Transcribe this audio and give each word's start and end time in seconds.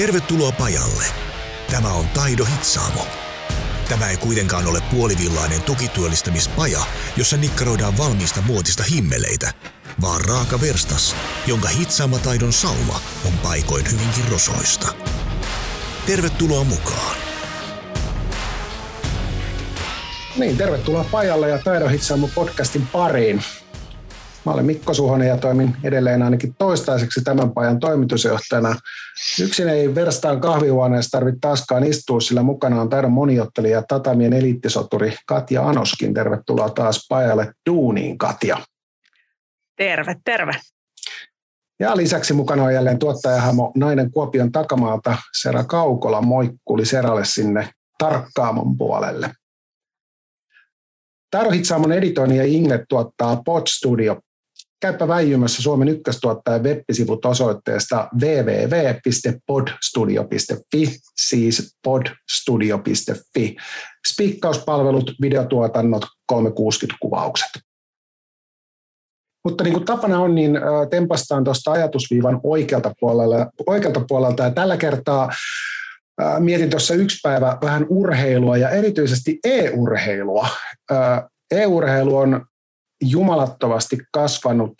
Tervetuloa 0.00 0.52
pajalle. 0.52 1.04
Tämä 1.70 1.92
on 1.92 2.08
Taido 2.08 2.44
Hitsaamo. 2.44 3.06
Tämä 3.88 4.10
ei 4.10 4.16
kuitenkaan 4.16 4.66
ole 4.66 4.80
puolivillainen 4.90 5.62
tukityöllistämispaja, 5.62 6.80
jossa 7.16 7.36
nikkaroidaan 7.36 7.98
valmiista 7.98 8.40
muotista 8.42 8.82
himmeleitä, 8.82 9.52
vaan 10.00 10.20
raaka 10.20 10.60
verstas, 10.60 11.16
jonka 11.46 11.68
hitsaamataidon 11.68 12.52
sauma 12.52 13.00
on 13.26 13.32
paikoin 13.42 13.84
hyvinkin 13.92 14.28
rosoista. 14.30 14.94
Tervetuloa 16.06 16.64
mukaan. 16.64 17.16
Niin, 20.36 20.56
tervetuloa 20.56 21.04
pajalle 21.04 21.48
ja 21.48 21.58
Taidon 21.58 22.30
podcastin 22.34 22.86
pariin. 22.86 23.42
Mä 24.46 24.52
olen 24.52 24.66
Mikko 24.66 24.94
Suhonen 24.94 25.28
ja 25.28 25.36
toimin 25.36 25.76
edelleen 25.84 26.22
ainakin 26.22 26.54
toistaiseksi 26.58 27.20
tämän 27.24 27.52
pajan 27.52 27.80
toimitusjohtajana. 27.80 28.76
Yksin 29.40 29.68
ei 29.68 29.94
verstaan 29.94 30.40
kahvihuoneessa 30.40 31.10
tarvitse 31.10 31.38
taaskaan 31.40 31.84
istua, 31.84 32.20
sillä 32.20 32.42
mukana 32.42 32.80
on 32.80 32.88
taidon 32.88 33.12
moniottelija 33.12 33.82
Tatamien 33.82 34.32
eliittisoturi 34.32 35.16
Katja 35.26 35.68
Anoskin. 35.68 36.14
Tervetuloa 36.14 36.68
taas 36.68 37.06
pajalle 37.08 37.52
duuniin, 37.70 38.18
Katja. 38.18 38.58
Terve, 39.76 40.16
terve. 40.24 40.52
Ja 41.80 41.96
lisäksi 41.96 42.32
mukana 42.32 42.64
on 42.64 42.74
jälleen 42.74 42.98
tuottajahamo 42.98 43.72
Nainen 43.76 44.10
Kuopion 44.10 44.52
takamaalta 44.52 45.18
Sera 45.40 45.64
Kaukola 45.64 46.22
moikkuli 46.22 46.86
Seralle 46.86 47.24
sinne 47.24 47.68
tarkkaamon 47.98 48.76
puolelle. 48.76 49.30
Tarhitsaamon 51.30 51.92
editoinnin 51.92 52.38
ja 52.38 52.44
Ingle 52.44 52.84
tuottaa 52.88 53.42
Pod 53.44 53.62
Studio 53.68 54.20
Käypä 54.80 55.08
väijymässä 55.08 55.62
Suomen 55.62 55.88
ykköstuottajan 55.88 56.62
web-sivut 56.62 57.24
osoitteesta 57.24 58.08
www.podstudio.fi, 58.20 60.98
siis 61.20 61.76
podstudio.fi. 61.84 63.56
Spiikkauspalvelut, 64.08 65.12
videotuotannot, 65.20 66.04
360-kuvaukset. 66.32 67.60
Mutta 69.44 69.64
niin 69.64 69.74
kuin 69.74 69.84
tapana 69.84 70.20
on, 70.20 70.34
niin 70.34 70.58
tempastaan 70.90 71.44
tuosta 71.44 71.72
ajatusviivan 71.72 72.40
oikealta 72.42 72.92
puolelta, 73.00 73.50
oikealta 73.66 74.04
puolelta 74.08 74.42
ja 74.42 74.50
tällä 74.50 74.76
kertaa 74.76 75.30
mietin 76.38 76.70
tuossa 76.70 76.94
yksi 76.94 77.18
päivä 77.22 77.58
vähän 77.62 77.86
urheilua 77.88 78.56
ja 78.56 78.70
erityisesti 78.70 79.38
e-urheilua. 79.44 80.48
E-urheilu 81.50 82.16
on 82.16 82.46
jumalattomasti 83.00 83.98
kasvanut 84.12 84.74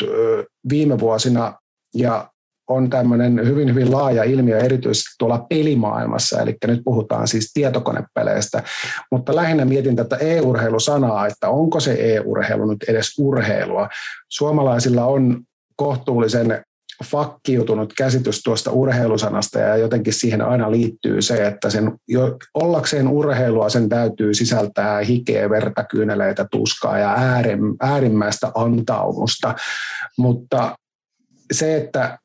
viime 0.68 0.98
vuosina 0.98 1.54
ja 1.94 2.30
on 2.68 2.90
tämmöinen 2.90 3.46
hyvin, 3.46 3.68
hyvin 3.68 3.92
laaja 3.92 4.24
ilmiö 4.24 4.58
erityisesti 4.58 5.08
tuolla 5.18 5.46
pelimaailmassa, 5.48 6.40
eli 6.40 6.56
nyt 6.66 6.80
puhutaan 6.84 7.28
siis 7.28 7.50
tietokonepeleistä, 7.54 8.62
mutta 9.12 9.36
lähinnä 9.36 9.64
mietin 9.64 9.96
tätä 9.96 10.16
e-urheilusanaa, 10.16 11.26
että 11.26 11.48
onko 11.48 11.80
se 11.80 11.92
e-urheilu 11.92 12.66
nyt 12.66 12.84
edes 12.88 13.18
urheilua. 13.18 13.88
Suomalaisilla 14.28 15.04
on 15.04 15.40
kohtuullisen 15.76 16.62
fakkiutunut 17.04 17.92
käsitys 17.92 18.42
tuosta 18.42 18.70
urheilusanasta 18.70 19.58
ja 19.58 19.76
jotenkin 19.76 20.12
siihen 20.12 20.42
aina 20.42 20.70
liittyy 20.70 21.22
se, 21.22 21.46
että 21.46 21.70
sen 21.70 21.92
jo, 22.08 22.36
ollakseen 22.54 23.08
urheilua 23.08 23.68
sen 23.68 23.88
täytyy 23.88 24.34
sisältää 24.34 25.00
hikeä, 25.00 25.50
verta, 25.50 25.84
kyyneleitä, 25.84 26.46
tuskaa 26.50 26.98
ja 26.98 27.14
äärim, 27.16 27.76
äärimmäistä 27.80 28.52
antaumusta. 28.54 29.54
Mutta 30.18 30.78
se, 31.52 31.76
että 31.76 32.18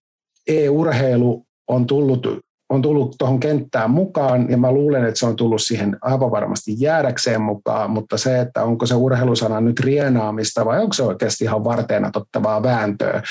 e-urheilu 0.48 1.46
on 1.68 1.88
tullut 1.88 2.46
on 2.70 2.82
tullut 2.82 3.16
tuohon 3.18 3.40
kenttään 3.40 3.92
mukaan, 3.92 4.52
ja 4.52 4.58
mä 4.58 4.72
luulen, 4.72 5.06
että 5.06 5.20
se 5.20 5.26
on 5.26 5.36
tullut 5.36 5.62
siihen 5.62 5.98
aivan 6.02 6.32
varmasti 6.32 6.76
jäädäkseen 6.78 7.42
mukaan, 7.42 7.92
mutta 7.92 8.18
se, 8.18 8.40
että 8.40 8.64
onko 8.64 8.86
se 8.86 8.96
urheilusana 8.96 9.62
nyt 9.62 9.80
rienaamista 9.80 10.66
vai 10.66 10.80
onko 10.80 10.94
se 10.94 11.04
oikeasti 11.04 11.44
ihan 11.44 11.64
varteena 11.64 12.12
tottavaa 12.12 12.64
vääntöä, 12.64 13.22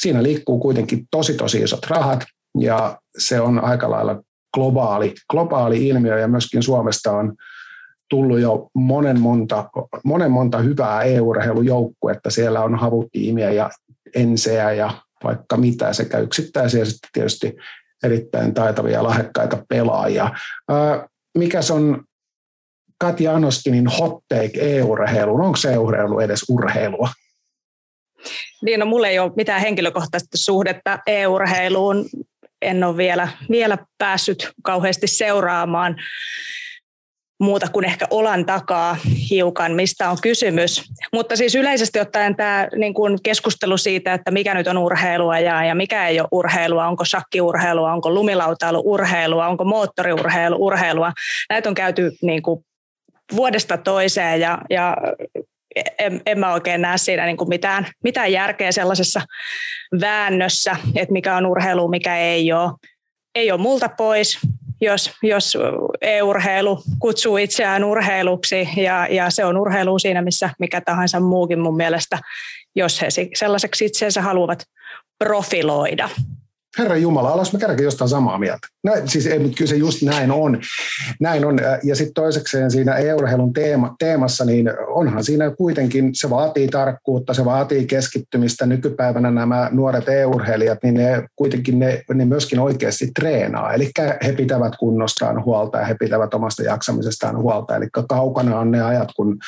siinä 0.00 0.22
liikkuu 0.22 0.58
kuitenkin 0.58 1.06
tosi 1.10 1.34
tosi 1.34 1.58
isot 1.62 1.86
rahat 1.86 2.24
ja 2.58 2.98
se 3.18 3.40
on 3.40 3.64
aika 3.64 3.90
lailla 3.90 4.22
globaali, 4.54 5.14
globaali 5.30 5.88
ilmiö 5.88 6.18
ja 6.18 6.28
myöskin 6.28 6.62
Suomesta 6.62 7.12
on 7.12 7.34
tullut 8.10 8.40
jo 8.40 8.70
monen 8.74 9.20
monta, 9.20 9.70
monen 10.04 10.30
monta 10.30 10.58
hyvää 10.58 11.02
EU-urheilujoukkuetta. 11.02 12.30
Siellä 12.30 12.60
on 12.60 12.78
havutiimiä 12.78 13.50
ja 13.50 13.70
enseä 14.14 14.72
ja 14.72 14.90
vaikka 15.24 15.56
mitä 15.56 15.92
sekä 15.92 16.18
yksittäisiä 16.18 16.84
sitten 16.84 17.10
tietysti 17.12 17.56
erittäin 18.02 18.54
taitavia 18.54 19.02
lahjakkaita 19.02 19.64
pelaajia. 19.68 20.30
Mikä 21.38 21.60
on 21.72 22.04
Katja 22.98 23.34
Anoskinin 23.34 23.86
hot 23.86 24.24
take 24.28 24.78
EU-urheiluun? 24.78 25.40
Onko 25.40 25.56
se 25.56 25.78
urheilu 25.78 26.20
edes 26.20 26.44
urheilua? 26.48 27.08
Niin, 28.62 28.80
no 28.80 28.86
mulla 28.86 29.08
ei 29.08 29.18
ole 29.18 29.32
mitään 29.36 29.60
henkilökohtaista 29.60 30.38
suhdetta 30.38 30.98
e-urheiluun. 31.06 32.04
En 32.62 32.84
ole 32.84 32.96
vielä, 32.96 33.28
vielä 33.50 33.78
päässyt 33.98 34.50
kauheasti 34.62 35.06
seuraamaan 35.06 35.96
muuta 37.42 37.68
kuin 37.72 37.84
ehkä 37.84 38.06
olan 38.10 38.46
takaa 38.46 38.96
hiukan, 39.30 39.72
mistä 39.72 40.10
on 40.10 40.16
kysymys. 40.22 40.82
Mutta 41.12 41.36
siis 41.36 41.54
yleisesti 41.54 42.00
ottaen 42.00 42.36
tämä 42.36 42.68
niin 42.76 42.94
kuin 42.94 43.18
keskustelu 43.22 43.76
siitä, 43.76 44.14
että 44.14 44.30
mikä 44.30 44.54
nyt 44.54 44.66
on 44.66 44.78
urheilua 44.78 45.38
ja, 45.38 45.64
ja 45.64 45.74
mikä 45.74 46.08
ei 46.08 46.20
ole 46.20 46.28
urheilua, 46.32 46.88
onko 46.88 47.04
shakkiurheilua, 47.04 47.92
onko 47.92 48.10
lumilautailu 48.10 48.82
urheilua, 48.84 49.48
onko 49.48 49.64
moottoriurheilu 49.64 50.56
urheilua, 50.66 51.12
näitä 51.50 51.68
on 51.68 51.74
käyty 51.74 52.12
niin 52.22 52.42
kuin 52.42 52.64
vuodesta 53.36 53.76
toiseen 53.76 54.40
ja, 54.40 54.58
ja 54.70 54.96
en, 55.98 56.20
en 56.26 56.38
mä 56.38 56.52
oikein 56.52 56.82
näe 56.82 56.98
siinä 56.98 57.26
niin 57.26 57.36
kuin 57.36 57.48
mitään, 57.48 57.86
mitään 58.04 58.32
järkeä 58.32 58.72
sellaisessa 58.72 59.20
väännössä, 60.00 60.76
että 60.96 61.12
mikä 61.12 61.36
on 61.36 61.46
urheilu, 61.46 61.88
mikä 61.88 62.16
ei 62.16 62.52
ole. 62.52 62.72
Ei 63.34 63.52
ole 63.52 63.60
multa 63.60 63.88
pois, 63.88 64.38
jos, 64.80 65.10
jos 65.22 65.58
e-urheilu 66.00 66.82
kutsuu 66.98 67.36
itseään 67.36 67.84
urheiluksi 67.84 68.68
ja, 68.76 69.06
ja 69.10 69.30
se 69.30 69.44
on 69.44 69.56
urheilu 69.56 69.98
siinä, 69.98 70.22
missä 70.22 70.50
mikä 70.58 70.80
tahansa 70.80 71.20
muukin 71.20 71.60
mun 71.60 71.76
mielestä, 71.76 72.18
jos 72.74 73.02
he 73.02 73.08
sellaiseksi 73.34 73.84
itseensä 73.84 74.22
haluavat 74.22 74.64
profiloida. 75.18 76.08
Herra 76.78 76.96
Jumala, 76.96 77.30
alas 77.30 77.52
me 77.52 77.58
kerrankin 77.58 77.84
jostain 77.84 78.08
samaa 78.08 78.38
mieltä. 78.38 78.68
Näin, 78.84 79.08
siis 79.08 79.26
ei, 79.26 79.38
mutta 79.38 79.56
kyllä 79.56 79.68
se 79.68 79.76
just 79.76 80.02
näin 80.02 80.30
on. 80.30 80.60
Näin 81.20 81.44
on. 81.44 81.58
Ja 81.82 81.96
sitten 81.96 82.14
toisekseen 82.14 82.70
siinä 82.70 82.96
e-urheilun 82.96 83.52
teema, 83.52 83.94
teemassa, 83.98 84.44
niin 84.44 84.70
onhan 84.86 85.24
siinä 85.24 85.50
kuitenkin, 85.50 86.10
se 86.14 86.30
vaatii 86.30 86.68
tarkkuutta, 86.68 87.34
se 87.34 87.44
vaatii 87.44 87.86
keskittymistä. 87.86 88.66
Nykypäivänä 88.66 89.30
nämä 89.30 89.68
nuoret 89.72 90.08
e-urheilijat, 90.08 90.78
niin 90.82 90.94
ne 90.94 91.28
kuitenkin 91.36 91.78
ne, 91.78 92.02
ne 92.14 92.24
myöskin 92.24 92.60
oikeasti 92.60 93.10
treenaa. 93.20 93.72
Eli 93.72 93.90
he 94.24 94.32
pitävät 94.32 94.72
kunnostaan 94.78 95.44
huolta 95.44 95.78
ja 95.78 95.84
he 95.84 95.96
pitävät 96.00 96.34
omasta 96.34 96.62
jaksamisestaan 96.62 97.38
huolta. 97.38 97.76
Eli 97.76 97.86
kaukana 98.08 98.58
on 98.58 98.70
ne 98.70 98.82
ajat, 98.82 99.08
kun, 99.16 99.38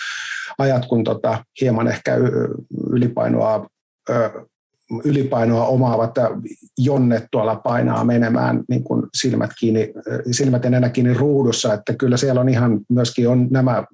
ajat, 0.59 0.87
kun 0.87 1.05
tota, 1.05 1.45
hieman 1.61 1.89
ehkä 1.89 2.17
ylipainoa 2.91 3.67
ylipainoa 5.05 5.67
omaavat 5.67 6.15
jonnet 6.79 7.25
tuolla 7.31 7.57
painaa 7.57 8.05
menemään 8.05 8.65
niin 8.69 8.85
kuin 8.85 9.03
silmät, 9.15 9.51
kiinni, 9.61 9.93
silmät 10.31 10.65
enää 10.65 10.89
kiinni 10.89 11.15
ruudussa, 11.15 11.75
että 11.75 11.95
kyllä 11.95 12.17
siellä 12.17 12.41
on 12.41 12.49
ihan 12.49 12.81
myöskin 12.89 13.29
on 13.29 13.49
nämä 13.51 13.85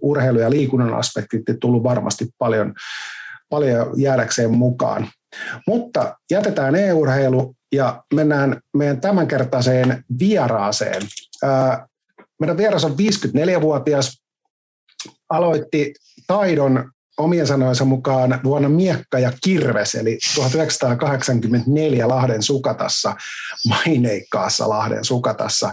urheilu- 0.00 0.40
ja 0.40 0.50
liikunnan 0.50 0.94
aspektit 0.94 1.42
tullut 1.60 1.82
varmasti 1.82 2.28
paljon, 2.38 2.74
paljon 3.48 3.86
jäädäkseen 3.96 4.50
mukaan. 4.50 5.08
Mutta 5.66 6.16
jätetään 6.30 6.74
e-urheilu 6.74 7.54
ja 7.72 8.02
mennään 8.14 8.60
meidän 8.76 9.00
tämänkertaiseen 9.00 10.04
vieraaseen. 10.18 11.02
Meidän 12.40 12.56
vieras 12.56 12.84
on 12.84 12.92
54-vuotias, 12.92 14.22
aloitti 15.30 15.94
taidon 16.26 16.90
omien 17.18 17.46
sanojensa 17.46 17.84
mukaan 17.84 18.40
vuonna 18.44 18.68
Miekka 18.68 19.18
ja 19.18 19.32
Kirves, 19.44 19.94
eli 19.94 20.18
1984 20.34 22.08
Lahden 22.08 22.42
Sukatassa, 22.42 23.16
maineikkaassa 23.68 24.68
Lahden 24.68 25.04
Sukatassa. 25.04 25.72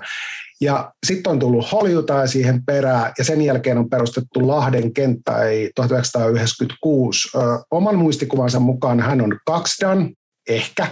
Ja 0.62 0.94
sitten 1.06 1.32
on 1.32 1.40
tullut 1.40 1.72
Holjuta 1.72 2.28
siihen 2.28 2.66
perään, 2.66 3.14
ja 3.18 3.24
sen 3.24 3.42
jälkeen 3.42 3.78
on 3.78 3.90
perustettu 3.90 4.48
Lahden 4.48 4.94
kenttä 4.94 5.34
1996. 5.76 7.30
Ö, 7.36 7.40
oman 7.72 7.96
muistikuvansa 7.96 8.60
mukaan 8.60 9.00
hän 9.00 9.22
on 9.22 9.40
kaksidan, 9.46 10.10
ehkä, 10.50 10.88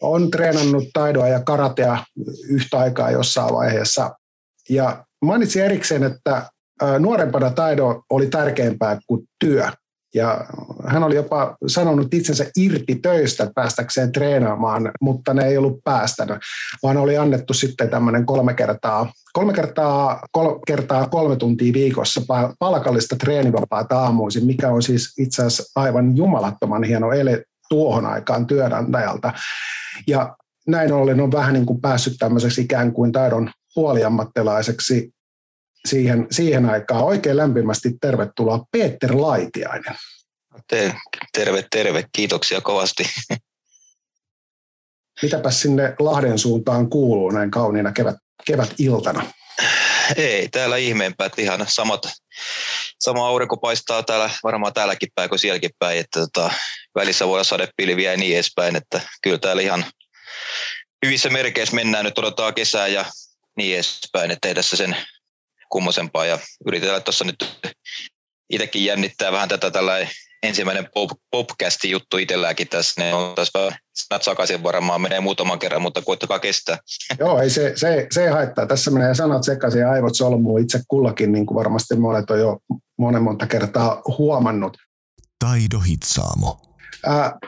on 0.00 0.30
treenannut 0.30 0.84
taidoa 0.92 1.28
ja 1.28 1.40
karatea 1.40 2.04
yhtä 2.48 2.78
aikaa 2.78 3.10
jossain 3.10 3.54
vaiheessa. 3.54 4.10
Ja 4.70 5.04
mainitsin 5.22 5.62
erikseen, 5.62 6.02
että 6.02 6.50
nuorempana 6.98 7.50
taido 7.50 8.02
oli 8.10 8.26
tärkeämpää 8.26 8.98
kuin 9.06 9.28
työ. 9.38 9.68
ja 10.14 10.44
hän 10.86 11.04
oli 11.04 11.14
jopa 11.14 11.56
sanonut 11.66 12.14
itsensä 12.14 12.46
irti 12.56 12.94
töistä 12.94 13.50
päästäkseen 13.54 14.12
treenaamaan, 14.12 14.90
mutta 15.00 15.34
ne 15.34 15.44
ei 15.44 15.56
ollut 15.58 15.84
päästänyt, 15.84 16.36
vaan 16.82 16.96
oli 16.96 17.16
annettu 17.16 17.54
sitten 17.54 17.90
tämmöinen 17.90 18.26
kolme 18.26 18.54
kertaa, 18.54 19.12
kolme 19.32 19.52
kertaa, 19.52 20.26
kol, 20.32 20.58
kertaa 20.66 21.08
kolme 21.08 21.36
tuntia 21.36 21.72
viikossa 21.72 22.20
palkallista 22.58 23.16
treenivapaata 23.16 23.98
aamuisin, 23.98 24.46
mikä 24.46 24.70
on 24.70 24.82
siis 24.82 25.18
itse 25.18 25.42
asiassa 25.42 25.80
aivan 25.80 26.16
jumalattoman 26.16 26.84
hieno 26.84 27.12
ele 27.12 27.44
tuohon 27.68 28.06
aikaan 28.06 28.46
työnantajalta. 28.46 29.32
Ja 30.06 30.36
näin 30.66 30.92
ollen 30.92 31.20
on 31.20 31.32
vähän 31.32 31.54
niin 31.54 31.66
kuin 31.66 31.80
päässyt 31.80 32.14
tämmöiseksi 32.18 32.60
ikään 32.60 32.92
kuin 32.92 33.12
taidon 33.12 33.50
puoliammattilaiseksi 33.74 35.10
siihen, 35.88 36.26
siihen 36.30 36.70
aikaan. 36.70 37.04
Oikein 37.04 37.36
lämpimästi 37.36 37.90
tervetuloa 38.00 38.64
Peter 38.72 39.16
Laitiainen. 39.16 39.94
Terve, 41.32 41.64
terve. 41.70 42.04
Kiitoksia 42.12 42.60
kovasti. 42.60 43.04
Mitäpäs 45.22 45.60
sinne 45.60 45.94
Lahden 45.98 46.38
suuntaan 46.38 46.90
kuuluu 46.90 47.30
näin 47.30 47.50
kauniina 47.50 47.92
kevät, 47.92 48.16
kevätiltana? 48.46 49.32
Ei, 50.16 50.48
täällä 50.48 50.76
ihmeempää, 50.76 51.26
että 51.26 51.42
ihan 51.42 51.64
samat, 51.68 52.02
sama 53.00 53.28
aurinko 53.28 53.56
paistaa 53.56 54.02
täällä, 54.02 54.30
varmaan 54.42 54.72
täälläkin 54.72 55.08
päin 55.14 55.28
kuin 55.28 55.38
sielläkin 55.38 55.70
päin, 55.78 55.98
että 55.98 56.20
tota, 56.20 56.50
välissä 56.94 57.26
voi 57.26 57.34
olla 57.34 57.44
sadepilviä 57.44 58.10
ja 58.10 58.18
niin 58.18 58.34
edespäin, 58.34 58.76
että 58.76 59.00
kyllä 59.22 59.38
täällä 59.38 59.62
ihan 59.62 59.84
hyvissä 61.06 61.30
merkeissä 61.30 61.74
mennään, 61.74 62.04
nyt 62.04 62.18
odotetaan 62.18 62.54
kesää 62.54 62.86
ja 62.86 63.04
niin 63.56 63.74
edespäin, 63.74 64.30
että 64.30 64.48
ei 64.48 64.54
tässä 64.54 64.76
sen 64.76 64.96
kummosempaa 65.72 66.26
ja 66.26 66.38
yritetään 66.66 67.02
tuossa 67.02 67.24
nyt 67.24 67.70
itsekin 68.50 68.84
jännittää 68.84 69.32
vähän 69.32 69.48
tätä 69.48 69.70
tällä 69.70 70.06
ensimmäinen 70.42 70.88
pop, 70.94 71.10
popcasti 71.30 71.90
juttu 71.90 72.16
itselläänkin 72.16 72.68
tässä, 72.68 73.00
ne 73.00 73.14
on 73.14 73.34
tässä 73.34 73.72
sanat 73.94 74.22
sakaisin 74.22 74.62
varmaan 74.62 75.00
menee 75.00 75.20
muutaman 75.20 75.58
kerran, 75.58 75.82
mutta 75.82 76.02
koittakaa 76.02 76.38
kestää. 76.38 76.78
Joo, 77.18 77.38
ei 77.38 77.50
se, 77.50 77.72
se, 77.76 78.06
se 78.10 78.24
ei 78.24 78.30
haittaa. 78.30 78.66
Tässä 78.66 78.90
menee 78.90 79.14
sanat 79.14 79.44
sekaisin 79.44 79.80
ja 79.80 79.90
aivot 79.90 80.14
solmuu 80.14 80.58
itse 80.58 80.80
kullakin, 80.88 81.32
niin 81.32 81.46
kuin 81.46 81.54
varmasti 81.54 81.96
monet 81.96 82.30
on 82.30 82.38
jo 82.38 82.58
monen 82.98 83.22
monta 83.22 83.46
kertaa 83.46 84.02
huomannut. 84.18 84.76
Taido 85.38 85.78
Hitsaamo. 85.78 86.60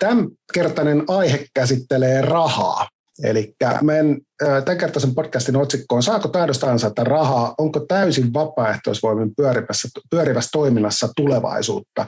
Tämän 0.00 0.29
kertainen 0.55 1.05
aihe 1.09 1.47
käsittelee 1.55 2.20
rahaa. 2.23 2.88
Eli 3.23 3.55
meidän 3.83 4.19
tämänkertaisen 4.39 5.15
podcastin 5.15 5.57
otsikko 5.57 5.97
on 5.97 6.03
Saako 6.03 6.29
taidosta 6.29 6.71
ansaita 6.71 7.05
rahaa? 7.05 7.55
Onko 7.59 7.81
täysin 7.81 8.33
vapaaehtoisvoimin 8.33 9.35
pyörivässä, 9.37 9.89
pyörivässä 10.11 10.49
toiminnassa 10.53 11.09
tulevaisuutta? 11.17 12.07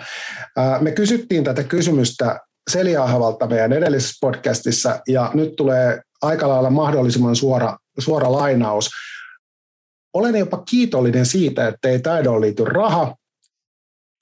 Me 0.80 0.92
kysyttiin 0.92 1.44
tätä 1.44 1.64
kysymystä 1.64 2.40
Seliahavalta 2.70 3.46
meidän 3.46 3.72
edellisessä 3.72 4.16
podcastissa 4.20 5.00
ja 5.08 5.30
nyt 5.34 5.56
tulee 5.56 6.00
aika 6.22 6.48
lailla 6.48 6.70
mahdollisimman 6.70 7.36
suora, 7.36 7.76
suora 7.98 8.32
lainaus. 8.32 8.90
Olen 10.14 10.36
jopa 10.36 10.62
kiitollinen 10.70 11.26
siitä, 11.26 11.68
että 11.68 11.88
ei 11.88 12.00
taidoon 12.00 12.40
liity 12.40 12.64
raha, 12.64 13.16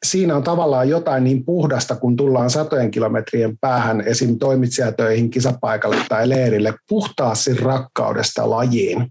siinä 0.05 0.37
on 0.37 0.43
tavallaan 0.43 0.89
jotain 0.89 1.25
niin 1.25 1.45
puhdasta, 1.45 1.97
kun 1.97 2.17
tullaan 2.17 2.51
satojen 2.51 2.91
kilometrien 2.91 3.59
päähän 3.59 4.01
esim. 4.01 4.39
toimitsijatöihin, 4.39 5.31
kisapaikalle 5.31 5.97
tai 6.09 6.29
leirille, 6.29 6.75
puhtaasti 6.89 7.55
rakkaudesta 7.55 8.51
lajiin. 8.51 9.07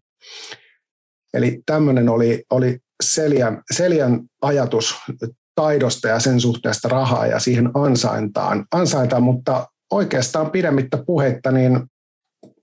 Eli 1.34 1.62
tämmöinen 1.66 2.10
oli, 2.10 2.44
oli 2.50 2.80
Seljan, 3.04 3.64
Seljan 3.72 4.22
ajatus 4.42 4.96
taidosta 5.56 6.08
ja 6.08 6.20
sen 6.20 6.42
suhteesta 6.42 6.88
rahaa 6.88 7.28
ja 7.28 7.40
siihen 7.40 7.70
ansaintaan, 7.74 8.66
ansaintaan 8.72 9.24
mutta 9.24 9.68
oikeastaan 9.92 10.52
pidemmittä 10.52 10.98
puheitta 11.06 11.52
niin 11.52 11.80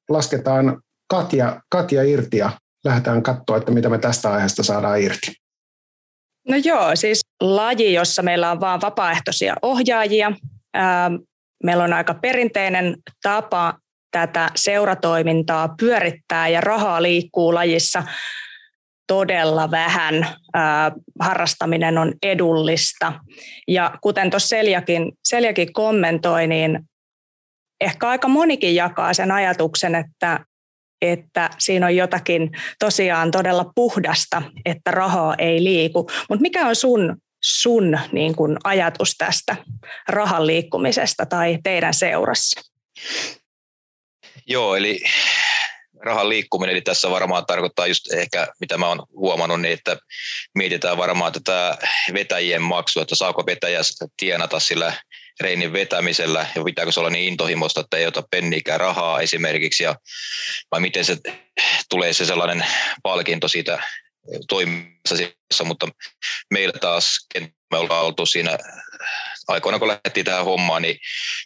lasketaan 0.08 0.82
Katja, 1.10 1.60
Katja 1.70 2.02
irti 2.02 2.36
ja 2.36 2.50
lähdetään 2.84 3.22
katsoa, 3.22 3.56
että 3.56 3.72
mitä 3.72 3.88
me 3.88 3.98
tästä 3.98 4.32
aiheesta 4.32 4.62
saadaan 4.62 5.00
irti. 5.00 5.32
No 6.48 6.56
joo, 6.56 6.96
siis 6.96 7.20
laji, 7.40 7.92
jossa 7.92 8.22
meillä 8.22 8.50
on 8.50 8.60
vain 8.60 8.80
vapaaehtoisia 8.80 9.54
ohjaajia. 9.62 10.32
Meillä 11.64 11.84
on 11.84 11.92
aika 11.92 12.14
perinteinen 12.14 12.96
tapa 13.22 13.78
tätä 14.10 14.50
seuratoimintaa 14.56 15.74
pyörittää 15.80 16.48
ja 16.48 16.60
rahaa 16.60 17.02
liikkuu 17.02 17.54
lajissa 17.54 18.02
todella 19.06 19.70
vähän. 19.70 20.26
Harrastaminen 21.20 21.98
on 21.98 22.12
edullista. 22.22 23.12
Ja 23.68 23.98
kuten 24.00 24.30
tuossa 24.30 24.48
Seljakin, 24.48 25.12
Seljakin 25.28 25.72
kommentoi, 25.72 26.46
niin 26.46 26.80
ehkä 27.80 28.08
aika 28.08 28.28
monikin 28.28 28.74
jakaa 28.74 29.14
sen 29.14 29.32
ajatuksen, 29.32 29.94
että 29.94 30.40
että 31.02 31.50
siinä 31.58 31.86
on 31.86 31.96
jotakin 31.96 32.50
tosiaan 32.78 33.30
todella 33.30 33.72
puhdasta, 33.74 34.42
että 34.64 34.90
rahaa 34.90 35.34
ei 35.38 35.64
liiku. 35.64 36.10
Mutta 36.28 36.42
mikä 36.42 36.66
on 36.66 36.76
sun, 36.76 37.16
sun 37.40 37.98
niin 38.12 38.36
kun 38.36 38.58
ajatus 38.64 39.14
tästä 39.18 39.56
rahan 40.08 40.46
liikkumisesta 40.46 41.26
tai 41.26 41.58
teidän 41.62 41.94
seurassa? 41.94 42.60
Joo, 44.46 44.76
eli 44.76 45.00
rahan 46.00 46.28
liikkuminen, 46.28 46.72
eli 46.72 46.80
tässä 46.80 47.10
varmaan 47.10 47.46
tarkoittaa 47.46 47.86
just 47.86 48.12
ehkä, 48.12 48.46
mitä 48.60 48.78
mä 48.78 48.88
oon 48.88 49.06
huomannut, 49.12 49.60
niin 49.60 49.72
että 49.72 49.96
mietitään 50.54 50.96
varmaan 50.96 51.32
tätä 51.32 51.78
vetäjien 52.14 52.62
maksua, 52.62 53.02
että 53.02 53.14
saako 53.14 53.46
vetäjä 53.46 53.80
tienata 54.16 54.60
sillä 54.60 54.92
reinin 55.40 55.72
vetämisellä 55.72 56.46
ja 56.54 56.64
pitääkö 56.64 56.92
se 56.92 57.00
olla 57.00 57.10
niin 57.10 57.28
intohimoista, 57.28 57.80
että 57.80 57.96
ei 57.96 58.06
ota 58.06 58.22
penniikään 58.30 58.80
rahaa 58.80 59.20
esimerkiksi 59.20 59.84
ja 59.84 59.94
vai 60.70 60.80
miten 60.80 61.04
se 61.04 61.16
tulee 61.90 62.12
se 62.12 62.26
sellainen 62.26 62.66
palkinto 63.02 63.48
siitä 63.48 63.82
toiminnassa, 64.48 65.64
mutta 65.64 65.88
meillä 66.50 66.78
taas, 66.80 67.26
me 67.70 67.78
ollaan 67.78 68.04
oltu 68.04 68.26
siinä 68.26 68.58
aikoina, 69.48 69.78
kun 69.78 69.88
lähdettiin 69.88 70.26
tähän 70.26 70.44
hommaan, 70.44 70.82
niin 70.82 70.98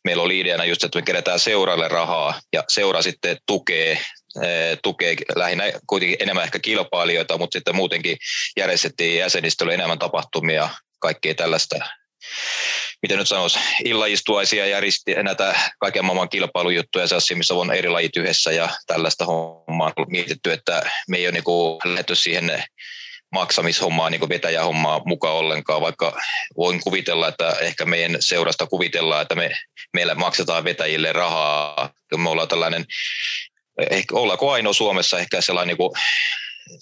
meillä 0.05 0.23
oli 0.23 0.41
ideana 0.41 0.65
just, 0.65 0.85
että 0.85 0.99
me 0.99 1.03
kerätään 1.03 1.41
seuralle 1.41 1.89
rahaa 1.89 2.41
ja 2.53 2.65
seura 2.69 3.03
sitten 3.03 3.37
tukee 3.47 3.99
tukee 4.83 5.17
lähinnä 5.37 5.65
kuitenkin 5.87 6.17
enemmän 6.21 6.45
ehkä 6.45 6.59
kilpailijoita, 6.59 7.39
mutta 7.39 7.59
sitten 7.59 7.77
muutenkin 7.77 8.17
järjestettiin 8.57 9.19
jäsenistölle 9.19 9.75
enemmän 9.75 9.99
tapahtumia, 9.99 10.69
kaikkea 10.99 11.35
tällaista 11.35 11.77
miten 13.05 13.19
nyt 13.19 13.29
sanoisi, 13.29 13.59
illaistuaisia 13.85 14.67
ja 14.67 14.81
risti, 14.81 15.15
näitä 15.15 15.55
kaiken 15.79 16.05
maailman 16.05 16.29
kilpailujuttuja, 16.29 17.07
sellaisia, 17.07 17.37
missä 17.37 17.55
on 17.55 17.73
eri 17.73 17.89
lajit 17.89 18.17
yhdessä 18.17 18.53
ja 18.53 18.69
tällaista 18.87 19.25
hommaa 19.25 19.93
on 19.97 20.07
mietitty, 20.09 20.53
että 20.53 20.91
me 21.09 21.17
ei 21.17 21.27
ole 21.27 21.33
niin 21.33 21.93
lähdetty 21.93 22.15
siihen 22.15 22.65
maksamishommaa, 23.33 24.11
niin 24.11 24.29
vetäjähommaa 24.29 25.03
mukaan 25.05 25.35
ollenkaan, 25.35 25.81
vaikka 25.81 26.21
voin 26.57 26.81
kuvitella, 26.81 27.29
että 27.29 27.57
ehkä 27.61 27.85
meidän 27.85 28.17
seurasta 28.21 28.67
kuvitellaan, 28.67 29.23
että 29.23 29.35
me, 29.35 29.51
meillä 29.93 30.15
maksetaan 30.15 30.65
vetäjille 30.65 31.13
rahaa, 31.13 31.91
kun 32.11 32.21
me 32.21 32.31
ollaan 32.31 32.49
tällainen, 32.49 32.85
ehkä 33.91 34.15
ollaanko 34.15 34.53
ainoa 34.53 34.73
Suomessa 34.73 35.19
ehkä 35.19 35.41
sellainen 35.41 35.69
niin 35.69 35.77
kuin, 35.77 35.91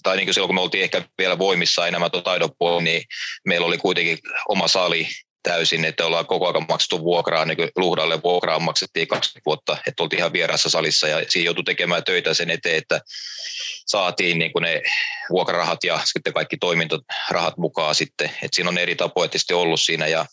tai 0.03 0.15
niin 0.15 0.25
kuin 0.25 0.33
silloin 0.33 0.47
kun 0.47 0.55
me 0.55 0.61
oltiin 0.61 0.83
ehkä 0.83 1.01
vielä 1.17 1.37
voimissa 1.37 1.87
enemmän 1.87 2.11
tuon 2.11 2.83
niin 2.83 3.03
meillä 3.47 3.67
oli 3.67 3.77
kuitenkin 3.77 4.17
oma 4.49 4.67
sali, 4.67 5.07
täysin, 5.43 5.85
että 5.85 6.05
ollaan 6.05 6.25
koko 6.25 6.47
ajan 6.47 6.65
maksettu 6.69 7.03
vuokraa, 7.03 7.45
niin 7.45 7.57
kuin 7.57 7.69
Luhdalle 7.75 8.23
vuokraa 8.23 8.59
maksettiin 8.59 9.07
kaksi 9.07 9.39
vuotta, 9.45 9.77
että 9.87 10.03
oltiin 10.03 10.19
ihan 10.19 10.33
vieraassa 10.33 10.69
salissa 10.69 11.07
ja 11.07 11.25
siinä 11.29 11.45
joutui 11.45 11.63
tekemään 11.63 12.03
töitä 12.03 12.33
sen 12.33 12.49
eteen, 12.49 12.77
että 12.77 13.01
saatiin 13.85 14.39
niin 14.39 14.53
kuin 14.53 14.63
ne 14.63 14.81
vuokrarahat 15.29 15.83
ja 15.83 15.99
sitten 16.05 16.33
kaikki 16.33 16.57
toimintarahat 16.57 17.57
mukaan 17.57 17.95
sitten, 17.95 18.29
että 18.29 18.55
siinä 18.55 18.69
on 18.69 18.77
eri 18.77 18.95
tapoja 18.95 19.27
tietysti 19.27 19.53
ollut 19.53 19.81
siinä 19.81 20.07
ja. 20.07 20.25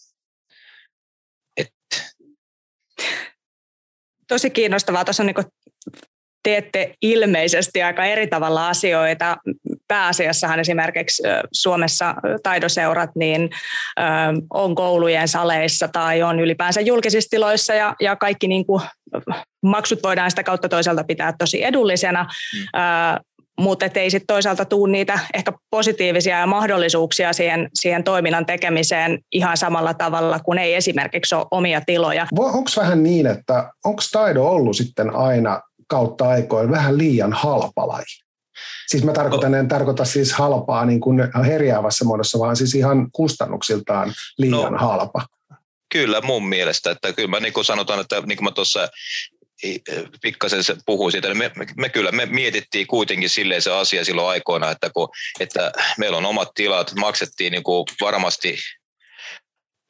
Tosi 4.29 4.51
kiinnostavaa, 4.51 5.05
tuossa 5.05 5.23
on 5.23 5.27
niin 5.27 5.47
teette 6.43 6.95
ilmeisesti 7.03 7.83
aika 7.83 8.05
eri 8.05 8.27
tavalla 8.27 8.69
asioita. 8.69 9.37
Pääasiassahan 9.91 10.61
esimerkiksi 10.61 11.23
Suomessa 11.53 12.15
taidoseurat 12.43 13.11
niin 13.15 13.51
on 14.55 14.75
koulujen 14.75 15.29
saleissa 15.29 15.89
tai 15.89 16.23
on 16.23 16.41
ylipäänsä 16.41 16.81
julkisissa 16.81 17.31
tiloissa 17.31 17.75
ja, 17.75 17.95
ja 18.01 18.17
kaikki 18.17 18.49
niin 18.49 18.67
kuin 18.67 18.83
maksut 19.63 20.03
voidaan 20.03 20.31
sitä 20.31 20.43
kautta 20.43 20.69
toisaalta 20.69 21.05
pitää 21.05 21.35
tosi 21.39 21.65
edullisena. 21.65 22.23
Mm 22.23 22.61
mutta 23.61 23.87
ei 23.95 24.11
sitten 24.11 24.27
toisaalta 24.27 24.65
tule 24.65 24.93
niitä 24.93 25.19
ehkä 25.35 25.53
positiivisia 25.71 26.39
ja 26.39 26.47
mahdollisuuksia 26.47 27.33
siihen, 27.33 27.69
siihen 27.75 28.05
toiminnan 28.05 28.47
tekemiseen 28.47 29.19
ihan 29.33 29.57
samalla 29.57 29.95
tavalla 29.95 30.39
kuin 30.39 30.59
ei 30.59 30.75
esimerkiksi 30.75 31.35
ole 31.35 31.47
omia 31.51 31.81
tiloja. 31.81 32.27
Onko 32.39 32.71
vähän 32.77 33.03
niin, 33.03 33.27
että 33.27 33.71
onko 33.85 34.03
taido 34.13 34.45
ollut 34.45 34.77
sitten 34.77 35.17
aina 35.17 35.61
kautta 35.87 36.29
aikoin 36.29 36.71
vähän 36.71 36.99
liian 36.99 37.33
halpa 37.33 37.89
laji. 37.89 38.30
Siis 38.87 39.05
mä 39.05 39.13
tarkoitan, 39.13 39.55
en 39.55 39.69
tarkoita 39.69 40.05
siis 40.05 40.33
halpaa 40.33 40.85
niin 40.85 41.01
kuin 41.01 41.19
herjäävässä 41.47 42.05
muodossa, 42.05 42.39
vaan 42.39 42.57
siis 42.57 42.75
ihan 42.75 43.11
kustannuksiltaan 43.13 44.15
liian 44.39 44.73
no, 44.73 44.79
halpa. 44.79 45.27
Kyllä 45.93 46.21
mun 46.21 46.49
mielestä, 46.49 46.91
että 46.91 47.13
kyllä 47.13 47.29
mä 47.29 47.41
niin 47.41 47.53
kuin 47.53 47.65
sanotaan, 47.65 48.01
että 48.01 48.21
niin 48.21 48.37
kuin 48.37 48.45
mä 48.45 48.51
tuossa 48.51 48.89
pikkasen 50.23 50.63
puhuin 50.87 51.13
siitä, 51.13 51.35
me, 51.35 51.51
me, 51.57 51.67
me, 51.77 51.89
kyllä 51.89 52.13
me 52.13 52.27
mietittiin 52.27 52.87
kuitenkin 52.87 53.31
silleen 53.31 53.63
se 53.63 53.71
asia 53.71 54.05
silloin 54.05 54.29
aikoina, 54.29 54.71
että, 54.71 54.91
kun, 54.91 55.09
että 55.41 55.73
meillä 55.99 56.17
on 56.17 56.27
omat 56.27 56.49
tilat, 56.55 56.93
maksettiin 56.95 57.53
niin 57.53 57.63
kuin 57.63 57.85
varmasti 58.01 58.59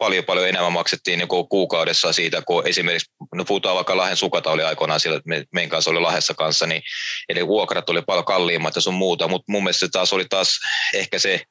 paljon 0.00 0.24
paljon 0.24 0.48
enemmän 0.48 0.72
maksettiin 0.72 1.18
niin 1.18 1.28
kuin 1.28 1.48
kuukaudessa 1.48 2.12
siitä, 2.12 2.42
kun 2.42 2.66
esimerkiksi, 2.66 3.12
no 3.34 3.44
puhutaan 3.44 3.76
vaikka 3.76 3.96
Lahden 3.96 4.16
sukata 4.16 4.50
oli 4.50 4.62
aikoinaan 4.62 5.00
sillä, 5.00 5.20
me, 5.24 5.44
meidän 5.54 5.70
kanssa 5.70 5.90
oli 5.90 6.00
Lahdessa 6.00 6.34
kanssa, 6.34 6.66
niin 6.66 6.82
eli 7.28 7.46
vuokrat 7.46 7.90
oli 7.90 8.02
paljon 8.02 8.24
kalliimmat 8.24 8.74
ja 8.76 8.80
sun 8.80 8.94
muuta, 8.94 9.28
mutta 9.28 9.52
mun 9.52 9.62
mielestä 9.62 9.86
se 9.86 9.90
taas 9.92 10.12
oli 10.12 10.24
taas 10.24 10.58
ehkä 10.94 11.18
se 11.18 11.42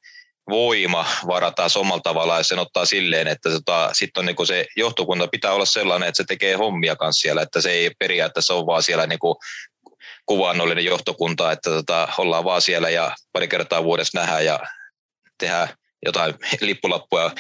voima 0.50 1.06
varataan 1.28 1.70
omalla 1.76 2.02
tavallaan 2.02 2.40
ja 2.40 2.44
sen 2.44 2.60
ottaa 2.60 2.86
silleen, 2.86 3.28
että 3.28 3.50
tota, 3.50 3.90
sitten 3.94 4.26
niin 4.26 4.48
se 4.48 4.66
johtokunta 4.76 5.28
pitää 5.28 5.54
olla 5.54 5.66
sellainen, 5.66 6.10
että 6.10 6.18
se 6.18 6.28
tekee 6.28 6.56
hommia 6.56 6.96
kanssa 6.96 7.22
siellä, 7.22 7.42
että 7.42 7.62
se 7.62 7.72
ei 7.72 7.92
periaatteessa 8.00 8.54
ole 8.54 8.66
vaan 8.66 8.84
siellä 8.84 9.08
niin 9.08 9.20
kuvannollinen 10.26 10.86
johtokunta, 10.86 11.52
että 11.52 11.70
tota, 11.70 12.08
ollaan 12.18 12.44
vaan 12.44 12.62
siellä 12.62 12.90
ja 12.90 13.16
pari 13.32 13.48
kertaa 13.48 13.84
vuodessa 13.84 14.20
nähdään 14.20 14.46
ja 14.46 14.60
tehdään 15.38 15.70
jotain 16.06 16.34
lippulappuja 16.62 17.32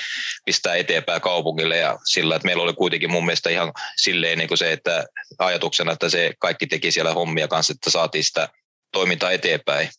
pistää 0.46 0.76
eteenpäin 0.76 1.22
kaupungille 1.22 1.78
ja 1.78 1.98
sillä, 2.06 2.36
että 2.36 2.46
meillä 2.46 2.64
oli 2.64 2.74
kuitenkin 2.74 3.12
mun 3.12 3.26
mielestä 3.26 3.50
ihan 3.50 3.74
silleen 3.98 4.38
niin 4.38 4.48
kuin 4.48 4.58
se, 4.58 4.72
että 4.72 5.06
ajatuksena, 5.40 5.92
että 5.92 6.10
se 6.10 6.34
kaikki 6.40 6.68
teki 6.68 6.92
siellä 6.92 7.14
hommia 7.14 7.48
kanssa, 7.48 7.74
että 7.74 7.90
saatiin 7.90 8.24
sitä 8.24 8.50
toimintaa 8.92 9.32
eteenpäin. 9.32 9.90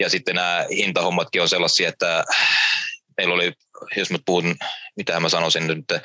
Ja 0.00 0.10
sitten 0.10 0.34
nämä 0.34 0.66
hintahommatkin 0.70 1.42
on 1.42 1.48
sellaisia, 1.48 1.88
että 1.88 2.24
meillä 3.20 3.34
oli, 3.34 3.52
jos 3.96 4.10
mä 4.10 4.18
puhun, 4.26 4.56
mitä 4.96 5.20
mä 5.20 5.28
sanoisin 5.28 5.66
nyt, 5.66 5.78
että 5.78 6.00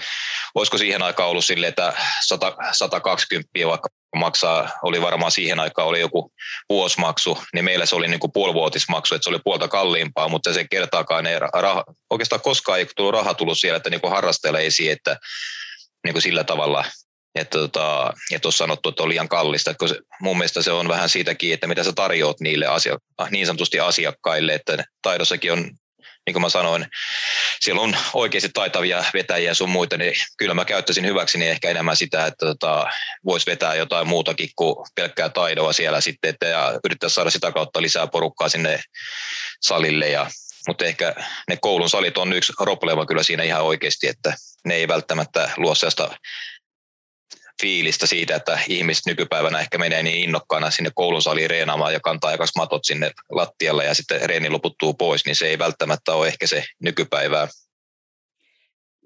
olisiko 0.55 0.77
siihen 0.77 1.01
aikaan 1.01 1.29
ollut 1.29 1.45
sille, 1.45 1.67
että 1.67 1.93
100, 2.21 2.53
120 2.71 3.49
vaikka 3.65 3.89
maksaa, 4.15 4.69
oli 4.83 5.01
varmaan 5.01 5.31
siihen 5.31 5.59
aikaan 5.59 5.87
oli 5.87 5.99
joku 5.99 6.31
vuosimaksu, 6.69 7.37
niin 7.53 7.65
meillä 7.65 7.85
se 7.85 7.95
oli 7.95 8.07
niin 8.07 8.19
kuin 8.19 8.31
puolivuotismaksu, 8.31 9.15
että 9.15 9.23
se 9.23 9.29
oli 9.29 9.39
puolta 9.43 9.67
kalliimpaa, 9.67 10.29
mutta 10.29 10.53
se 10.53 10.65
kertaakaan 10.71 11.25
ei 11.25 11.39
raha, 11.39 11.83
oikeastaan 12.09 12.41
koskaan 12.41 12.79
ei 12.79 12.87
tullut 12.95 13.13
raha 13.13 13.33
tullut 13.33 13.59
siellä, 13.59 13.77
että 13.77 13.89
niin 13.89 14.01
kuin 14.01 14.11
harrastajalle 14.11 14.65
esiin, 14.65 14.91
että 14.91 15.17
niin 16.03 16.13
kuin 16.13 16.21
sillä 16.21 16.43
tavalla 16.43 16.85
että, 17.35 17.57
tota, 17.57 18.13
että 18.31 18.47
on 18.47 18.53
sanottu, 18.53 18.89
että 18.89 19.03
on 19.03 19.09
liian 19.09 19.29
kallista. 19.29 19.71
Että 19.71 19.87
se, 19.87 19.99
mun 20.21 20.37
mielestä 20.37 20.61
se 20.61 20.71
on 20.71 20.87
vähän 20.87 21.09
siitäkin, 21.09 21.53
että 21.53 21.67
mitä 21.67 21.83
sä 21.83 21.93
tarjoat 21.93 22.39
niille 22.39 22.65
asia, 22.65 22.97
niin 23.29 23.45
sanotusti 23.45 23.79
asiakkaille, 23.79 24.53
että 24.53 24.83
taidossakin 25.01 25.51
on 25.51 25.71
niin 26.25 26.33
kuin 26.33 26.41
mä 26.41 26.49
sanoin, 26.49 26.85
siellä 27.59 27.81
on 27.81 27.97
oikeasti 28.13 28.49
taitavia 28.53 29.03
vetäjiä 29.13 29.53
sun 29.53 29.69
muita, 29.69 29.97
niin 29.97 30.13
kyllä 30.37 30.53
mä 30.53 30.65
käyttäisin 30.65 31.05
hyväksi 31.05 31.37
niin 31.37 31.51
ehkä 31.51 31.69
enemmän 31.69 31.95
sitä, 31.95 32.25
että 32.25 32.45
tota, 32.45 32.87
voisi 33.25 33.45
vetää 33.45 33.75
jotain 33.75 34.07
muutakin 34.07 34.49
kuin 34.55 34.75
pelkkää 34.95 35.29
taidoa 35.29 35.73
siellä 35.73 36.01
sitten, 36.01 36.29
että 36.29 36.45
ja 36.45 36.79
yrittää 36.83 37.09
saada 37.09 37.29
sitä 37.29 37.51
kautta 37.51 37.81
lisää 37.81 38.07
porukkaa 38.07 38.49
sinne 38.49 38.79
salille 39.61 40.09
ja 40.09 40.27
mutta 40.67 40.85
ehkä 40.85 41.15
ne 41.47 41.57
koulun 41.57 41.89
salit 41.89 42.17
on 42.17 42.33
yksi 42.33 42.53
problema 42.57 43.05
kyllä 43.05 43.23
siinä 43.23 43.43
ihan 43.43 43.63
oikeasti, 43.63 44.07
että 44.07 44.33
ne 44.65 44.75
ei 44.75 44.87
välttämättä 44.87 45.49
luo 45.57 45.75
sellaista 45.75 46.17
fiilistä 47.61 48.07
siitä, 48.07 48.35
että 48.35 48.59
ihmiset 48.69 49.05
nykypäivänä 49.05 49.59
ehkä 49.59 49.77
menee 49.77 50.03
niin 50.03 50.23
innokkaana 50.23 50.71
sinne 50.71 50.91
koulun 50.95 51.21
saliin 51.21 51.49
reenaamaan 51.49 51.93
ja 51.93 51.99
kantaa 51.99 52.29
aikas 52.29 52.51
matot 52.57 52.85
sinne 52.85 53.11
lattialle 53.31 53.85
ja 53.85 53.93
sitten 53.93 54.29
reeni 54.29 54.49
loputtuu 54.49 54.93
pois, 54.93 55.25
niin 55.25 55.35
se 55.35 55.47
ei 55.47 55.59
välttämättä 55.59 56.13
ole 56.13 56.27
ehkä 56.27 56.47
se 56.47 56.63
nykypäivää. 56.83 57.47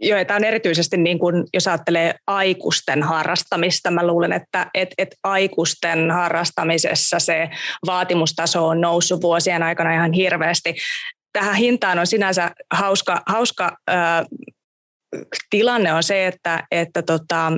Joo, 0.02 0.18
ja 0.18 0.26
tämä 0.26 0.38
on 0.38 0.44
erityisesti, 0.44 0.98
niin 0.98 1.20
kuin, 1.20 1.44
jos 1.54 1.68
ajattelee 1.68 2.16
aikuisten 2.28 3.04
harrastamista, 3.04 3.92
mä 3.92 4.08
luulen, 4.08 4.34
että 4.34 4.68
et, 4.74 4.90
et 4.98 5.16
aikuisten 5.24 6.12
harrastamisessa 6.12 7.20
se 7.20 7.50
vaatimustaso 7.86 8.68
on 8.68 8.82
noussut 8.82 9.22
vuosien 9.22 9.64
aikana 9.64 9.94
ihan 9.94 10.14
hirveästi. 10.14 10.76
Tähän 11.34 11.56
hintaan 11.56 12.00
on 12.00 12.08
sinänsä 12.08 12.52
hauska, 12.74 13.22
hauska 13.28 13.78
äh, 13.90 14.26
tilanne 15.50 15.94
on 15.94 16.04
se, 16.04 16.28
että, 16.28 16.64
että 16.72 17.02
tota, 17.02 17.52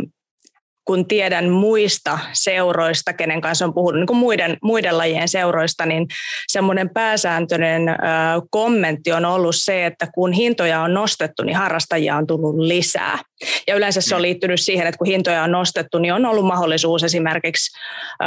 kun 0.85 1.07
tiedän 1.07 1.49
muista 1.49 2.19
seuroista, 2.33 3.13
kenen 3.13 3.41
kanssa 3.41 3.65
on 3.65 3.73
puhunut, 3.73 3.99
niin 3.99 4.07
kuin 4.07 4.17
muiden, 4.17 4.57
muiden 4.63 4.97
lajien 4.97 5.27
seuroista, 5.27 5.85
niin 5.85 6.07
semmoinen 6.47 6.89
pääsääntöinen 6.89 7.89
ö, 7.89 7.93
kommentti 8.49 9.11
on 9.11 9.25
ollut 9.25 9.55
se, 9.55 9.85
että 9.85 10.07
kun 10.13 10.31
hintoja 10.31 10.81
on 10.81 10.93
nostettu, 10.93 11.43
niin 11.43 11.55
harrastajia 11.55 12.15
on 12.15 12.27
tullut 12.27 12.55
lisää. 12.59 13.19
Ja 13.67 13.75
yleensä 13.75 14.01
se 14.01 14.15
on 14.15 14.21
mm. 14.21 14.23
liittynyt 14.23 14.59
siihen, 14.59 14.87
että 14.87 14.97
kun 14.97 15.07
hintoja 15.07 15.43
on 15.43 15.51
nostettu, 15.51 15.99
niin 15.99 16.13
on 16.13 16.25
ollut 16.25 16.45
mahdollisuus 16.45 17.03
esimerkiksi 17.03 17.77
ö, 18.21 18.25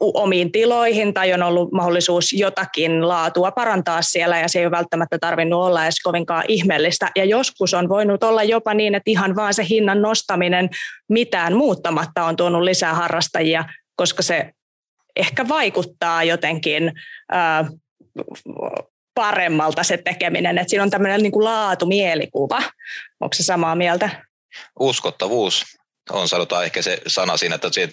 omiin 0.00 0.52
tiloihin 0.52 1.14
tai 1.14 1.32
on 1.32 1.42
ollut 1.42 1.72
mahdollisuus 1.72 2.32
jotakin 2.32 3.08
laatua 3.08 3.50
parantaa 3.50 4.02
siellä 4.02 4.38
ja 4.38 4.48
se 4.48 4.58
ei 4.58 4.66
ole 4.66 4.70
välttämättä 4.70 5.18
tarvinnut 5.18 5.62
olla 5.62 5.84
edes 5.84 6.00
kovinkaan 6.00 6.44
ihmeellistä. 6.48 7.10
Ja 7.16 7.24
joskus 7.24 7.74
on 7.74 7.88
voinut 7.88 8.24
olla 8.24 8.42
jopa 8.42 8.74
niin, 8.74 8.94
että 8.94 9.10
ihan 9.10 9.36
vaan 9.36 9.54
se 9.54 9.66
hinnan 9.68 10.02
nostaminen 10.02 10.68
mitään 11.22 11.56
muuttamatta 11.56 12.24
on 12.24 12.36
tuonut 12.36 12.62
lisää 12.62 12.94
harrastajia, 12.94 13.64
koska 13.96 14.22
se 14.22 14.50
ehkä 15.16 15.48
vaikuttaa 15.48 16.24
jotenkin 16.24 16.92
paremmalta 19.14 19.82
se 19.82 19.96
tekeminen, 19.96 20.58
että 20.58 20.70
siinä 20.70 20.82
on 20.82 20.90
tämmöinen 20.90 21.22
niin 21.22 21.32
kuin 21.32 21.44
laatumielikuva. 21.44 22.62
Onko 23.20 23.34
se 23.34 23.42
samaa 23.42 23.74
mieltä? 23.74 24.10
Uskottavuus 24.80 25.64
on 26.12 26.28
sanotaan 26.28 26.64
ehkä 26.64 26.82
se 26.82 27.00
sana 27.06 27.36
siinä, 27.36 27.54
että 27.54 27.72
se 27.72 27.88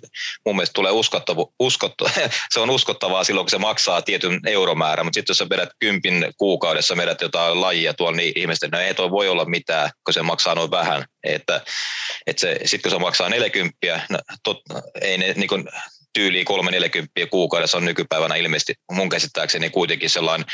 mun 0.45 0.55
mielestä 0.55 0.73
tulee 0.73 0.91
uskottavu, 0.91 1.53
uskottu, 1.59 2.09
se 2.53 2.59
on 2.59 2.69
uskottavaa 2.69 3.23
silloin, 3.23 3.45
kun 3.45 3.49
se 3.49 3.57
maksaa 3.57 4.01
tietyn 4.01 4.39
euromäärän, 4.45 5.05
mutta 5.05 5.17
sitten 5.17 5.31
jos 5.31 5.37
sä 5.37 5.49
vedät 5.49 5.69
kympin 5.79 6.25
kuukaudessa, 6.37 6.97
vedät 6.97 7.21
jotain 7.21 7.61
lajia 7.61 7.93
tuolla, 7.93 8.17
niin 8.17 8.33
ihmiset, 8.35 8.71
no 8.71 8.79
ei 8.79 8.93
toi 8.93 9.11
voi 9.11 9.27
olla 9.27 9.45
mitään, 9.45 9.89
kun 10.05 10.13
se 10.13 10.21
maksaa 10.21 10.55
noin 10.55 10.71
vähän. 10.71 11.05
Että, 11.23 11.61
että 12.27 12.39
se, 12.65 12.77
kun 12.77 12.91
se 12.91 12.99
maksaa 12.99 13.29
40, 13.29 14.01
no, 14.09 14.19
tot, 14.43 14.61
ei 15.01 15.17
ne 15.17 15.33
niin 15.33 15.47
kuin, 15.47 15.65
tyyliin 16.13 16.45
340 16.45 17.11
kuukaudessa 17.29 17.77
on 17.77 17.85
nykypäivänä 17.85 18.35
ilmeisesti 18.35 18.73
mun 18.91 19.09
käsittääkseni 19.09 19.69
kuitenkin 19.69 20.09
sellainen 20.09 20.47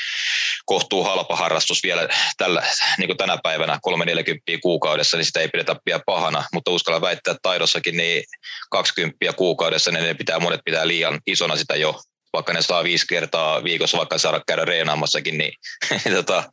kohtuu 0.66 1.04
halpa 1.04 1.36
harrastus 1.36 1.84
vielä 1.84 2.08
tällä, 2.38 2.64
niin 2.98 3.08
kuin 3.08 3.18
tänä 3.18 3.38
päivänä 3.44 3.80
340 3.82 4.44
kuukaudessa, 4.62 5.18
niin 5.18 5.26
sitä 5.26 5.40
ei 5.40 5.48
pidetä 5.48 5.76
pian 5.86 6.02
pahana, 6.06 6.44
mutta 6.54 6.72
uskalla 6.72 7.02
väittää, 7.02 7.32
että 7.32 7.40
taidossakin 7.42 7.98
niin 7.98 8.24
20 8.72 9.34
kuukaudessa, 9.36 9.92
niin 9.92 10.04
ne 10.04 10.14
pitää, 10.14 10.40
monet 10.40 10.62
pitää 10.66 10.88
liian 10.88 11.20
isona 11.28 11.56
sitä 11.56 11.76
jo, 11.76 12.02
vaikka 12.34 12.54
ne 12.54 12.62
saa 12.62 12.84
viisi 12.84 13.08
kertaa 13.08 13.64
viikossa 13.64 13.98
vaikka 13.98 14.18
saada 14.18 14.42
käydä 14.48 14.66
reenaamassakin, 14.66 15.38
niin 15.38 15.54
tota, 16.16 16.44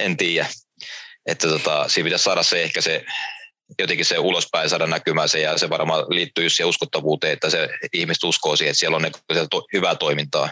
en 0.00 0.16
tiedä. 0.16 0.48
Että 1.26 1.48
tota, 1.48 1.88
siinä 1.88 2.04
pitäisi 2.04 2.22
saada 2.22 2.42
se 2.42 2.62
ehkä 2.62 2.80
se 2.80 3.04
jotenkin 3.78 4.04
se 4.04 4.18
ulospäin 4.18 4.68
saada 4.68 4.86
näkymään 4.86 5.28
se, 5.28 5.40
ja 5.40 5.58
se 5.58 5.70
varmaan 5.70 6.04
liittyy 6.08 6.44
just 6.44 6.56
siihen 6.56 6.68
uskottavuuteen, 6.68 7.32
että 7.32 7.50
se 7.50 7.68
ihmiset 7.92 8.24
uskoo 8.24 8.56
siihen, 8.56 8.70
että 8.70 8.78
siellä 8.78 8.96
on 8.96 9.02
niin 9.02 9.48
to, 9.50 9.66
hyvää 9.72 9.94
toimintaa. 9.94 10.50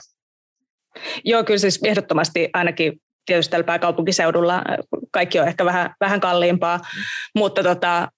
Joo, 1.25 1.45
kyllä 1.45 1.59
siis 1.59 1.81
ehdottomasti 1.85 2.51
ainakin 2.53 3.01
tietysti 3.27 3.51
täällä 3.51 3.65
pääkaupunkiseudulla 3.65 4.63
kaikki 5.11 5.41
on 5.41 5.49
ehkä 5.49 5.65
vähän, 5.65 5.95
vähän 6.01 6.21
kalliimpaa, 6.21 6.77
mm. 6.79 7.03
mutta 7.35 7.63
tota, 7.63 8.09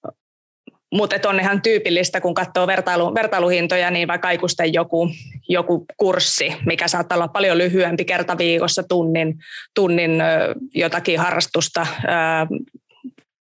mutta 0.93 1.29
on 1.29 1.39
ihan 1.39 1.61
tyypillistä, 1.61 2.21
kun 2.21 2.33
katsoo 2.33 2.67
vertailu, 2.67 3.15
vertailuhintoja, 3.15 3.91
niin 3.91 4.07
vaikka 4.07 4.27
aikuisten 4.27 4.73
joku, 4.73 5.09
joku 5.49 5.85
kurssi, 5.97 6.55
mikä 6.65 6.87
saattaa 6.87 7.15
olla 7.15 7.27
paljon 7.27 7.57
lyhyempi 7.57 8.05
kerta 8.05 8.37
viikossa 8.37 8.83
tunnin, 8.83 9.35
tunnin 9.75 10.11
jotakin 10.75 11.19
harrastusta 11.19 11.87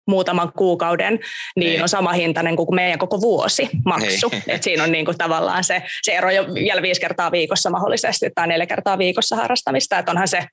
muutaman 0.07 0.51
kuukauden, 0.53 1.19
niin 1.55 1.71
Ei. 1.71 1.81
on 1.81 1.89
sama 1.89 2.13
hintainen 2.13 2.55
kuin 2.55 2.75
meidän 2.75 2.99
koko 2.99 3.21
vuosi 3.21 3.69
maksu. 3.85 4.31
Et 4.47 4.63
siinä 4.63 4.83
on 4.83 4.91
niin 4.91 5.05
kuin 5.05 5.17
tavallaan 5.17 5.63
se, 5.63 5.83
se 6.01 6.11
ero 6.11 6.31
jo 6.31 6.53
vielä 6.53 6.81
viisi 6.81 7.01
kertaa 7.01 7.31
viikossa 7.31 7.69
mahdollisesti 7.69 8.29
tai 8.35 8.47
neljä 8.47 8.65
kertaa 8.65 8.97
viikossa 8.97 9.35
harrastamista, 9.35 9.99
että 9.99 10.11
onhan 10.11 10.27
se 10.27 10.45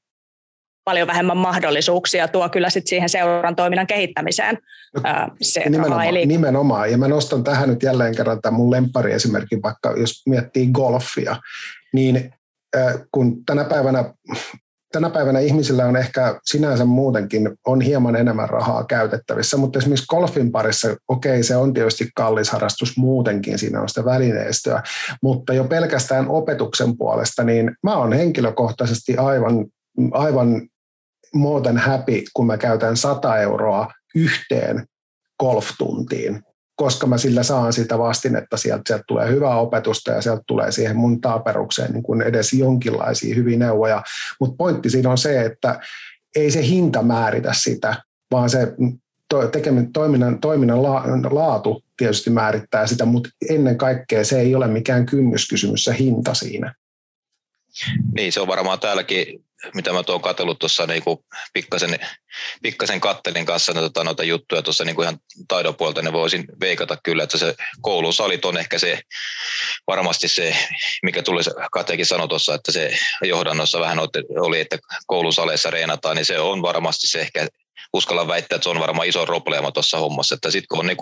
paljon 0.84 1.06
vähemmän 1.06 1.36
mahdollisuuksia 1.36 2.28
tuo 2.28 2.48
kyllä 2.48 2.70
sit 2.70 2.86
siihen 2.86 3.08
seuran 3.08 3.56
toiminnan 3.56 3.86
kehittämiseen. 3.86 4.58
No, 4.94 5.02
se 5.40 5.70
nimenomaan, 5.70 6.06
eli... 6.06 6.26
nimenomaan, 6.26 6.90
ja 6.90 6.98
mä 6.98 7.08
nostan 7.08 7.44
tähän 7.44 7.68
nyt 7.68 7.82
jälleen 7.82 8.16
kerran 8.16 8.40
tämän 8.40 8.60
mun 8.60 8.74
esimerkki, 9.14 9.62
vaikka 9.62 9.94
jos 9.96 10.22
miettii 10.26 10.68
golfia, 10.72 11.36
niin 11.92 12.34
kun 13.12 13.44
tänä 13.44 13.64
päivänä 13.64 14.14
tänä 14.92 15.10
päivänä 15.10 15.38
ihmisillä 15.38 15.84
on 15.86 15.96
ehkä 15.96 16.40
sinänsä 16.44 16.84
muutenkin 16.84 17.50
on 17.66 17.80
hieman 17.80 18.16
enemmän 18.16 18.50
rahaa 18.50 18.84
käytettävissä, 18.84 19.56
mutta 19.56 19.78
esimerkiksi 19.78 20.06
golfin 20.06 20.52
parissa, 20.52 20.88
okei, 21.08 21.42
se 21.42 21.56
on 21.56 21.74
tietysti 21.74 22.08
kallis 22.14 22.50
harrastus 22.50 22.96
muutenkin, 22.96 23.58
siinä 23.58 23.80
on 23.80 23.88
sitä 23.88 24.04
välineistöä, 24.04 24.82
mutta 25.22 25.54
jo 25.54 25.64
pelkästään 25.64 26.28
opetuksen 26.28 26.96
puolesta, 26.96 27.44
niin 27.44 27.76
mä 27.82 27.96
oon 27.96 28.12
henkilökohtaisesti 28.12 29.16
aivan, 29.16 29.66
aivan 30.12 30.68
more 31.34 31.62
than 31.62 31.78
happy, 31.78 32.22
kun 32.34 32.46
mä 32.46 32.56
käytän 32.56 32.96
100 32.96 33.38
euroa 33.38 33.88
yhteen 34.14 34.86
golftuntiin, 35.40 36.42
koska 36.80 37.06
mä 37.06 37.18
sillä 37.18 37.42
saan 37.42 37.72
sitä 37.72 37.98
vastinetta, 37.98 38.56
sieltä, 38.56 38.82
sieltä 38.86 39.04
tulee 39.06 39.30
hyvää 39.30 39.58
opetusta 39.58 40.10
ja 40.10 40.22
sieltä 40.22 40.42
tulee 40.46 40.72
siihen 40.72 40.96
mun 40.96 41.20
taaperukseen 41.20 41.92
niin 41.92 42.02
kuin 42.02 42.22
edes 42.22 42.52
jonkinlaisia 42.52 43.34
hyviä 43.34 43.58
neuvoja. 43.58 44.02
Mutta 44.40 44.56
pointti 44.56 44.90
siinä 44.90 45.10
on 45.10 45.18
se, 45.18 45.44
että 45.44 45.80
ei 46.36 46.50
se 46.50 46.66
hinta 46.66 47.02
määritä 47.02 47.52
sitä, 47.52 48.02
vaan 48.30 48.50
se 48.50 48.72
tekeminen, 49.52 49.92
toiminnan, 49.92 50.40
toiminnan 50.40 50.82
laatu 51.30 51.84
tietysti 51.96 52.30
määrittää 52.30 52.86
sitä, 52.86 53.04
mutta 53.04 53.30
ennen 53.50 53.78
kaikkea 53.78 54.24
se 54.24 54.40
ei 54.40 54.54
ole 54.54 54.66
mikään 54.68 55.06
kynnyskysymys, 55.06 55.84
se 55.84 55.96
hinta 55.98 56.34
siinä. 56.34 56.74
Niin, 58.14 58.32
se 58.32 58.40
on 58.40 58.48
varmaan 58.48 58.80
täälläkin, 58.80 59.44
mitä 59.74 59.92
mä 59.92 60.02
tuon 60.02 60.22
katsellut 60.22 60.58
tuossa 60.58 60.86
niin 60.86 61.02
pikkasen, 61.52 61.98
pikkasen 62.62 63.00
kattelin 63.00 63.46
kanssa 63.46 63.72
noita, 63.72 64.04
noita 64.04 64.24
juttuja 64.24 64.62
tuossa 64.62 64.84
niin 64.84 65.02
ihan 65.02 65.18
taidon 65.48 65.76
puolta, 65.76 66.02
ne 66.02 66.12
voisin 66.12 66.44
veikata 66.60 66.96
kyllä, 67.04 67.22
että 67.22 67.38
se 67.38 67.54
koulusalit 67.80 68.44
on 68.44 68.58
ehkä 68.58 68.78
se 68.78 69.00
varmasti 69.86 70.28
se, 70.28 70.56
mikä 71.02 71.22
tuli 71.22 71.42
Katekin 71.72 72.06
sanoi 72.06 72.28
tuossa, 72.28 72.54
että 72.54 72.72
se 72.72 72.98
johdannossa 73.22 73.80
vähän 73.80 73.98
oli, 74.40 74.60
että 74.60 74.78
koulusaleissa 75.06 75.70
reenataan, 75.70 76.16
niin 76.16 76.26
se 76.26 76.38
on 76.38 76.62
varmasti 76.62 77.06
se 77.06 77.20
ehkä 77.20 77.46
uskalla 77.92 78.28
väittää, 78.28 78.56
että 78.56 78.64
se 78.64 78.70
on 78.70 78.80
varmaan 78.80 79.08
iso 79.08 79.26
probleema 79.26 79.72
tuossa 79.72 79.98
hommassa, 79.98 80.34
että 80.34 80.50
sitten 80.50 80.68
kun 80.68 80.78
on 80.78 80.86
niin, 80.86 80.96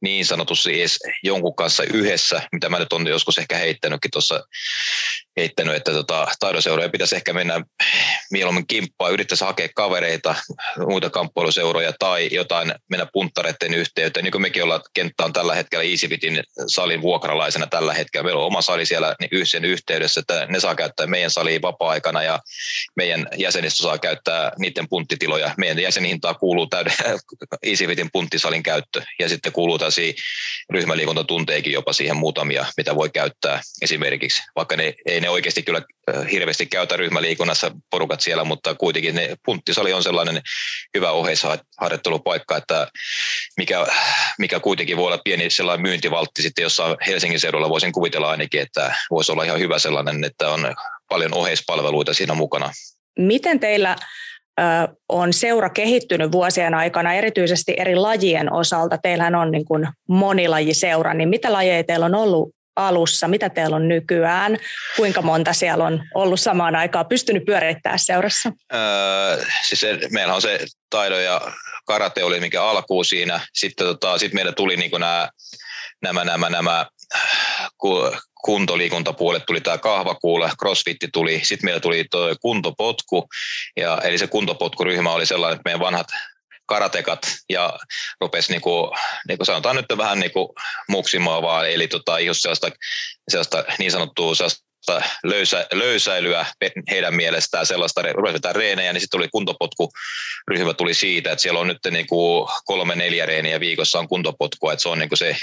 niin 0.00 0.26
sanotusti 0.26 0.80
edes 0.80 0.98
jonkun 1.22 1.56
kanssa 1.56 1.82
yhdessä, 1.82 2.48
mitä 2.52 2.68
mä 2.68 2.78
nyt 2.78 2.92
on 2.92 3.06
joskus 3.06 3.38
ehkä 3.38 3.56
heittänytkin 3.56 4.10
tuossa 4.10 4.44
heittänyt, 5.38 5.74
että 5.74 5.92
tota, 5.92 6.26
taidoseuroja 6.40 6.88
pitäisi 6.88 7.16
ehkä 7.16 7.32
mennä 7.32 7.60
mieluummin 8.30 8.66
kimppaa, 8.66 9.08
yrittäisi 9.08 9.44
hakea 9.44 9.68
kavereita, 9.74 10.34
muita 10.86 11.10
kamppailuseuroja 11.10 11.92
tai 11.98 12.28
jotain 12.32 12.74
mennä 12.90 13.06
punttareiden 13.12 13.74
yhteyteen. 13.74 14.24
Niin 14.24 14.32
kuin 14.32 14.42
mekin 14.42 14.62
ollaan, 14.62 14.80
kenttä 14.94 15.24
on 15.24 15.32
tällä 15.32 15.54
hetkellä 15.54 15.84
Easyfitin 15.84 16.42
salin 16.66 17.02
vuokralaisena 17.02 17.66
tällä 17.66 17.94
hetkellä. 17.94 18.24
Meillä 18.24 18.40
on 18.40 18.46
oma 18.46 18.62
sali 18.62 18.86
siellä 18.86 19.16
niin 19.20 19.64
yhteydessä, 19.64 20.20
että 20.20 20.46
ne 20.46 20.60
saa 20.60 20.74
käyttää 20.74 21.06
meidän 21.06 21.30
saliin 21.30 21.62
vapaa-aikana 21.62 22.22
ja 22.22 22.38
meidän 22.96 23.26
jäsenistö 23.36 23.82
saa 23.82 23.98
käyttää 23.98 24.52
niiden 24.58 24.88
punttitiloja. 24.88 25.54
Meidän 25.56 25.78
jäsenhintaa 25.78 26.34
kuuluu 26.34 26.66
täyden 26.66 26.92
Easyfitin 27.62 28.08
punttisalin 28.12 28.62
käyttö 28.62 29.02
ja 29.18 29.28
sitten 29.28 29.52
kuuluu 29.52 29.78
tällaisia 29.78 30.12
ryhmäliikuntatunteekin 30.70 31.72
jopa 31.72 31.92
siihen 31.92 32.16
muutamia, 32.16 32.66
mitä 32.76 32.94
voi 32.94 33.10
käyttää 33.10 33.60
esimerkiksi, 33.82 34.42
vaikka 34.56 34.76
ne 34.76 34.94
ei 35.06 35.20
ne 35.20 35.27
ne 35.28 35.32
oikeasti 35.32 35.62
kyllä 35.62 35.82
hirveästi 36.30 36.66
käytä 36.66 36.96
ryhmäliikunnassa 36.96 37.70
porukat 37.90 38.20
siellä, 38.20 38.44
mutta 38.44 38.74
kuitenkin 38.74 39.14
ne 39.14 39.36
punttisali 39.44 39.92
on 39.92 40.02
sellainen 40.02 40.40
hyvä 40.96 41.10
oheisharjoittelupaikka, 41.10 42.56
että 42.56 42.88
mikä, 43.56 43.86
mikä 44.38 44.60
kuitenkin 44.60 44.96
voi 44.96 45.06
olla 45.06 45.20
pieni 45.24 45.50
sellainen 45.50 45.82
myyntivaltti 45.82 46.42
sitten 46.42 46.62
jossain 46.62 46.96
Helsingin 47.06 47.40
seudulla 47.40 47.68
voisin 47.68 47.92
kuvitella 47.92 48.30
ainakin, 48.30 48.60
että 48.60 48.94
voisi 49.10 49.32
olla 49.32 49.44
ihan 49.44 49.58
hyvä 49.58 49.78
sellainen, 49.78 50.24
että 50.24 50.48
on 50.48 50.74
paljon 51.08 51.34
oheispalveluita 51.34 52.14
siinä 52.14 52.34
mukana. 52.34 52.72
Miten 53.18 53.60
teillä 53.60 53.96
on 55.08 55.32
seura 55.32 55.70
kehittynyt 55.70 56.32
vuosien 56.32 56.74
aikana, 56.74 57.14
erityisesti 57.14 57.74
eri 57.76 57.96
lajien 57.96 58.52
osalta. 58.52 58.98
Teillähän 58.98 59.34
on 59.34 59.50
niin 59.50 59.64
kuin 59.64 59.88
monilajiseura, 60.08 61.14
niin 61.14 61.28
mitä 61.28 61.52
lajeja 61.52 61.84
teillä 61.84 62.06
on 62.06 62.14
ollut 62.14 62.57
alussa, 62.78 63.28
mitä 63.28 63.48
teillä 63.48 63.76
on 63.76 63.88
nykyään, 63.88 64.58
kuinka 64.96 65.22
monta 65.22 65.52
siellä 65.52 65.84
on 65.84 66.04
ollut 66.14 66.40
samaan 66.40 66.76
aikaan 66.76 67.06
pystynyt 67.06 67.44
pyörittämään 67.44 67.98
seurassa? 67.98 68.52
Öö, 68.74 69.44
siis 69.68 69.80
se, 69.80 69.98
meillä 70.10 70.34
on 70.34 70.42
se 70.42 70.66
taido 70.90 71.18
ja 71.18 71.40
karate 71.86 72.24
oli 72.24 72.40
mikä 72.40 72.64
alkuu 72.64 73.04
siinä. 73.04 73.40
Sitten 73.54 73.86
tota, 73.86 74.18
sit 74.18 74.32
meillä 74.32 74.52
tuli 74.52 74.76
niin 74.76 74.90
nämä, 74.90 75.28
nämä, 76.02 76.24
nämä, 76.24 76.50
nämä 76.50 76.86
kuntoliikuntapuolet 78.44 79.46
tuli 79.46 79.60
tämä 79.60 79.78
kahvakuule, 79.78 80.50
crossfitti 80.58 81.08
tuli, 81.12 81.40
sitten 81.44 81.66
meillä 81.66 81.80
tuli 81.80 82.04
tuo 82.10 82.36
kuntopotku, 82.40 83.28
ja, 83.76 83.98
eli 84.04 84.18
se 84.18 84.26
kuntopotkuryhmä 84.26 85.12
oli 85.12 85.26
sellainen, 85.26 85.56
että 85.56 85.68
meidän 85.68 85.80
vanhat 85.80 86.06
karatekat 86.68 87.20
ja 87.48 87.78
rupesi 88.20 88.52
niin 88.52 88.60
kuin, 88.60 88.90
niin 89.28 89.38
kuin 89.38 89.46
sanotaan 89.46 89.76
nyt 89.76 89.86
vähän 89.96 90.20
niin 90.20 90.32
kuin 90.32 90.48
muksimaan 90.88 91.42
vaan, 91.42 91.70
eli 91.70 91.88
tota, 91.88 92.20
just 92.20 92.40
sellaista, 92.40 92.70
sellaista 93.30 93.64
niin 93.78 93.92
sanottua 93.92 94.34
sellaista 94.34 94.68
löysä, 95.24 95.66
löysäilyä 95.72 96.46
heidän 96.90 97.14
mielestään 97.14 97.66
sellaista, 97.66 98.02
rupesi 98.12 98.38
reenejä, 98.52 98.92
niin 98.92 99.00
sitten 99.00 99.18
tuli 99.18 99.28
kuntopotkuryhmä 99.28 100.74
tuli 100.76 100.94
siitä, 100.94 101.32
että 101.32 101.42
siellä 101.42 101.60
on 101.60 101.66
nyt 101.66 101.78
niin 101.90 102.06
kuin 102.06 102.48
kolme 102.64 102.94
neljä 102.94 103.26
reeniä 103.26 103.60
viikossa 103.60 103.98
on 103.98 104.08
kuntopotkua, 104.08 104.72
että 104.72 104.82
se 104.82 104.88
on 104.88 104.98
niin 104.98 105.08
kuin 105.08 105.18
se 105.18 105.36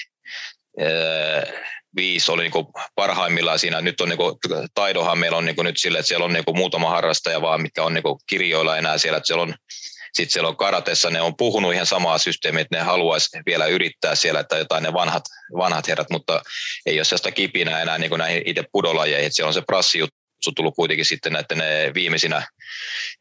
viisi 1.96 2.32
oli 2.32 2.44
niin 2.44 2.66
parhaimmillaan 2.96 3.60
siinä. 3.60 3.82
Nyt 3.82 4.02
on 4.02 4.10
niin 4.10 4.18
kuin, 4.18 4.36
taidohan 4.74 5.18
meillä 5.18 5.38
on 5.38 5.46
niin 5.46 5.56
kuin 5.56 5.66
nyt 5.66 5.78
sille, 5.78 6.00
että 6.00 6.08
siellä 6.08 6.26
on 6.26 6.34
niin 6.34 6.46
kuin 6.46 6.58
muutama 6.58 6.90
harrastaja 6.90 7.42
vaan, 7.42 7.62
mitkä 7.62 7.84
on 7.84 7.94
niin 7.94 8.04
kuin 8.04 8.20
kirjoilla 8.28 8.78
enää 8.78 8.98
siellä, 8.98 9.18
että 9.18 9.28
siellä 9.28 9.44
on 9.44 9.56
sitten 10.16 10.34
siellä 10.34 10.50
on 10.50 10.58
karatessa, 10.58 11.10
ne 11.10 11.22
on 11.22 11.38
puhunut 11.38 11.74
ihan 11.74 11.86
samaa 11.86 12.18
systeemiä, 12.18 12.62
että 12.62 12.78
ne 12.78 12.84
haluaisi 12.84 13.40
vielä 13.46 13.66
yrittää 13.66 14.16
siellä, 14.16 14.40
että 14.40 14.58
jotain 14.58 14.84
ne 14.84 14.94
vanhat, 14.94 15.24
vanhat 15.58 15.88
herrat, 15.88 16.10
mutta 16.10 16.44
ei 16.86 17.00
ole 17.00 17.04
sellaista 17.04 17.32
kipinää 17.32 17.82
enää 17.82 17.98
niin 17.98 18.10
kuin 18.10 18.20
näihin 18.20 18.42
itse 18.46 18.64
pudolajeihin. 18.72 19.34
Siellä 19.34 19.48
on 19.48 19.54
se 19.54 19.62
prassijuttu 19.62 20.16
tullut 20.56 20.76
kuitenkin 20.76 21.06
sitten 21.06 21.34
näiden 21.34 21.94
viimeisinä, 21.94 22.48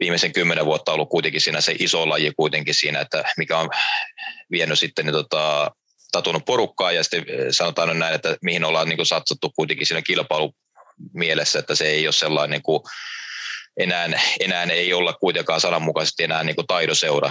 viimeisen 0.00 0.32
kymmenen 0.32 0.66
vuotta 0.66 0.92
ollut 0.92 1.08
kuitenkin 1.08 1.40
siinä 1.40 1.60
se 1.60 1.74
iso 1.78 2.08
laji 2.08 2.32
kuitenkin 2.36 2.74
siinä, 2.74 3.00
että 3.00 3.24
mikä 3.36 3.58
on 3.58 3.70
vienyt 4.50 4.78
sitten 4.78 5.06
niin 5.06 5.14
tota, 5.14 5.70
tatunut 6.12 6.44
porukkaa 6.44 6.92
ja 6.92 7.04
sitten 7.04 7.24
sanotaan 7.50 7.88
nyt 7.88 7.98
näin, 7.98 8.14
että 8.14 8.36
mihin 8.42 8.64
ollaan 8.64 8.88
niin 8.88 9.06
satsattu 9.06 9.50
kuitenkin 9.56 9.86
siinä 9.86 10.02
kilpailu 10.02 10.54
mielessä, 11.12 11.58
että 11.58 11.74
se 11.74 11.86
ei 11.86 12.06
ole 12.06 12.12
sellainen 12.12 12.50
niin 12.50 12.62
kuin 12.62 12.80
enää, 13.76 14.08
enää 14.40 14.62
ei 14.62 14.92
olla 14.92 15.12
kuitenkaan 15.12 15.60
sananmukaisesti 15.60 16.24
enää 16.24 16.44
niin 16.44 16.56
kuin 16.56 16.66
taidoseura. 16.66 17.30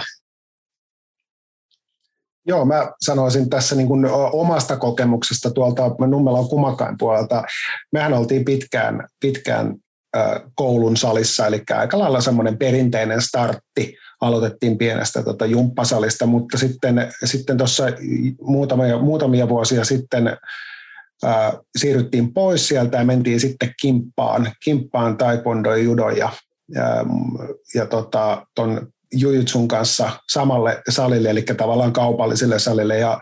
Joo, 2.46 2.64
mä 2.64 2.92
sanoisin 3.00 3.50
tässä 3.50 3.74
niin 3.76 3.88
kuin 3.88 4.06
omasta 4.32 4.76
kokemuksesta 4.76 5.50
tuolta 5.50 5.82
Nummelan 6.06 6.48
Kumakain 6.48 6.98
puolelta. 6.98 7.42
Mehän 7.92 8.12
oltiin 8.12 8.44
pitkään, 8.44 9.08
pitkään 9.20 9.74
koulun 10.54 10.96
salissa, 10.96 11.46
eli 11.46 11.62
aika 11.70 11.98
lailla 11.98 12.20
semmoinen 12.20 12.58
perinteinen 12.58 13.22
startti. 13.22 13.96
Aloitettiin 14.20 14.78
pienestä 14.78 15.22
tota 15.22 15.46
jumppasalista, 15.46 16.26
mutta 16.26 16.58
sitten, 16.58 17.12
sitten 17.24 17.58
tuossa 17.58 17.84
muutamia, 18.40 18.98
muutamia 18.98 19.48
vuosia 19.48 19.84
sitten 19.84 20.36
siirryttiin 21.76 22.34
pois 22.34 22.68
sieltä 22.68 22.98
ja 22.98 23.04
mentiin 23.04 23.40
sitten 23.40 23.74
kimppaan, 23.80 24.52
kimppaan 24.64 25.16
taekwondo, 25.16 25.74
judo 25.74 26.08
ja, 26.08 26.30
ja, 26.68 27.04
ja 27.74 27.86
tota, 27.86 28.46
ton 28.54 28.88
jujutsun 29.12 29.68
kanssa 29.68 30.10
samalle 30.32 30.82
salille, 30.88 31.30
eli 31.30 31.42
tavallaan 31.42 31.92
kaupalliselle 31.92 32.58
salille. 32.58 32.98
Ja 32.98 33.20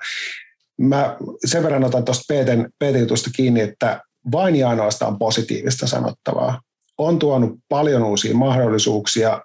mä 0.81 1.17
sen 1.45 1.62
verran 1.62 1.85
otan 1.85 2.05
tuosta 2.05 2.35
PT-jutusta 2.79 3.31
kiinni, 3.37 3.61
että 3.61 4.01
vain 4.33 4.57
ja 4.57 4.69
ainoastaan 4.69 5.19
positiivista 5.19 5.87
sanottavaa. 5.87 6.61
On 6.99 7.19
tuonut 7.19 7.59
paljon 7.69 8.05
uusia 8.05 8.35
mahdollisuuksia 8.35 9.41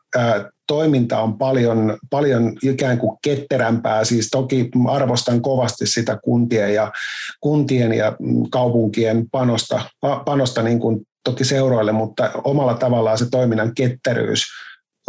toiminta 0.68 1.22
on 1.22 1.38
paljon, 1.38 1.98
paljon 2.10 2.58
ikään 2.64 2.98
kuin 2.98 3.18
ketterämpää. 3.22 4.04
Siis 4.04 4.30
toki 4.30 4.70
arvostan 4.90 5.42
kovasti 5.42 5.88
sitä 5.88 6.18
kuntien 6.24 6.74
ja, 6.74 6.92
kuntien 7.40 7.94
ja 7.94 8.16
kaupunkien 8.52 9.30
panosta, 9.32 9.82
panosta 10.26 10.64
niin 10.64 10.80
kuin 10.80 11.08
toki 11.24 11.44
seuroille, 11.44 11.92
mutta 11.92 12.32
omalla 12.44 12.74
tavallaan 12.74 13.18
se 13.18 13.30
toiminnan 13.30 13.76
ketteryys 13.76 14.46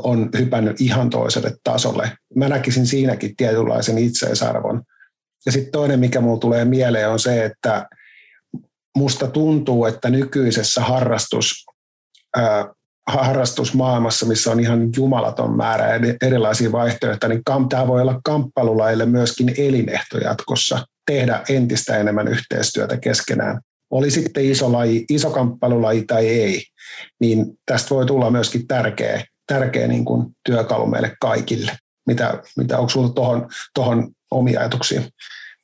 on 0.03 0.31
hypännyt 0.39 0.81
ihan 0.81 1.11
toiselle 1.11 1.55
tasolle. 1.65 2.13
Mä 2.35 2.49
näkisin 2.49 2.87
siinäkin 2.87 3.37
tietynlaisen 3.37 3.99
itseisarvon. 3.99 4.83
Ja 5.47 5.53
sitten 5.53 5.73
toinen, 5.73 6.01
mikä 6.01 6.21
mulle 6.21 6.41
tulee 6.41 6.65
mieleen, 6.65 7.11
on 7.11 7.19
se, 7.19 7.45
että 7.45 7.89
musta 8.97 9.27
tuntuu, 9.29 9.85
että 9.85 10.11
nykyisessä 10.11 10.81
harrastus 10.81 11.67
harrastusmaailmassa, 13.09 14.27
missä 14.27 14.51
on 14.51 14.61
ihan 14.61 14.89
jumalaton 14.97 15.57
määrä 15.57 15.87
erilaisia 16.23 16.73
vaihtoehtoja, 16.73 17.29
niin 17.29 17.69
tämä 17.69 17.87
voi 17.87 18.03
olla 18.03 18.21
kamppailulaille 18.25 19.07
myöskin 19.07 19.55
elinehto 19.59 20.19
jatkossa 20.19 20.87
tehdä 21.07 21.43
entistä 21.49 21.97
enemmän 21.97 22.29
yhteistyötä 22.29 22.97
keskenään. 22.97 23.61
Oli 23.91 24.11
sitten 24.11 24.45
iso, 24.45 24.73
laji, 24.73 25.05
iso 25.11 25.31
kamppailulaji 25.31 26.03
tai 26.03 26.29
ei, 26.29 26.65
niin 27.21 27.47
tästä 27.67 27.91
voi 27.91 28.07
tulla 28.07 28.31
myöskin 28.31 28.67
tärkeä, 28.67 29.25
tärkeä 29.47 29.89
niin 29.89 30.05
kuin 30.05 30.27
työkalu 30.45 30.87
meille 30.87 31.17
kaikille. 31.21 31.79
Mitä, 32.07 32.43
mitä 32.57 32.79
onko 32.79 32.89
sinulla 32.89 33.13
tuohon 33.13 33.49
tohon 33.75 34.09
omia 34.31 34.61
ajatuksia? 34.61 35.03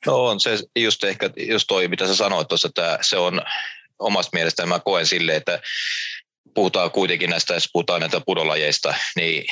No 0.05 0.25
on 0.25 0.39
se 0.39 0.59
just 0.79 1.03
ehkä 1.03 1.29
just 1.37 1.65
toi, 1.67 1.87
mitä 1.87 2.07
sä 2.07 2.15
sanoit 2.15 2.47
tuossa, 2.47 2.67
että 2.67 2.99
se 3.01 3.17
on 3.17 3.41
omasta 3.99 4.29
mielestäni 4.33 4.69
mä 4.69 4.79
koen 4.79 5.05
silleen, 5.05 5.37
että 5.37 5.59
puhutaan 6.53 6.91
kuitenkin 6.91 7.29
näistä, 7.29 7.53
jos 7.53 7.69
puhutaan 7.73 8.01
näitä 8.01 8.21
pudolajeista, 8.25 8.93
niin 9.15 9.45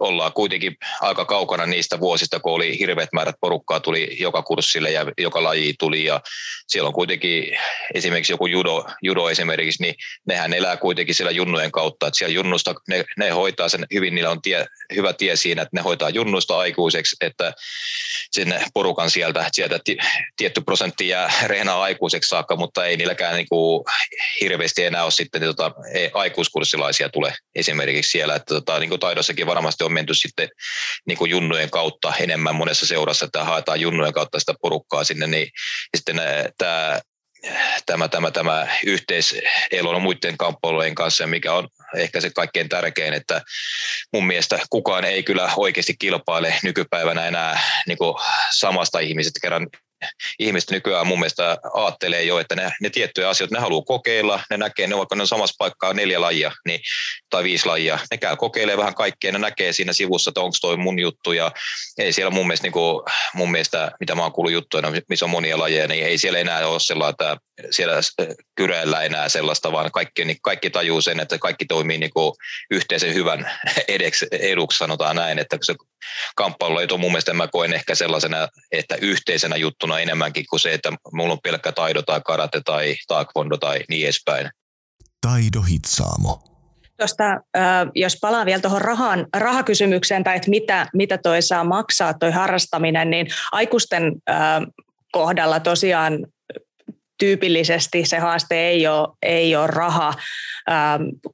ollaan 0.00 0.32
kuitenkin 0.32 0.76
aika 1.00 1.24
kaukana 1.24 1.66
niistä 1.66 2.00
vuosista, 2.00 2.40
kun 2.40 2.52
oli 2.52 2.78
hirveät 2.78 3.12
määrät 3.12 3.34
porukkaa 3.40 3.80
tuli 3.80 4.16
joka 4.20 4.42
kurssille 4.42 4.90
ja 4.90 5.06
joka 5.18 5.42
laji 5.42 5.74
tuli. 5.78 6.04
Ja 6.04 6.20
siellä 6.68 6.88
on 6.88 6.94
kuitenkin 6.94 7.58
esimerkiksi 7.94 8.32
joku 8.32 8.46
judo, 8.46 8.84
judo 9.02 9.30
esimerkiksi, 9.30 9.82
niin 9.82 9.94
nehän 10.26 10.52
elää 10.52 10.76
kuitenkin 10.76 11.14
siellä 11.14 11.30
junnujen 11.30 11.72
kautta, 11.72 12.06
että 12.06 12.18
siellä 12.18 12.34
junnusta 12.34 12.74
ne, 12.88 13.04
ne 13.16 13.30
hoitaa 13.30 13.68
sen 13.68 13.86
hyvin, 13.94 14.14
niillä 14.14 14.30
on 14.30 14.42
tie, 14.42 14.66
hyvä 14.94 15.12
tie 15.12 15.36
siinä, 15.36 15.62
että 15.62 15.76
ne 15.76 15.82
hoitaa 15.82 16.10
junnusta 16.10 16.58
aikuiseksi, 16.58 17.16
että 17.20 17.52
sinne 18.30 18.64
porukan 18.74 19.10
sieltä, 19.10 19.48
sieltä 19.52 19.80
tietty 20.36 20.60
prosentti 20.60 21.08
jää 21.08 21.32
reenaa 21.46 21.82
aikuiseksi 21.82 22.28
saakka, 22.28 22.56
mutta 22.56 22.86
ei 22.86 22.96
niilläkään 22.96 23.34
niin 23.34 23.48
kuin 23.48 23.84
hirveästi 24.40 24.84
enää 24.84 25.04
ole 25.04 25.10
sitten 25.10 25.42
tota, 25.42 25.72
aikuiskurssilaisia 26.14 27.08
tule 27.08 27.34
esimerkiksi 27.56 28.10
siellä, 28.10 28.34
että 28.34 28.54
tota, 28.54 28.78
niin 28.78 28.88
kuin 28.88 29.00
taidossakin 29.00 29.46
varmasti 29.46 29.84
on 29.84 29.92
menty 29.92 30.14
sitten 30.14 30.48
niin 31.06 31.18
kuin 31.18 31.30
junnujen 31.30 31.70
kautta 31.70 32.12
enemmän 32.20 32.54
monessa 32.54 32.86
seurassa, 32.86 33.24
että 33.26 33.44
haetaan 33.44 33.80
junnujen 33.80 34.12
kautta 34.12 34.40
sitä 34.40 34.54
porukkaa 34.62 35.04
sinne, 35.04 35.26
niin 35.26 35.48
sitten 35.96 36.16
tämä 36.58 37.00
tämä, 37.86 38.08
tämä, 38.08 38.30
tämä 38.30 38.66
yhteiselo 38.86 40.00
muiden 40.00 40.36
kamppailujen 40.36 40.94
kanssa, 40.94 41.26
mikä 41.26 41.52
on 41.52 41.68
ehkä 41.96 42.20
se 42.20 42.30
kaikkein 42.30 42.68
tärkein, 42.68 43.14
että 43.14 43.42
mun 44.12 44.26
mielestä 44.26 44.58
kukaan 44.70 45.04
ei 45.04 45.22
kyllä 45.22 45.52
oikeasti 45.56 45.94
kilpaile 45.98 46.54
nykypäivänä 46.62 47.26
enää 47.26 47.60
niin 47.86 47.98
samasta 48.54 48.98
ihmisestä, 48.98 49.40
kerran 49.42 49.66
ihmiset 50.38 50.70
nykyään 50.70 51.06
mun 51.06 51.18
mielestä 51.18 51.58
ajattelee 51.72 52.22
jo, 52.22 52.38
että 52.38 52.56
ne, 52.56 52.72
ne 52.80 52.90
tiettyjä 52.90 53.28
asioita 53.28 53.54
ne 53.54 53.60
haluaa 53.60 53.84
kokeilla, 53.84 54.40
ne 54.50 54.56
näkee, 54.56 54.86
ne 54.86 54.96
vaikka 54.96 55.16
ne 55.16 55.22
on 55.22 55.28
samassa 55.28 55.54
paikkaa 55.58 55.92
neljä 55.92 56.20
lajia 56.20 56.52
niin, 56.66 56.80
tai 57.30 57.44
viisi 57.44 57.66
lajia, 57.66 57.98
ne 58.10 58.18
käy 58.18 58.36
kokeilemaan 58.36 58.78
vähän 58.78 58.94
kaikkea, 58.94 59.32
ne 59.32 59.38
näkee 59.38 59.72
siinä 59.72 59.92
sivussa, 59.92 60.30
että 60.30 60.40
onko 60.40 60.56
toi 60.60 60.76
mun 60.76 60.98
juttu. 60.98 61.32
Ja 61.32 61.52
ei 61.98 62.12
siellä 62.12 62.30
mun 62.30 62.46
mielestä, 62.46 62.64
niin 62.64 62.72
kuin, 62.72 63.04
mun 63.34 63.50
mielestä 63.50 63.90
mitä 64.00 64.14
mä 64.14 64.22
oon 64.22 64.32
kuullut 64.32 64.52
juttuja, 64.52 64.92
missä 65.08 65.24
on 65.24 65.30
monia 65.30 65.58
lajeja, 65.58 65.88
niin 65.88 66.06
ei 66.06 66.18
siellä 66.18 66.38
enää 66.38 66.68
ole 66.68 66.80
sellaista, 66.80 67.30
että 67.30 67.45
siellä 67.70 67.94
kyreellä 68.54 69.02
enää 69.02 69.28
sellaista, 69.28 69.72
vaan 69.72 69.90
kaikki, 69.92 70.24
niin 70.24 70.38
kaikki 70.42 70.70
tajuu 70.70 71.00
sen, 71.00 71.20
että 71.20 71.38
kaikki 71.38 71.64
toimii 71.64 71.98
niin 71.98 72.10
kuin 72.10 72.32
yhteisen 72.70 73.14
hyvän 73.14 73.50
edeksi, 73.88 74.26
eduksi, 74.30 74.78
sanotaan 74.78 75.16
näin, 75.16 75.38
että 75.38 75.58
se 75.62 75.74
kamppailu 76.36 76.78
on 76.94 77.00
mun 77.00 77.10
mielestä 77.10 77.34
mä 77.34 77.48
koen 77.48 77.72
ehkä 77.72 77.94
sellaisena, 77.94 78.48
että 78.72 78.96
yhteisenä 79.00 79.56
juttuna 79.56 80.00
enemmänkin 80.00 80.44
kuin 80.50 80.60
se, 80.60 80.74
että 80.74 80.92
mulla 81.12 81.32
on 81.32 81.40
pelkkä 81.42 81.72
taido 81.72 82.02
tai 82.02 82.20
karate 82.24 82.60
tai 82.64 82.96
taekwondo 83.08 83.56
tai 83.56 83.80
niin 83.88 84.04
edespäin. 84.04 84.50
Taido 85.20 85.62
hitsaamo. 85.62 86.42
Tuosta, 86.98 87.24
jos 87.94 88.18
palaan 88.20 88.46
vielä 88.46 88.60
tuohon 88.60 88.80
rahan, 88.80 89.26
rahakysymykseen 89.36 90.24
tai 90.24 90.36
että 90.36 90.50
mitä, 90.50 90.86
mitä 90.94 91.18
toi 91.18 91.42
saa 91.42 91.64
maksaa 91.64 92.14
toi 92.14 92.30
harrastaminen, 92.30 93.10
niin 93.10 93.26
aikuisten 93.52 94.12
kohdalla 95.12 95.60
tosiaan 95.60 96.26
tyypillisesti 97.18 98.04
se 98.04 98.18
haaste 98.18 98.68
ei 98.68 98.86
ole, 98.86 99.08
ei 99.22 99.56
ole 99.56 99.66
raha, 99.66 100.14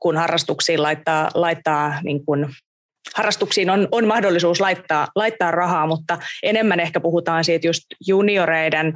kun 0.01 0.17
harrastuksiin 0.17 0.83
laittaa, 0.83 1.31
laittaa 1.35 1.95
niin 2.03 2.25
kuin 2.25 2.47
harrastuksiin 3.15 3.71
on, 3.71 3.89
on 3.91 4.07
mahdollisuus 4.07 4.61
laittaa, 4.61 5.09
laittaa 5.15 5.51
rahaa, 5.51 5.87
mutta 5.87 6.19
enemmän 6.43 6.81
ehkä 6.81 7.01
puhutaan 7.01 7.45
siitä 7.45 7.67
just 7.67 7.83
junioreiden 8.07 8.93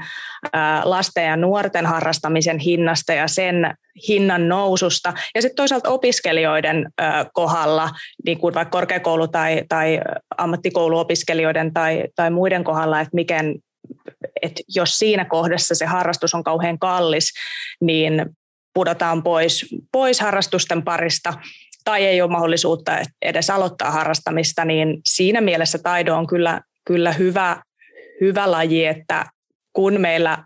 ää, 0.53 0.83
lasten 0.85 1.25
ja 1.25 1.37
nuorten 1.37 1.87
harrastamisen 1.87 2.59
hinnasta 2.59 3.13
ja 3.13 3.29
sen 3.29 3.75
hinnan 4.09 4.49
noususta. 4.49 5.13
Ja 5.35 5.43
sitten 5.43 5.57
toisaalta 5.57 5.91
opiskelijoiden 5.91 6.89
ää, 6.99 7.27
kohdalla, 7.33 7.91
niin 8.27 8.39
kuin 8.39 8.55
vaikka 8.55 8.79
korkeakoulu- 8.79 9.29
tai, 9.29 9.63
tai 9.69 10.01
ammattikouluopiskelijoiden 10.39 11.73
tai, 11.73 12.05
tai 12.17 12.31
muiden 12.31 12.65
kohdalla, 12.65 13.01
että 13.01 13.15
miten, 13.15 13.55
että 14.43 14.63
jos 14.69 14.99
siinä 14.99 15.25
kohdassa 15.25 15.75
se 15.75 15.87
harrastus 15.87 16.35
on 16.35 16.45
kauhean 16.45 16.79
kallis, 16.79 17.33
niin 17.81 18.27
pudotaan 18.75 19.23
pois, 19.23 19.67
pois 19.93 20.21
harrastusten 20.21 20.83
parista 20.83 21.35
tai 21.85 22.05
ei 22.05 22.23
ole 22.23 22.31
mahdollisuutta 22.31 22.99
edes 23.23 23.51
aloittaa 23.51 23.91
harrastamista, 23.91 24.65
niin 24.65 25.01
siinä 25.05 25.41
mielessä 25.41 25.79
taido 25.79 26.17
on 26.17 26.27
kyllä, 26.27 26.61
kyllä 26.87 27.13
hyvä, 27.13 27.63
hyvä 28.21 28.51
laji, 28.51 28.87
että 28.87 29.25
kun 29.73 30.01
meillä 30.01 30.39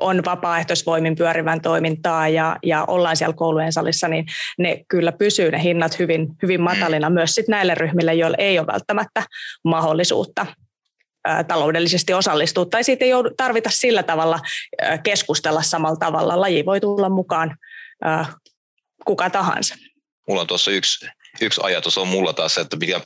on 0.00 0.24
vapaaehtoisvoimin 0.24 1.16
pyörivän 1.16 1.60
toimintaa 1.60 2.28
ja, 2.28 2.56
ja 2.62 2.84
ollaan 2.84 3.16
siellä 3.16 3.34
koulujen 3.36 3.72
salissa, 3.72 4.08
niin 4.08 4.26
ne 4.58 4.84
kyllä 4.88 5.12
pysyy 5.12 5.50
ne 5.50 5.62
hinnat 5.62 5.98
hyvin, 5.98 6.28
hyvin 6.42 6.60
matalina 6.60 7.10
myös 7.10 7.34
sit 7.34 7.48
näille 7.48 7.74
ryhmille, 7.74 8.14
joilla 8.14 8.36
ei 8.40 8.58
ole 8.58 8.66
välttämättä 8.66 9.22
mahdollisuutta 9.64 10.46
taloudellisesti 11.48 12.14
osallistua, 12.14 12.64
tai 12.66 12.84
siitä 12.84 13.04
ei 13.04 13.10
tarvita 13.36 13.70
sillä 13.70 14.02
tavalla 14.02 14.40
keskustella 15.02 15.62
samalla 15.62 15.96
tavalla. 15.96 16.40
Laji 16.40 16.66
voi 16.66 16.80
tulla 16.80 17.08
mukaan 17.08 17.56
kuka 19.04 19.30
tahansa 19.30 19.74
mulla 20.30 20.40
on 20.40 20.46
tuossa 20.46 20.70
yksi, 20.70 21.06
yksi 21.40 21.60
ajatus 21.64 21.98
on 21.98 22.08
mulla 22.08 22.32
taas, 22.32 22.58
että 22.58 22.76
mikä 22.76 23.00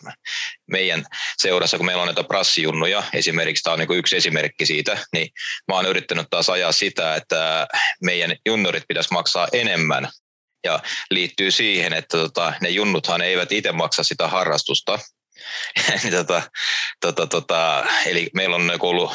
meidän 0.70 1.04
seurassa, 1.38 1.76
kun 1.76 1.86
meillä 1.86 2.02
on 2.02 2.06
näitä 2.06 2.24
prassijunnuja, 2.24 3.02
esimerkiksi 3.12 3.62
tämä 3.62 3.72
on 3.72 3.78
niin 3.78 3.98
yksi 3.98 4.16
esimerkki 4.16 4.66
siitä, 4.66 4.98
niin 5.12 5.28
mä 5.68 5.74
oon 5.74 5.86
yrittänyt 5.86 6.26
taas 6.30 6.50
ajaa 6.50 6.72
sitä, 6.72 7.14
että 7.14 7.66
meidän 8.02 8.36
junnurit 8.46 8.84
pitäisi 8.88 9.12
maksaa 9.12 9.48
enemmän 9.52 10.08
ja 10.64 10.80
liittyy 11.10 11.50
siihen, 11.50 11.92
että 11.92 12.18
tota, 12.18 12.52
ne 12.60 12.68
junnuthan 12.68 13.20
eivät 13.20 13.52
itse 13.52 13.72
maksa 13.72 14.02
sitä 14.02 14.28
harrastusta. 14.28 14.98
Niin 16.02 16.12
tota, 16.12 16.42
tota, 17.00 17.26
tota, 17.26 17.86
eli 18.06 18.30
meillä 18.34 18.56
on 18.56 18.70
ollut 18.80 19.12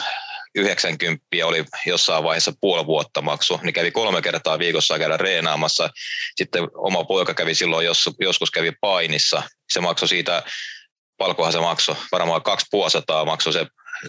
90 0.55 1.25
oli 1.43 1.65
jossain 1.85 2.23
vaiheessa 2.23 2.53
puoli 2.61 2.85
vuotta 2.85 3.21
maksu, 3.21 3.59
niin 3.63 3.73
kävi 3.73 3.91
kolme 3.91 4.21
kertaa 4.21 4.59
viikossa 4.59 4.99
käydä 4.99 5.17
reenaamassa. 5.17 5.89
Sitten 6.35 6.67
oma 6.73 7.03
poika 7.03 7.33
kävi 7.33 7.55
silloin, 7.55 7.85
jos, 7.85 8.09
joskus 8.19 8.51
kävi 8.51 8.71
painissa. 8.81 9.43
Se 9.69 9.81
maksoi 9.81 10.07
siitä, 10.07 10.43
palkohan 11.17 11.51
se 11.51 11.59
maksoi, 11.59 11.95
varmaan 12.11 12.41
kaksi 12.41 12.65
puolisataa 12.71 13.25
maksoi 13.25 13.53
se 13.53 13.67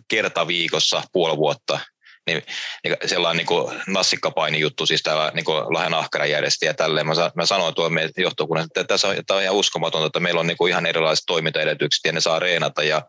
kerta 0.09 0.47
viikossa 0.47 1.03
puoli 1.13 1.37
vuotta 1.37 1.79
niin, 2.27 2.43
niin 2.85 2.97
sellainen 3.07 3.47
niin 3.47 3.83
nassikkapaini 3.87 4.61
juttu, 4.61 4.87
siis 4.87 5.03
täällä 5.03 5.33
niin 5.35 5.45
Lahden 5.49 5.95
Ahkara 5.95 6.27
järjesti 6.27 6.67
ja 6.67 6.75
tälleen. 6.75 7.07
Mä, 7.07 7.13
mä 7.35 7.47
sanoin 7.47 7.75
tuolla 7.75 7.91
meidän 7.91 8.11
johtokunnassa, 8.17 8.67
että 8.67 8.85
tässä 8.85 9.09
on, 9.09 9.17
tämä 9.27 9.39
on 9.39 9.45
ihan 9.45 9.57
uskomatonta, 9.57 10.07
että 10.07 10.21
meillä 10.21 10.41
on 10.41 10.47
niin 10.47 10.69
ihan 10.69 10.87
erilaiset 10.87 11.25
toimintaedellytykset 11.27 12.05
ja 12.05 12.13
ne 12.13 12.21
saa 12.21 12.39
reenata 12.39 12.83
ja 12.83 13.03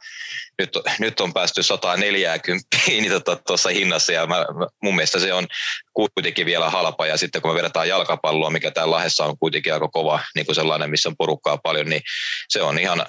nyt, 0.60 0.70
nyt 1.00 1.20
on 1.20 1.34
päästy 1.34 1.64
140 1.64 2.68
niin 2.88 3.12
tuossa 3.24 3.46
tota, 3.46 3.70
hinnassa 3.70 4.12
ja 4.12 4.28
mä, 4.28 4.46
mun 4.84 4.96
mielestä 4.96 5.20
se 5.20 5.34
on 5.34 5.48
kuitenkin 5.94 6.46
vielä 6.46 6.70
halpa 6.70 7.06
ja 7.06 7.18
sitten 7.18 7.42
kun 7.42 7.52
me 7.52 7.56
verrataan 7.56 7.88
jalkapalloa, 7.88 8.50
mikä 8.50 8.72
täällä 8.72 8.92
Lahdessa 8.92 9.26
on 9.26 9.38
kuitenkin 9.38 9.74
aika 9.74 9.88
kova 9.88 10.20
niin 10.36 10.46
kuin 10.46 10.56
sellainen, 10.56 10.90
missä 10.90 11.10
on 11.10 11.18
porukkaa 11.18 11.58
paljon, 11.58 11.90
niin 11.90 12.02
se 12.50 12.62
on 12.62 12.80
ihan 12.80 13.06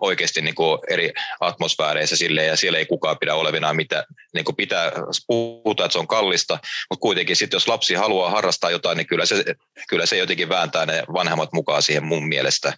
oikeasti 0.00 0.42
niin 0.42 0.54
kuin 0.54 0.78
eri 0.90 1.12
atmosfääreissä 1.40 2.16
silleen 2.16 2.48
ja 2.48 2.56
siellä 2.56 2.78
ei 2.78 2.86
kukaan 2.86 3.18
pidä 3.18 3.34
olevina 3.34 3.74
mitä 3.74 4.04
niin 4.34 4.44
kuin 4.44 4.56
pitää 4.56 4.92
puhutaan, 5.26 5.84
että 5.86 5.92
se 5.92 5.98
on 5.98 6.06
kallista, 6.06 6.58
mutta 6.90 7.02
kuitenkin 7.02 7.36
sitten 7.36 7.56
jos 7.56 7.68
lapsi 7.68 7.94
haluaa 7.94 8.30
harrastaa 8.30 8.70
jotain, 8.70 8.96
niin 8.96 9.06
kyllä 9.06 9.26
se, 9.26 9.44
kyllä 9.88 10.06
se 10.06 10.16
jotenkin 10.16 10.48
vääntää 10.48 10.86
ne 10.86 11.02
vanhemmat 11.12 11.52
mukaan 11.52 11.82
siihen 11.82 12.04
mun 12.04 12.28
mielestä. 12.28 12.72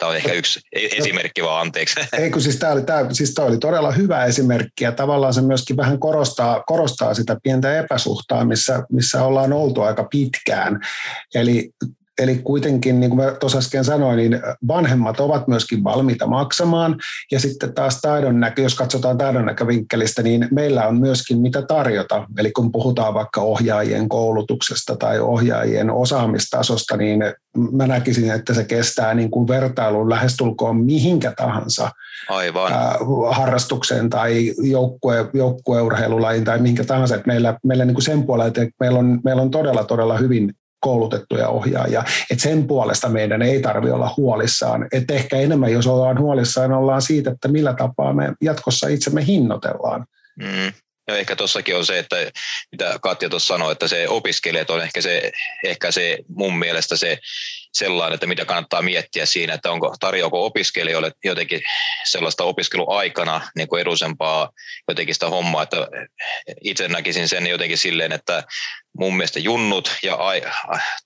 Tämä 0.00 0.10
on 0.10 0.16
ehkä 0.16 0.32
yksi 0.32 0.60
e- 0.72 0.88
esimerkki 0.98 1.42
vaan, 1.42 1.60
anteeksi. 1.60 2.00
Ei 2.18 2.30
kun 2.30 2.42
siis 2.42 2.56
tämä 2.56 2.72
oli, 2.72 2.82
tämä, 2.82 3.06
siis 3.12 3.34
tämä 3.34 3.48
oli 3.48 3.58
todella 3.58 3.90
hyvä 3.90 4.24
esimerkki 4.24 4.84
ja 4.84 4.92
tavallaan 4.92 5.34
se 5.34 5.40
myöskin 5.42 5.76
vähän 5.76 5.98
korostaa, 5.98 6.62
korostaa 6.66 7.14
sitä 7.14 7.36
pientä 7.42 7.78
epäsuhtaa, 7.78 8.44
missä, 8.44 8.82
missä 8.92 9.24
ollaan 9.24 9.52
oltu 9.52 9.82
aika 9.82 10.04
pitkään. 10.04 10.80
Eli 11.34 11.70
Eli 12.20 12.38
kuitenkin, 12.44 13.00
niin 13.00 13.10
kuin 13.10 13.24
mä 13.24 13.30
tuossa 13.30 13.58
äsken 13.58 13.84
sanoin, 13.84 14.16
niin 14.16 14.40
vanhemmat 14.68 15.20
ovat 15.20 15.48
myöskin 15.48 15.84
valmiita 15.84 16.26
maksamaan. 16.26 16.96
Ja 17.32 17.40
sitten 17.40 17.74
taas 17.74 18.00
taidon 18.00 18.40
näkö, 18.40 18.62
jos 18.62 18.74
katsotaan 18.74 19.18
taidon 19.18 19.46
näkövinkkelistä, 19.46 20.22
niin 20.22 20.48
meillä 20.50 20.86
on 20.86 21.00
myöskin 21.00 21.40
mitä 21.40 21.62
tarjota. 21.62 22.26
Eli 22.38 22.52
kun 22.52 22.72
puhutaan 22.72 23.14
vaikka 23.14 23.40
ohjaajien 23.40 24.08
koulutuksesta 24.08 24.96
tai 24.96 25.20
ohjaajien 25.20 25.90
osaamistasosta, 25.90 26.96
niin 26.96 27.20
mä 27.72 27.86
näkisin, 27.86 28.30
että 28.30 28.54
se 28.54 28.64
kestää 28.64 29.14
niin 29.14 29.30
kuin 29.30 29.48
vertailun 29.48 30.10
lähestulkoon 30.10 30.76
mihinkä 30.76 31.32
tahansa 31.36 31.90
Aivan. 32.28 32.72
harrastukseen 33.30 34.10
tai 34.10 34.54
joukkue, 34.62 35.30
joukkueurheilulajiin 35.34 36.44
tai 36.44 36.58
minkä 36.58 36.84
tahansa. 36.84 37.14
Että 37.14 37.26
meillä, 37.26 37.58
meillä 37.64 37.84
niin 37.84 37.94
kuin 37.94 38.04
sen 38.04 38.22
puolella, 38.22 38.48
että 38.48 38.66
meillä 38.80 38.98
on, 38.98 39.20
meillä 39.24 39.42
on 39.42 39.50
todella, 39.50 39.84
todella 39.84 40.18
hyvin 40.18 40.54
koulutettuja 40.80 41.48
ohjaajia. 41.48 42.04
Et 42.30 42.40
sen 42.40 42.66
puolesta 42.66 43.08
meidän 43.08 43.42
ei 43.42 43.60
tarvitse 43.60 43.94
olla 43.94 44.14
huolissaan. 44.16 44.88
Et 44.92 45.10
ehkä 45.10 45.36
enemmän, 45.36 45.72
jos 45.72 45.86
ollaan 45.86 46.18
huolissaan, 46.18 46.72
ollaan 46.72 47.02
siitä, 47.02 47.30
että 47.30 47.48
millä 47.48 47.74
tapaa 47.74 48.12
me 48.12 48.32
jatkossa 48.40 48.88
itsemme 48.88 49.26
hinnoitellaan. 49.26 50.06
Mm. 50.38 50.72
Ja 51.10 51.16
ehkä 51.16 51.36
tuossakin 51.36 51.76
on 51.76 51.86
se, 51.86 51.98
että 51.98 52.16
mitä 52.72 52.98
Katja 53.02 53.28
tuossa 53.28 53.54
sanoi, 53.54 53.72
että 53.72 53.88
se 53.88 54.08
opiskelijat 54.08 54.70
on 54.70 54.82
ehkä 54.82 55.00
se, 55.00 55.32
ehkä 55.64 55.90
se 55.90 56.18
mun 56.28 56.58
mielestä 56.58 56.96
se 56.96 57.18
sellainen, 57.72 58.14
että 58.14 58.26
mitä 58.26 58.44
kannattaa 58.44 58.82
miettiä 58.82 59.26
siinä, 59.26 59.54
että 59.54 59.70
onko 59.70 59.96
tarjoako 60.00 60.46
opiskelijoille 60.46 61.12
jotenkin 61.24 61.62
sellaista 62.04 62.44
opiskeluaikana 62.44 63.40
niin 63.56 63.68
kuin 63.68 63.80
edullisempaa 63.80 64.50
jotenkin 64.88 65.14
sitä 65.14 65.28
hommaa, 65.28 65.62
että 65.62 65.88
itse 66.60 66.88
näkisin 66.88 67.28
sen 67.28 67.46
jotenkin 67.46 67.78
silleen, 67.78 68.12
että 68.12 68.44
mun 68.98 69.16
mielestä 69.16 69.40
junnut 69.40 69.96
ja 70.02 70.18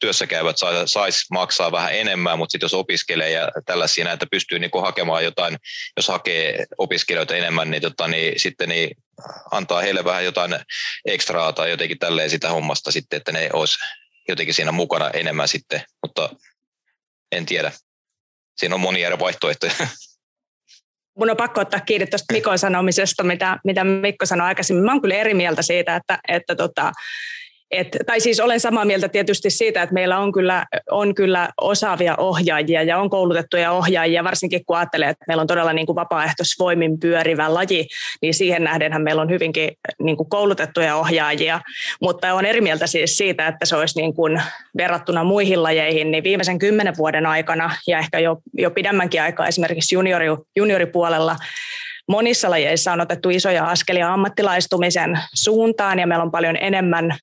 työssä 0.00 0.26
käyvät 0.26 0.56
sais 0.86 1.30
maksaa 1.30 1.72
vähän 1.72 1.94
enemmän, 1.94 2.38
mutta 2.38 2.52
sitten 2.52 2.64
jos 2.64 2.74
opiskelee 2.74 3.30
ja 3.30 3.48
tällaisia, 3.66 4.12
että 4.12 4.26
pystyy 4.30 4.58
niin 4.58 4.70
hakemaan 4.82 5.24
jotain, 5.24 5.56
jos 5.96 6.08
hakee 6.08 6.66
opiskelijoita 6.78 7.36
enemmän, 7.36 7.70
niin, 7.70 7.82
tota, 7.82 8.08
niin 8.08 8.40
sitten 8.40 8.68
niin 8.68 8.96
antaa 9.50 9.80
heille 9.80 10.04
vähän 10.04 10.24
jotain 10.24 10.56
ekstraa 11.06 11.52
tai 11.52 11.70
jotenkin 11.70 11.98
tälleen 11.98 12.30
sitä 12.30 12.50
hommasta 12.50 12.92
sitten, 12.92 13.16
että 13.16 13.32
ne 13.32 13.50
olisi 13.52 13.78
jotenkin 14.28 14.54
siinä 14.54 14.72
mukana 14.72 15.10
enemmän 15.10 15.48
sitten, 15.48 15.82
mutta 16.02 16.30
en 17.32 17.46
tiedä. 17.46 17.72
Siinä 18.56 18.74
on 18.74 18.80
monia 18.80 19.06
eri 19.06 19.18
vaihtoehtoja. 19.18 19.72
Mun 21.18 21.30
on 21.30 21.36
pakko 21.36 21.60
ottaa 21.60 21.80
kiinni 21.80 22.06
tuosta 22.06 22.32
Mikon 22.32 22.58
sanomisesta, 22.58 23.22
mitä, 23.22 23.58
mitä 23.64 23.84
Mikko 23.84 24.26
sanoi 24.26 24.46
aikaisemmin. 24.46 24.84
Mä 24.84 24.92
oon 24.92 25.00
kyllä 25.00 25.14
eri 25.14 25.34
mieltä 25.34 25.62
siitä, 25.62 25.96
että, 25.96 26.18
että 26.28 26.56
tota, 26.56 26.92
et, 27.76 27.96
tai 28.06 28.20
siis 28.20 28.40
olen 28.40 28.60
samaa 28.60 28.84
mieltä 28.84 29.08
tietysti 29.08 29.50
siitä, 29.50 29.82
että 29.82 29.94
meillä 29.94 30.18
on 30.18 30.32
kyllä, 30.32 30.66
on 30.90 31.14
kyllä 31.14 31.48
osaavia 31.60 32.14
ohjaajia 32.18 32.82
ja 32.82 32.98
on 32.98 33.10
koulutettuja 33.10 33.72
ohjaajia, 33.72 34.24
varsinkin 34.24 34.64
kun 34.66 34.76
ajattelee, 34.76 35.08
että 35.08 35.24
meillä 35.28 35.40
on 35.40 35.46
todella 35.46 35.72
niin 35.72 35.86
kuin 35.86 35.96
vapaaehtoisvoimin 35.96 37.00
pyörivä 37.00 37.54
laji, 37.54 37.86
niin 38.22 38.34
siihen 38.34 38.64
nähdenhän 38.64 39.02
meillä 39.02 39.22
on 39.22 39.30
hyvinkin 39.30 39.70
niin 40.02 40.16
kuin 40.16 40.28
koulutettuja 40.28 40.96
ohjaajia, 40.96 41.60
mutta 42.00 42.34
on 42.34 42.46
eri 42.46 42.60
mieltä 42.60 42.86
siis 42.86 43.18
siitä, 43.18 43.48
että 43.48 43.66
se 43.66 43.76
olisi 43.76 44.00
niin 44.00 44.14
kuin 44.14 44.42
verrattuna 44.76 45.24
muihin 45.24 45.62
lajeihin, 45.62 46.10
niin 46.10 46.24
viimeisen 46.24 46.58
kymmenen 46.58 46.96
vuoden 46.98 47.26
aikana 47.26 47.76
ja 47.86 47.98
ehkä 47.98 48.18
jo, 48.18 48.36
jo 48.52 48.70
pidemmänkin 48.70 49.22
aikaa 49.22 49.46
esimerkiksi 49.46 49.94
juniori, 49.94 50.26
junioripuolella 50.56 51.36
monissa 52.08 52.50
lajeissa 52.50 52.92
on 52.92 53.00
otettu 53.00 53.30
isoja 53.30 53.64
askelia 53.64 54.12
ammattilaistumisen 54.12 55.18
suuntaan 55.34 55.98
ja 55.98 56.06
meillä 56.06 56.22
on 56.22 56.30
paljon 56.30 56.56
enemmän 56.60 57.18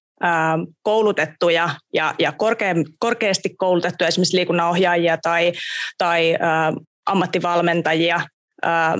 koulutettuja 0.84 1.70
ja, 1.94 2.16
ja 2.20 2.32
korkea, 2.32 2.76
korkeasti 3.00 3.50
koulutettuja 3.58 4.08
esimerkiksi 4.08 4.38
liikunnanohjaajia 4.38 5.18
tai, 5.18 5.52
tai 5.98 6.34
ä, 6.34 6.38
ammattivalmentajia 7.06 8.22
ä, 8.66 8.98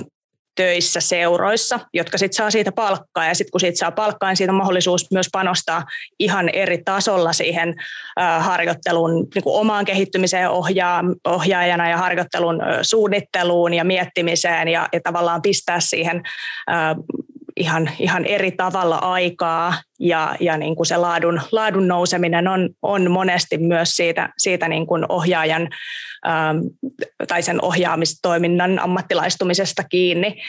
töissä 0.54 1.00
seuroissa, 1.00 1.80
jotka 1.94 2.18
sitten 2.18 2.36
saa 2.36 2.50
siitä 2.50 2.72
palkkaa. 2.72 3.26
Ja 3.26 3.34
sitten 3.34 3.50
kun 3.50 3.60
siitä 3.60 3.78
saa 3.78 3.90
palkkaa, 3.90 4.30
niin 4.30 4.36
siitä 4.36 4.52
on 4.52 4.58
mahdollisuus 4.58 5.10
myös 5.10 5.28
panostaa 5.32 5.84
ihan 6.18 6.48
eri 6.48 6.82
tasolla 6.84 7.32
siihen 7.32 7.74
ä, 8.20 8.40
harjoittelun 8.40 9.26
niin 9.34 9.42
kuin 9.42 9.60
omaan 9.60 9.84
kehittymiseen 9.84 10.50
ohjaa, 10.50 11.02
ohjaajana 11.26 11.90
ja 11.90 11.96
harjoittelun 11.96 12.60
suunnitteluun 12.82 13.74
ja 13.74 13.84
miettimiseen 13.84 14.68
ja, 14.68 14.88
ja 14.92 15.00
tavallaan 15.04 15.42
pistää 15.42 15.80
siihen 15.80 16.22
ihan, 17.56 17.90
ihan 17.98 18.24
eri 18.24 18.52
tavalla 18.52 18.96
aikaa 18.96 19.74
ja, 20.00 20.36
ja 20.40 20.56
niin 20.56 20.76
kuin 20.76 20.86
se 20.86 20.96
laadun, 20.96 21.40
laadun 21.52 21.88
nouseminen 21.88 22.48
on, 22.48 22.70
on 22.82 23.10
monesti 23.10 23.58
myös 23.58 23.96
siitä, 23.96 24.28
siitä 24.38 24.68
niin 24.68 24.86
kuin 24.86 25.04
ohjaajan 25.08 25.68
ähm, 26.26 26.58
tai 27.28 27.42
sen 27.42 27.64
ohjaamistoiminnan 27.64 28.78
ammattilaistumisesta 28.78 29.84
kiinni. 29.84 30.42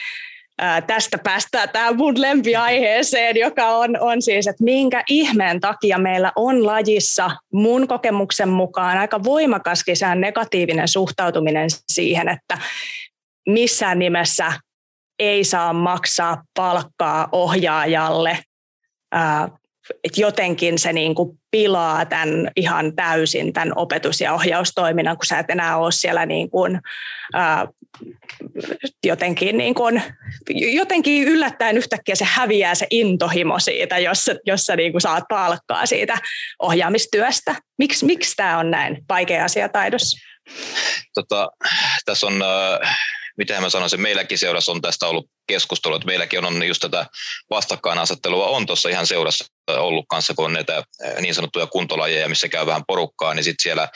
Ää, 0.59 0.81
tästä 0.81 1.17
päästään 1.17 1.69
tähän 1.69 1.97
mun 1.97 2.21
lempiaiheeseen, 2.21 3.37
joka 3.37 3.65
on, 3.65 3.97
on 3.99 4.21
siis, 4.21 4.47
että 4.47 4.63
minkä 4.63 5.03
ihmeen 5.07 5.59
takia 5.59 5.97
meillä 5.97 6.31
on 6.35 6.65
lajissa 6.65 7.31
mun 7.53 7.87
kokemuksen 7.87 8.49
mukaan 8.49 8.97
aika 8.97 9.23
voimakas 9.23 9.83
negatiivinen 10.15 10.87
suhtautuminen 10.87 11.69
siihen, 11.91 12.29
että 12.29 12.57
missään 13.47 13.99
nimessä 13.99 14.53
ei 15.23 15.43
saa 15.43 15.73
maksaa 15.73 16.43
palkkaa 16.55 17.29
ohjaajalle. 17.31 18.39
että 20.03 20.21
jotenkin 20.21 20.79
se 20.79 20.93
niin 20.93 21.15
kuin 21.15 21.39
pilaa 21.51 22.05
tämän 22.05 22.51
ihan 22.55 22.95
täysin 22.95 23.53
tämän 23.53 23.71
opetus- 23.75 24.21
ja 24.21 24.33
ohjaustoiminnan, 24.33 25.17
kun 25.17 25.25
sä 25.25 25.39
et 25.39 25.49
enää 25.49 25.77
ole 25.77 25.91
siellä 25.91 26.25
niin 26.25 26.49
kuin, 26.49 26.79
ää, 27.33 27.67
jotenkin, 29.03 29.57
niin 29.57 29.75
kuin, 29.75 30.03
jotenkin 30.49 31.27
yllättäen 31.27 31.77
yhtäkkiä 31.77 32.15
se 32.15 32.25
häviää 32.25 32.75
se 32.75 32.87
intohimo 32.89 33.59
siitä, 33.59 33.97
jos, 33.97 34.29
jos 34.45 34.65
sä 34.65 34.75
niin 34.75 34.91
kuin 34.91 35.01
saat 35.01 35.23
palkkaa 35.29 35.85
siitä 35.85 36.17
ohjaamistyöstä. 36.59 37.55
Miks, 37.77 38.03
miksi 38.03 38.35
tämä 38.35 38.57
on 38.57 38.71
näin 38.71 39.05
vaikea 39.09 39.45
asia 39.45 39.69
taidossa? 39.69 40.17
Tota, 41.13 41.49
tässä 42.05 42.27
on 42.27 42.41
äh 42.81 42.97
mitä 43.37 43.61
mä 43.61 43.69
sanoisin, 43.69 44.01
meilläkin 44.01 44.37
seurassa 44.37 44.71
on 44.71 44.81
tästä 44.81 45.07
ollut 45.07 45.29
keskustelua, 45.47 45.95
että 45.95 46.05
meilläkin 46.05 46.45
on 46.45 46.67
just 46.67 46.81
tätä 46.81 47.05
vastakkainasettelua 47.49 48.47
on 48.47 48.65
tuossa 48.65 48.89
ihan 48.89 49.07
seurassa 49.07 49.45
ollut 49.67 50.05
kanssa, 50.09 50.33
kun 50.33 50.45
on 50.45 50.53
näitä 50.53 50.83
niin 51.21 51.35
sanottuja 51.35 51.67
kuntolajeja, 51.67 52.29
missä 52.29 52.47
käy 52.47 52.65
vähän 52.65 52.83
porukkaa, 52.87 53.33
niin 53.33 53.43
sitten 53.43 53.63
siellä 53.63 53.87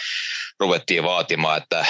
ruvettiin 0.59 1.03
vaatimaan, 1.03 1.61
että 1.61 1.85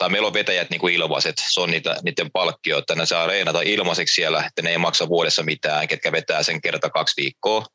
tai 0.00 0.08
meillä 0.08 0.26
on 0.26 0.34
vetäjät 0.34 0.70
niin 0.70 0.80
kuin 0.80 0.94
ilmaiset, 0.94 1.34
se 1.48 1.60
on 1.60 1.70
niitä, 1.70 1.96
niiden 2.02 2.30
palkkio, 2.32 2.78
että 2.78 2.94
ne 2.94 3.06
saa 3.06 3.26
reenata 3.26 3.62
ilmaiseksi 3.62 4.14
siellä, 4.14 4.44
että 4.46 4.62
ne 4.62 4.70
ei 4.70 4.78
maksa 4.78 5.08
vuodessa 5.08 5.42
mitään, 5.42 5.88
ketkä 5.88 6.12
vetää 6.12 6.42
sen 6.42 6.60
kerta 6.60 6.90
kaksi 6.90 7.22
viikkoa, 7.22 7.66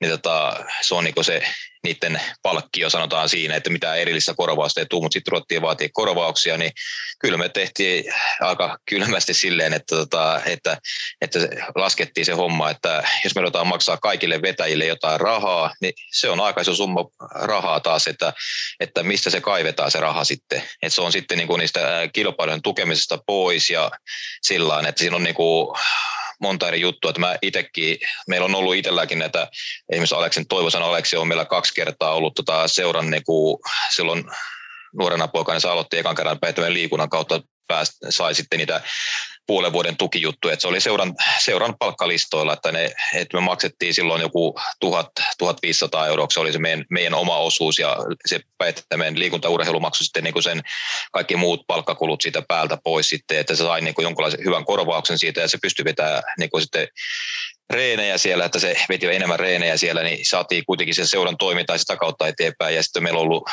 niin 0.00 0.10
tota, 0.10 0.64
se 0.82 0.94
on 0.94 1.04
niin 1.04 1.14
kuin 1.14 1.24
se 1.24 1.42
niiden 1.84 2.20
palkkio 2.42 2.90
sanotaan 2.90 3.28
siinä, 3.28 3.56
että 3.56 3.70
mitä 3.70 3.94
erillistä 3.94 4.34
korvausta 4.36 4.80
ei 4.80 4.86
tule, 4.90 5.02
mutta 5.02 5.12
sitten 5.12 5.32
ruvettiin 5.32 5.62
vaatia 5.62 5.88
korvauksia, 5.92 6.56
niin 6.56 6.72
kyllä 7.18 7.38
me 7.38 7.48
tehtiin 7.48 8.04
aika 8.40 8.78
kylmästi 8.88 9.34
silleen, 9.34 9.72
että, 9.72 9.96
tota, 9.96 10.40
että, 10.46 10.78
että 11.20 11.38
laskettiin 11.74 12.26
se 12.26 12.32
homma, 12.32 12.70
että 12.70 13.08
jos 13.24 13.34
me 13.34 13.40
ruvetaan 13.40 13.66
maksaa 13.66 13.96
kaikille 13.96 14.42
vetäjille 14.42 14.86
jotain 14.86 15.20
rahaa, 15.20 15.74
niin 15.80 15.92
se 16.12 16.30
on 16.30 16.40
aika 16.40 16.60
iso 16.60 16.74
summa 16.74 17.04
rahaa 17.34 17.80
taas, 17.80 18.06
että, 18.06 18.32
että 18.80 19.02
mistä 19.02 19.30
se 19.30 19.40
kaivetaan 19.40 19.90
se 19.90 20.00
raha 20.00 20.24
sitten. 20.24 20.62
Että 20.82 20.94
se 20.94 21.00
on 21.00 21.12
sitten 21.12 21.38
niin 21.38 21.58
niistä 21.58 21.80
kilpailujen 22.12 22.62
tukemisesta 22.62 23.18
pois 23.26 23.70
ja 23.70 23.90
sillä 24.42 24.70
että 24.88 24.98
siinä 24.98 25.16
on 25.16 25.22
niin 25.22 25.34
kuin 25.34 25.78
monta 26.40 26.68
eri 26.68 26.80
juttua, 26.80 27.10
että 27.10 27.20
mä 27.20 27.36
itsekin, 27.42 27.98
meillä 28.28 28.44
on 28.44 28.54
ollut 28.54 28.74
itselläkin 28.74 29.18
näitä, 29.18 29.48
esimerkiksi 29.92 30.14
Aleksin 30.14 30.48
Toivosan 30.48 30.82
Aleksi 30.82 31.16
on 31.16 31.28
meillä 31.28 31.44
kaksi 31.44 31.74
kertaa 31.74 32.14
ollut 32.14 32.34
tota 32.34 32.68
seuran 32.68 33.10
niin 33.10 33.24
kuin 33.24 33.58
silloin 33.94 34.24
nuorena 34.98 35.28
poikana 35.28 35.54
niin 35.54 35.60
se 35.60 35.68
aloitti 35.68 35.98
ekan 35.98 36.16
kerran 36.16 36.40
päiväinen 36.40 36.74
liikunnan 36.74 37.08
kautta 37.08 37.42
pääst, 37.66 37.92
sai 38.10 38.34
sitten 38.34 38.58
niitä 38.58 38.80
puolen 39.50 39.72
vuoden 39.72 39.96
tukijuttuja, 39.96 40.52
että 40.52 40.60
se 40.60 40.68
oli 40.68 40.80
seuran, 40.80 41.14
seuran 41.38 41.74
palkkalistoilla, 41.78 42.52
että, 42.52 42.72
ne, 42.72 42.92
että 43.14 43.36
me 43.36 43.40
maksettiin 43.40 43.94
silloin 43.94 44.22
joku 44.22 44.60
1000, 44.80 45.10
1500 45.38 46.06
euroa, 46.06 46.26
se 46.30 46.40
oli 46.40 46.52
se 46.52 46.58
meidän, 46.58 46.84
meidän 46.90 47.14
oma 47.14 47.36
osuus 47.36 47.78
ja 47.78 47.96
se 48.26 48.40
meidän 48.96 49.18
liikuntaurheilu 49.18 49.80
sitten 49.94 50.24
niin 50.24 50.32
kuin 50.32 50.42
sen 50.42 50.62
kaikki 51.12 51.36
muut 51.36 51.66
palkkakulut 51.66 52.20
siitä 52.20 52.42
päältä 52.48 52.78
pois 52.84 53.08
sitten, 53.08 53.38
että 53.38 53.54
se 53.54 53.62
sai 53.62 53.80
niin 53.80 53.94
kuin 53.94 54.02
jonkinlaisen 54.02 54.44
hyvän 54.44 54.64
korvauksen 54.64 55.18
siitä 55.18 55.40
ja 55.40 55.48
se 55.48 55.58
pystyi 55.62 55.84
vetämään 55.84 56.22
niin 56.38 56.50
kuin 56.50 56.62
sitten 56.62 56.88
reenejä 57.70 58.18
siellä, 58.18 58.44
että 58.44 58.58
se 58.58 58.76
veti 58.88 59.06
enemmän 59.06 59.38
reenejä 59.38 59.76
siellä, 59.76 60.02
niin 60.02 60.26
saatiin 60.26 60.64
kuitenkin 60.66 60.94
sen 60.94 61.06
seuran 61.06 61.36
toimintaa 61.36 61.78
sitä 61.78 61.96
kautta 61.96 62.28
eteenpäin. 62.28 62.76
Ja 62.76 62.82
sitten 62.82 63.02
meillä 63.02 63.18
on 63.18 63.24
ollut 63.24 63.48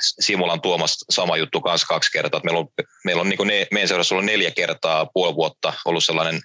Simulan 0.00 0.60
Tuomas 0.60 1.04
sama 1.10 1.36
juttu 1.36 1.60
kanssa 1.60 1.86
kaksi 1.86 2.12
kertaa. 2.12 2.38
Että 2.38 2.46
meillä 2.46 2.60
on, 2.60 2.68
meillä 3.04 3.20
on 3.20 3.28
niin 3.28 3.46
ne, 3.46 3.66
meidän 3.72 3.88
seurassa 3.88 4.14
ollut 4.14 4.26
neljä 4.26 4.50
kertaa 4.50 5.06
puoli 5.06 5.34
vuotta 5.34 5.72
ollut 5.84 6.04
sellainen 6.04 6.40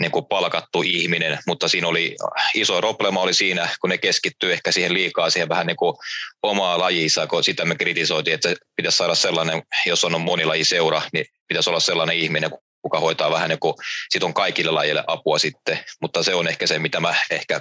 niin 0.00 0.10
kuin 0.10 0.24
palkattu 0.24 0.82
ihminen, 0.82 1.38
mutta 1.46 1.68
siinä 1.68 1.88
oli 1.88 2.16
iso 2.54 2.78
problema 2.78 3.20
oli 3.20 3.34
siinä, 3.34 3.68
kun 3.80 3.90
ne 3.90 3.98
keskittyy 3.98 4.52
ehkä 4.52 4.72
siihen 4.72 4.94
liikaa 4.94 5.30
siihen 5.30 5.48
vähän 5.48 5.66
niin 5.66 5.76
kuin 5.76 5.96
omaa 6.42 6.78
lajissa, 6.78 7.26
kun 7.26 7.44
sitä 7.44 7.64
me 7.64 7.74
kritisoitiin, 7.74 8.34
että 8.34 8.54
pitäisi 8.76 8.98
saada 8.98 9.14
sellainen, 9.14 9.62
jos 9.86 10.04
on 10.04 10.20
monilajiseura, 10.20 11.02
niin 11.12 11.26
pitäisi 11.48 11.70
olla 11.70 11.80
sellainen 11.80 12.16
ihminen, 12.16 12.50
kuka 12.82 13.00
hoitaa 13.00 13.30
vähän 13.30 13.48
niin 13.48 13.60
kuin, 13.60 13.74
sit 14.10 14.22
on 14.22 14.34
kaikille 14.34 14.70
lajille 14.70 15.04
apua 15.06 15.38
sitten, 15.38 15.78
mutta 16.00 16.22
se 16.22 16.34
on 16.34 16.48
ehkä 16.48 16.66
se, 16.66 16.78
mitä 16.78 17.00
mä 17.00 17.14
ehkä 17.30 17.60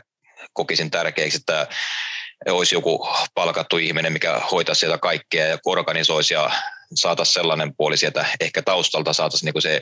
kokisin 0.53 0.91
tärkeäksi, 0.91 1.37
että 1.37 1.67
olisi 2.49 2.75
joku 2.75 3.07
palkattu 3.33 3.77
ihminen, 3.77 4.13
mikä 4.13 4.41
hoitaisi 4.51 4.79
sieltä 4.79 4.97
kaikkea 4.97 5.47
ja 5.47 5.57
organisoisi 5.65 6.33
ja 6.33 6.51
saataisiin 6.95 7.33
sellainen 7.33 7.75
puoli 7.75 7.97
sieltä, 7.97 8.25
ehkä 8.39 8.61
taustalta 8.61 9.13
saataisiin 9.13 9.53
niin 9.53 9.61
se 9.61 9.81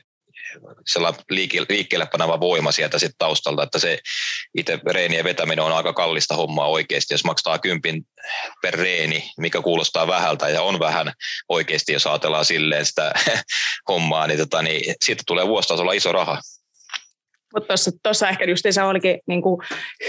sellainen 0.88 1.22
liikkeelle 1.70 2.08
panava 2.12 2.40
voima 2.40 2.72
sieltä 2.72 3.00
sit 3.00 3.12
taustalta, 3.18 3.64
että 3.64 3.80
se 3.80 4.00
itse 4.58 4.80
reenien 4.92 5.24
vetäminen 5.24 5.66
on 5.66 5.74
aika 5.74 5.94
kallista 5.94 6.36
hommaa 6.36 6.68
oikeasti, 6.68 7.14
jos 7.14 7.24
maksaa 7.24 7.60
kympin 7.60 8.08
per 8.62 8.74
reeni, 8.74 9.32
mikä 9.38 9.62
kuulostaa 9.62 10.08
vähältä 10.08 10.50
ja 10.50 10.62
on 10.62 10.80
vähän 10.80 11.14
oikeasti, 11.50 11.94
jos 11.94 12.08
ajatellaan 12.08 12.46
silleen 12.46 12.86
sitä 12.86 13.14
hommaa, 13.90 14.28
niin, 14.28 14.40
tota, 14.40 14.62
niin 14.62 14.96
siitä 15.06 15.24
tulee 15.28 15.48
vuositasolla 15.48 15.94
iso 15.94 16.12
raha. 16.12 16.42
Mutta 17.58 17.74
tuossa 18.04 18.30
ehkä 18.30 18.46
just 18.46 18.66
se 18.70 18.84
olikin 18.84 19.20
niin 19.28 19.42
kuin 19.42 19.62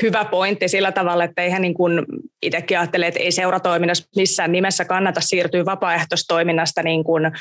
hyvä 0.02 0.24
pointti 0.24 0.68
sillä 0.68 0.92
tavalla, 0.92 1.24
että 1.24 1.42
eihän 1.42 1.62
niin 1.62 1.74
kuin 1.74 2.02
itsekin 2.42 2.78
ajattele, 2.78 3.06
että 3.06 3.20
ei 3.20 3.32
seuratoiminnassa 3.32 4.08
missään 4.16 4.52
nimessä 4.52 4.84
kannata 4.84 5.20
siirtyä 5.20 5.64
vapaaehtoistoiminnasta 5.64 6.82
niin 6.82 7.04
kuin, 7.04 7.26
ä, 7.26 7.32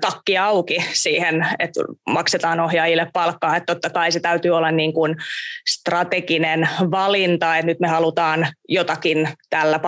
takki 0.00 0.38
auki 0.38 0.84
siihen, 0.92 1.46
että 1.58 1.80
maksetaan 2.10 2.60
ohjaajille 2.60 3.06
palkkaa. 3.12 3.56
Että 3.56 3.74
totta 3.74 3.90
kai 3.90 4.12
se 4.12 4.20
täytyy 4.20 4.50
olla 4.50 4.70
niin 4.70 4.92
kuin 4.92 5.16
strateginen 5.68 6.68
valinta, 6.90 7.56
että 7.56 7.66
nyt 7.66 7.80
me 7.80 7.88
halutaan 7.88 8.48
jotakin 8.68 9.28
tällä 9.50 9.78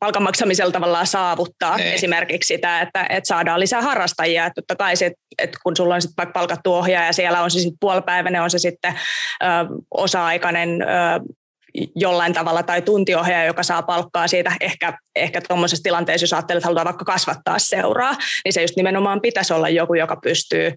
palkan 0.00 0.22
maksamisella 0.22 0.72
tavallaan 0.72 1.06
saavuttaa. 1.06 1.76
Ne. 1.76 1.84
Niin. 1.84 1.94
Esimerkiksi 1.94 2.54
sitä, 2.54 2.80
että, 2.80 3.06
että 3.10 3.28
saadaan 3.28 3.60
lisää 3.60 3.82
harrastajia. 3.82 4.46
Että 4.46 4.62
totta 4.62 4.76
kai 4.76 4.96
se, 4.96 5.12
että 5.38 5.58
kun 5.62 5.76
sulla 5.76 5.94
on 5.94 6.02
sitten 6.02 6.16
vaikka 6.16 6.40
palkattu 6.40 6.74
ohjaaja, 6.74 7.12
siellä 7.12 7.42
on 7.42 7.50
se 7.50 7.58
sitten 7.58 7.78
puolipäiväinen, 7.80 8.42
on 8.46 8.50
se 8.50 8.58
sitten 8.58 8.94
ö, 9.42 9.46
osa-aikainen 9.90 10.82
ö, 10.82 10.86
jollain 11.94 12.32
tavalla 12.32 12.62
tai 12.62 12.82
tuntiohjaaja, 12.82 13.44
joka 13.46 13.62
saa 13.62 13.82
palkkaa 13.82 14.28
siitä 14.28 14.52
ehkä, 14.60 14.98
ehkä 15.16 15.40
tuommoisessa 15.40 15.82
tilanteessa, 15.82 16.24
jos 16.24 16.32
ajattelee, 16.32 16.58
että 16.58 16.66
halutaan 16.66 16.86
vaikka 16.86 17.04
kasvattaa 17.04 17.58
seuraa, 17.58 18.16
niin 18.44 18.52
se 18.52 18.62
just 18.62 18.76
nimenomaan 18.76 19.20
pitäisi 19.20 19.52
olla 19.52 19.68
joku, 19.68 19.94
joka 19.94 20.16
pystyy 20.16 20.72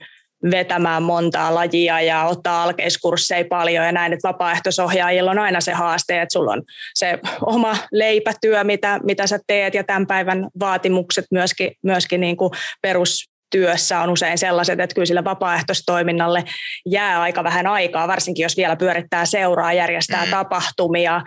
vetämään 0.51 1.03
montaa 1.03 1.55
lajia 1.55 2.01
ja 2.01 2.23
ottaa 2.23 2.63
alkeiskursseja 2.63 3.45
paljon 3.49 3.85
ja 3.85 3.91
näin, 3.91 4.13
että 4.13 4.27
vapaaehtoisohjaajilla 4.27 5.31
on 5.31 5.39
aina 5.39 5.61
se 5.61 5.73
haaste, 5.73 6.21
että 6.21 6.33
sulla 6.33 6.51
on 6.51 6.61
se 6.93 7.19
oma 7.41 7.77
leipätyö, 7.91 8.63
mitä, 8.63 8.99
mitä 9.03 9.27
sä 9.27 9.39
teet 9.47 9.73
ja 9.73 9.83
tämän 9.83 10.07
päivän 10.07 10.47
vaatimukset 10.59 11.25
myöskin, 11.31 11.71
myöskin 11.83 12.21
niin 12.21 12.37
kuin 12.37 12.51
perus 12.81 13.29
työssä 13.49 13.99
on 13.99 14.09
usein 14.09 14.37
sellaiset, 14.37 14.79
että 14.79 14.93
kyllä 14.93 15.05
sille 15.05 15.23
vapaaehtoistoiminnalle 15.23 16.43
jää 16.85 17.21
aika 17.21 17.43
vähän 17.43 17.67
aikaa, 17.67 18.07
varsinkin 18.07 18.43
jos 18.43 18.57
vielä 18.57 18.75
pyörittää 18.75 19.25
seuraa, 19.25 19.73
järjestää 19.73 20.25
mm. 20.25 20.31
tapahtumia, 20.31 21.21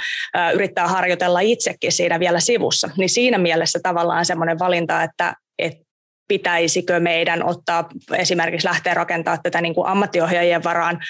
yrittää 0.54 0.88
harjoitella 0.88 1.40
itsekin 1.40 1.92
siinä 1.92 2.20
vielä 2.20 2.40
sivussa. 2.40 2.90
Niin 2.96 3.10
siinä 3.10 3.38
mielessä 3.38 3.78
tavallaan 3.82 4.26
semmoinen 4.26 4.58
valinta, 4.58 5.02
että, 5.02 5.34
että 5.58 5.82
pitäisikö 6.28 7.00
meidän 7.00 7.44
ottaa 7.44 7.88
esimerkiksi 8.14 8.68
lähteä 8.68 8.94
rakentaa 8.94 9.38
tätä 9.42 9.60
niin 9.60 9.74
kuin 9.74 9.88
ammattiohjaajien 9.88 10.64
varaan 10.64 11.00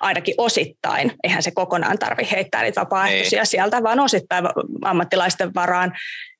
ainakin 0.00 0.34
osittain. 0.38 1.12
Eihän 1.24 1.42
se 1.42 1.50
kokonaan 1.50 1.98
tarvi 1.98 2.28
heittää 2.30 2.62
niitä 2.62 2.80
vapaaehtoisia 2.80 3.40
Ei. 3.40 3.46
sieltä, 3.46 3.82
vaan 3.82 4.00
osittain 4.00 4.44
ammattilaisten 4.84 5.54
varaan 5.54 5.92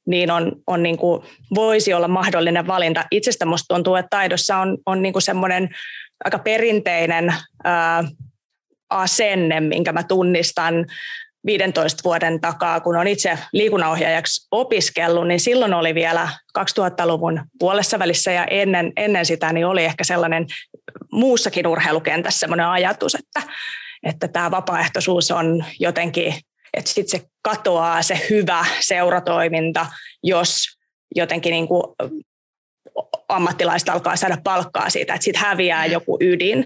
niin 0.07 0.31
on, 0.31 0.53
on 0.67 0.83
niin 0.83 0.97
kuin, 0.97 1.23
voisi 1.55 1.95
olla 1.95 2.09
mahdollinen 2.09 2.67
valinta. 2.67 3.05
Itsestä 3.11 3.45
minusta 3.45 3.75
tuntuu, 3.75 3.95
että 3.95 4.09
taidossa 4.11 4.57
on, 4.57 4.79
on 4.87 5.03
niin 5.03 5.13
kuin 5.13 5.23
semmoinen 5.23 5.69
aika 6.25 6.39
perinteinen 6.39 7.35
ää, 7.65 8.05
asenne, 8.91 9.61
minkä 9.61 9.93
mä 9.93 10.03
tunnistan 10.03 10.87
15 11.47 12.01
vuoden 12.05 12.41
takaa, 12.41 12.81
kun 12.81 12.97
on 12.97 13.07
itse 13.07 13.39
liikunnanohjaajaksi 13.53 14.49
opiskellut, 14.51 15.29
niin 15.29 15.41
silloin 15.41 15.75
oli 15.75 15.95
vielä 15.95 16.29
2000-luvun 16.59 17.41
puolessa 17.59 17.99
välissä 17.99 18.33
ja 18.33 18.45
ennen, 18.45 18.93
ennen 18.97 19.27
sitä 19.27 19.53
niin 19.53 19.67
oli 19.67 19.85
ehkä 19.85 20.05
sellainen 20.05 20.47
muussakin 21.13 21.67
urheilukentässä 21.67 22.39
sellainen 22.39 22.67
ajatus, 22.67 23.15
että, 23.15 23.43
että 24.03 24.29
tämä 24.29 24.51
vapaaehtoisuus 24.51 25.31
on 25.31 25.65
jotenkin 25.81 26.35
että 26.75 26.91
sitten 26.91 27.21
se 27.21 27.27
katoaa 27.43 28.03
se 28.03 28.21
hyvä 28.31 28.67
seuratoiminta, 28.81 29.87
jos 30.23 30.65
jotenkin 31.17 31.51
niin 31.51 31.69
kuin 31.69 31.83
ammattilaiset 33.29 33.89
alkaa 33.89 34.17
saada 34.17 34.39
palkkaa 34.45 34.91
siitä, 34.91 35.15
että 35.15 35.25
sitten 35.25 35.43
häviää 35.43 35.87
mm. 35.87 35.93
joku 35.93 36.19
ydin. 36.21 36.65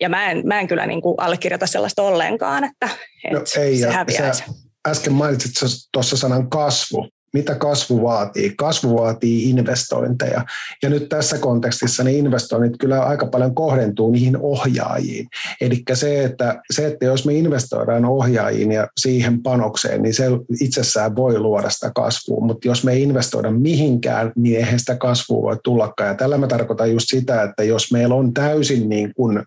Ja 0.00 0.08
mä 0.08 0.30
en, 0.30 0.42
mä 0.46 0.60
en 0.60 0.68
kyllä 0.68 0.86
niin 0.86 1.02
kuin 1.02 1.14
allekirjoita 1.18 1.66
sellaista 1.66 2.02
ollenkaan, 2.02 2.64
että, 2.64 2.88
että 3.24 3.38
no 3.38 3.62
ei, 3.62 3.78
se 3.78 3.90
häviäisi. 3.90 4.44
Äsken 4.88 5.12
mainitsit 5.12 5.50
tuossa 5.92 6.16
sanan 6.16 6.50
kasvu 6.50 7.08
mitä 7.32 7.54
kasvu 7.54 8.02
vaatii. 8.02 8.52
Kasvu 8.56 8.96
vaatii 8.96 9.50
investointeja. 9.50 10.44
Ja 10.82 10.90
nyt 10.90 11.08
tässä 11.08 11.38
kontekstissa 11.38 12.04
ne 12.04 12.12
investoinnit 12.12 12.78
kyllä 12.78 13.02
aika 13.02 13.26
paljon 13.26 13.54
kohdentuu 13.54 14.10
niihin 14.10 14.36
ohjaajiin. 14.40 15.28
Eli 15.60 15.82
se 15.92 16.24
että, 16.24 16.62
se, 16.70 16.86
että 16.86 17.06
jos 17.06 17.26
me 17.26 17.34
investoidaan 17.34 18.04
ohjaajiin 18.04 18.72
ja 18.72 18.88
siihen 18.96 19.42
panokseen, 19.42 20.02
niin 20.02 20.14
se 20.14 20.24
itsessään 20.60 21.16
voi 21.16 21.38
luoda 21.38 21.70
sitä 21.70 21.90
kasvua. 21.94 22.46
Mutta 22.46 22.68
jos 22.68 22.84
me 22.84 22.92
ei 22.92 23.02
investoida 23.02 23.50
mihinkään, 23.50 24.32
niin 24.36 24.56
eihän 24.56 24.78
sitä 24.78 24.96
kasvua 24.96 25.42
voi 25.42 25.56
tullakaan. 25.64 26.08
Ja 26.08 26.14
tällä 26.14 26.38
mä 26.38 26.46
tarkoitan 26.46 26.92
just 26.92 27.06
sitä, 27.08 27.42
että 27.42 27.64
jos 27.64 27.92
meillä 27.92 28.14
on 28.14 28.34
täysin 28.34 28.88
niin 28.88 29.12
kuin 29.16 29.42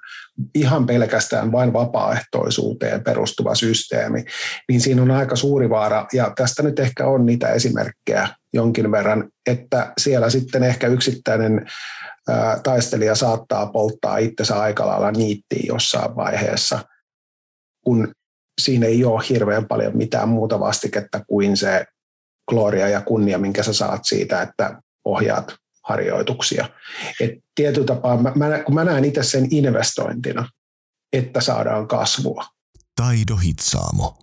ihan 0.55 0.85
pelkästään 0.85 1.51
vain 1.51 1.73
vapaaehtoisuuteen 1.73 3.03
perustuva 3.03 3.55
systeemi, 3.55 4.25
niin 4.69 4.81
siinä 4.81 5.01
on 5.01 5.11
aika 5.11 5.35
suuri 5.35 5.69
vaara, 5.69 6.05
ja 6.13 6.31
tästä 6.35 6.63
nyt 6.63 6.79
ehkä 6.79 7.07
on 7.07 7.25
niitä 7.25 7.49
esimerkkejä 7.49 8.27
jonkin 8.53 8.91
verran, 8.91 9.29
että 9.45 9.93
siellä 9.97 10.29
sitten 10.29 10.63
ehkä 10.63 10.87
yksittäinen 10.87 11.65
taistelija 12.63 13.15
saattaa 13.15 13.65
polttaa 13.65 14.17
itsensä 14.17 14.59
aika 14.59 14.87
lailla 14.87 15.11
niittiin 15.11 15.67
jossain 15.67 16.15
vaiheessa, 16.15 16.79
kun 17.85 18.11
siinä 18.61 18.85
ei 18.85 19.05
ole 19.05 19.23
hirveän 19.29 19.67
paljon 19.67 19.97
mitään 19.97 20.29
muuta 20.29 20.59
vastiketta 20.59 21.21
kuin 21.27 21.57
se 21.57 21.85
gloria 22.49 22.89
ja 22.89 23.01
kunnia, 23.01 23.37
minkä 23.37 23.63
sä 23.63 23.73
saat 23.73 24.01
siitä, 24.03 24.41
että 24.41 24.81
ohjaat 25.05 25.55
harjoituksia. 25.85 26.69
Et 27.19 27.31
tietyllä 27.55 27.87
tapaa, 27.87 28.17
mä, 28.17 28.31
mä, 28.35 28.59
kun 28.59 28.75
mä 28.75 28.83
näen 28.83 29.05
itse 29.05 29.23
sen 29.23 29.47
investointina, 29.51 30.49
että 31.13 31.41
saadaan 31.41 31.87
kasvua. 31.87 32.45
Taido 32.95 33.35
Hitsaamo. 33.35 34.17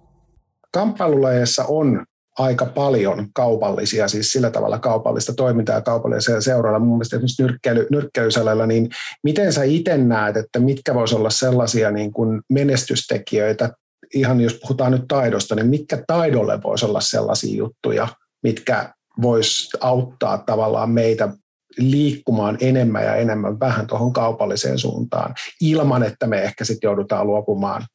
Kamppailulajeissa 0.72 1.64
on 1.64 2.06
aika 2.38 2.66
paljon 2.66 3.28
kaupallisia, 3.34 4.08
siis 4.08 4.32
sillä 4.32 4.50
tavalla 4.50 4.78
kaupallista 4.78 5.34
toimintaa 5.34 5.74
ja 5.74 5.80
kaupallisia 5.80 6.40
seurailla. 6.40 6.78
Mun 6.78 6.96
mielestä 6.96 7.16
esimerkiksi 7.16 7.42
nyrkkeily, 7.42 7.86
nyrkkeilysalalla, 7.90 8.66
niin 8.66 8.90
miten 9.22 9.52
sä 9.52 9.62
itse 9.62 9.98
näet, 9.98 10.36
että 10.36 10.58
mitkä 10.58 10.94
voisi 10.94 11.14
olla 11.14 11.30
sellaisia 11.30 11.90
niin 11.90 12.12
kuin 12.12 12.42
menestystekijöitä, 12.48 13.70
ihan 14.14 14.40
jos 14.40 14.54
puhutaan 14.54 14.92
nyt 14.92 15.04
taidosta, 15.08 15.54
niin 15.54 15.66
mitkä 15.66 16.04
taidolle 16.06 16.62
voisi 16.62 16.86
olla 16.86 17.00
sellaisia 17.00 17.56
juttuja, 17.56 18.08
mitkä 18.42 18.94
vois 19.22 19.70
auttaa 19.80 20.38
tavallaan 20.38 20.90
meitä 20.90 21.28
liikkumaan 21.78 22.58
enemmän 22.60 23.04
ja 23.04 23.16
enemmän 23.16 23.60
vähän 23.60 23.86
tuohon 23.86 24.12
kaupalliseen 24.12 24.78
suuntaan, 24.78 25.34
ilman 25.60 26.02
että 26.02 26.26
me 26.26 26.42
ehkä 26.42 26.64
sitten 26.64 26.88
joudutaan 26.88 27.26
luopumaan 27.26 27.86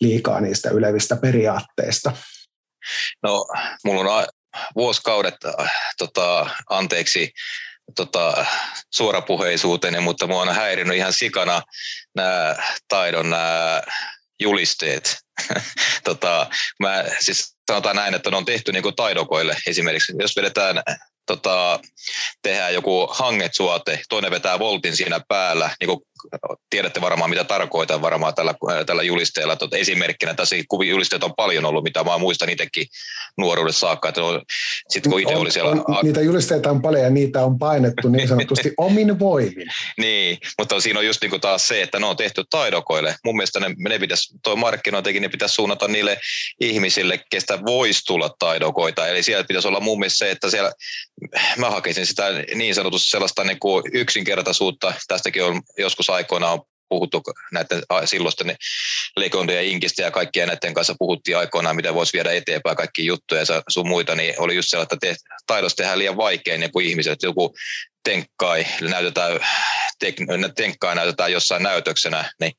liikaa 0.00 0.40
niistä 0.40 0.70
ylevistä 0.70 1.16
periaatteista. 1.16 2.12
No, 3.22 3.46
mulla 3.84 4.16
on 4.16 4.26
vuosikaudet, 4.76 5.34
äh, 5.60 5.72
tota, 5.98 6.50
anteeksi 6.70 7.32
tota, 7.96 8.46
suorapuheisuuteni, 8.94 10.00
mutta 10.00 10.26
mua 10.26 10.42
on 10.42 10.54
häirinyt 10.54 10.96
ihan 10.96 11.12
sikana 11.12 11.62
nämä 12.14 12.56
taidon 12.88 13.30
nämä 13.30 13.82
julisteet. 14.40 15.18
tota, 16.04 16.46
mä, 16.80 17.04
siis 17.20 17.56
sanotaan 17.70 17.96
näin, 17.96 18.14
että 18.14 18.30
ne 18.30 18.36
on 18.36 18.44
tehty 18.44 18.72
niin 18.72 18.96
taidokoille 18.96 19.56
esimerkiksi. 19.66 20.12
Jos 20.18 20.36
vedetään 20.36 20.82
tota, 21.28 21.80
tehdään 22.42 22.74
joku 22.74 23.06
hangetsuote, 23.10 24.00
toinen 24.08 24.30
vetää 24.30 24.58
voltin 24.58 24.96
siinä 24.96 25.20
päällä, 25.28 25.70
niin 25.80 25.88
kuin 25.88 26.00
tiedätte 26.70 27.00
varmaan 27.00 27.30
mitä 27.30 27.44
tarkoitan 27.44 28.02
varmaan 28.02 28.34
tällä, 28.34 28.54
tällä 28.86 29.02
julisteella. 29.02 29.56
Tota, 29.56 29.76
esimerkkinä 29.76 30.34
tässä 30.34 30.56
julisteet 30.86 31.24
on 31.24 31.34
paljon 31.36 31.64
ollut, 31.64 31.84
mitä 31.84 32.04
mä 32.04 32.18
muistan 32.18 32.48
itsekin 32.48 32.86
nuoruudessa 33.38 33.80
saakka. 33.80 34.08
Että 34.08 34.20
no, 34.20 34.42
sit 34.88 35.04
kun 35.04 35.20
itse 35.20 35.36
oli 35.36 35.50
siellä... 35.50 35.70
On, 35.70 35.84
niitä 36.02 36.20
julisteita 36.20 36.70
on 36.70 36.82
paljon 36.82 37.04
ja 37.04 37.10
niitä 37.10 37.44
on 37.44 37.58
painettu 37.58 38.08
niin 38.08 38.28
sanotusti 38.28 38.72
omin 38.88 39.18
voimin. 39.18 39.68
niin, 39.98 40.38
mutta 40.58 40.80
siinä 40.80 40.98
on 40.98 41.06
just 41.06 41.22
niin 41.22 41.30
kuin 41.30 41.40
taas 41.40 41.68
se, 41.68 41.82
että 41.82 41.98
ne 41.98 42.06
on 42.06 42.16
tehty 42.16 42.44
taidokoille. 42.50 43.16
Mun 43.24 43.36
mielestä 43.36 43.60
ne, 43.60 43.74
ne 43.78 43.98
pitäisi, 43.98 44.34
toi 44.42 44.56
markkinointikin, 44.56 45.22
ne 45.22 45.28
pitäisi 45.28 45.54
suunnata 45.54 45.88
niille 45.88 46.18
ihmisille, 46.60 47.20
kestä 47.30 47.58
voisi 47.66 48.04
tulla 48.06 48.34
taidokoita. 48.38 49.06
Eli 49.06 49.22
siellä 49.22 49.44
pitäisi 49.44 49.68
olla 49.68 49.80
mun 49.80 49.98
mielestä 49.98 50.18
se, 50.18 50.30
että 50.30 50.50
siellä 50.50 50.72
mä 51.56 51.70
hakisin 51.70 52.06
sitä 52.06 52.24
niin 52.54 52.74
sanotusti 52.74 53.10
sellaista 53.10 53.44
niin 53.44 53.60
kuin 53.60 53.84
yksinkertaisuutta. 53.92 54.94
Tästäkin 55.08 55.44
on 55.44 55.62
joskus 55.78 56.07
aikoinaan 56.12 56.60
puhuttu 56.88 57.22
näiden 57.52 57.82
silloisten 58.04 58.56
Legondien 59.16 59.56
ja 59.56 59.70
Inkistä 59.70 60.02
ja 60.02 60.10
kaikkien 60.10 60.48
näiden 60.48 60.74
kanssa 60.74 60.94
puhuttiin 60.98 61.36
aikoinaan, 61.36 61.76
mitä 61.76 61.94
voisi 61.94 62.12
viedä 62.12 62.32
eteenpäin, 62.32 62.76
kaikki 62.76 63.06
juttuja 63.06 63.40
ja 63.40 63.62
sun 63.68 63.88
muita, 63.88 64.14
niin 64.14 64.34
oli 64.38 64.56
just 64.56 64.68
sellaista, 64.68 64.94
että 64.94 65.06
te, 65.06 65.16
taidosta 65.46 65.76
tehdään 65.76 65.98
liian 65.98 66.16
vaikein 66.16 66.60
niin 66.60 66.72
kuin 66.72 66.86
ihmiset. 66.86 67.22
Joku 67.22 67.54
tenkkai 68.04 68.66
näytetään, 68.80 69.40
tek, 69.98 70.16
tenkkai 70.56 70.94
näytetään 70.94 71.32
jossain 71.32 71.62
näytöksenä, 71.62 72.32
niin 72.40 72.52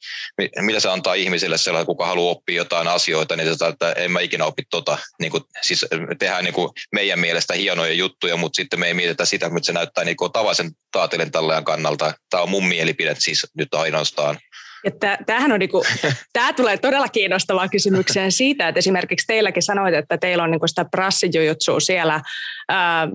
mitä 0.62 0.80
se 0.80 0.90
antaa 0.90 1.14
ihmisille 1.14 1.58
sellainen, 1.58 1.86
kuka 1.86 2.06
haluaa 2.06 2.32
oppia 2.32 2.56
jotain 2.56 2.88
asioita, 2.88 3.36
niin 3.36 3.58
se 3.58 3.68
että 3.68 3.92
en 3.92 4.12
mä 4.12 4.20
ikinä 4.20 4.46
opi 4.46 4.64
tota. 4.70 4.98
Niin 5.20 5.32
kuin, 5.32 5.44
siis 5.62 5.86
tehdään 6.20 6.44
niin 6.44 6.54
kuin 6.54 6.70
meidän 6.92 7.20
mielestä 7.20 7.54
hienoja 7.54 7.94
juttuja, 7.94 8.38
mutta 8.38 8.56
sitten 8.56 8.80
me 8.80 8.88
ei 8.88 8.94
mietitä 8.94 9.26
sitä, 9.26 9.46
että 9.46 9.60
se 9.62 9.74
näyttää 9.74 10.04
niin 10.04 10.18
kuin 10.18 10.32
tavallisen 10.32 10.72
taatelin 10.92 11.32
tällajan 11.32 11.66
kannalta. 11.66 12.14
Tämä 12.30 12.44
on 12.44 12.50
mun 12.50 12.66
mielipide 12.66 13.16
siis 13.18 13.48
nyt 13.58 13.74
ainoastaan. 13.74 14.38
Että 14.84 15.18
tämähän 15.26 15.52
on 15.52 15.60
niinku, 15.60 15.84
tämä 16.34 16.54
tulee 16.54 16.78
todella 16.78 17.08
kiinnostavaa 17.08 17.68
kysymykseen 17.68 18.32
siitä, 18.32 18.68
että 18.68 18.80
esimerkiksi 18.80 19.28
teilläkin 19.28 19.64
sanoit, 19.64 19.96
että 19.96 20.18
teillä 20.18 20.44
on 20.44 20.52
niinku 20.52 20.68
sitä 20.68 20.86
prassijujutsua 20.86 21.80
siellä. 21.80 22.22
Ää, 22.70 23.08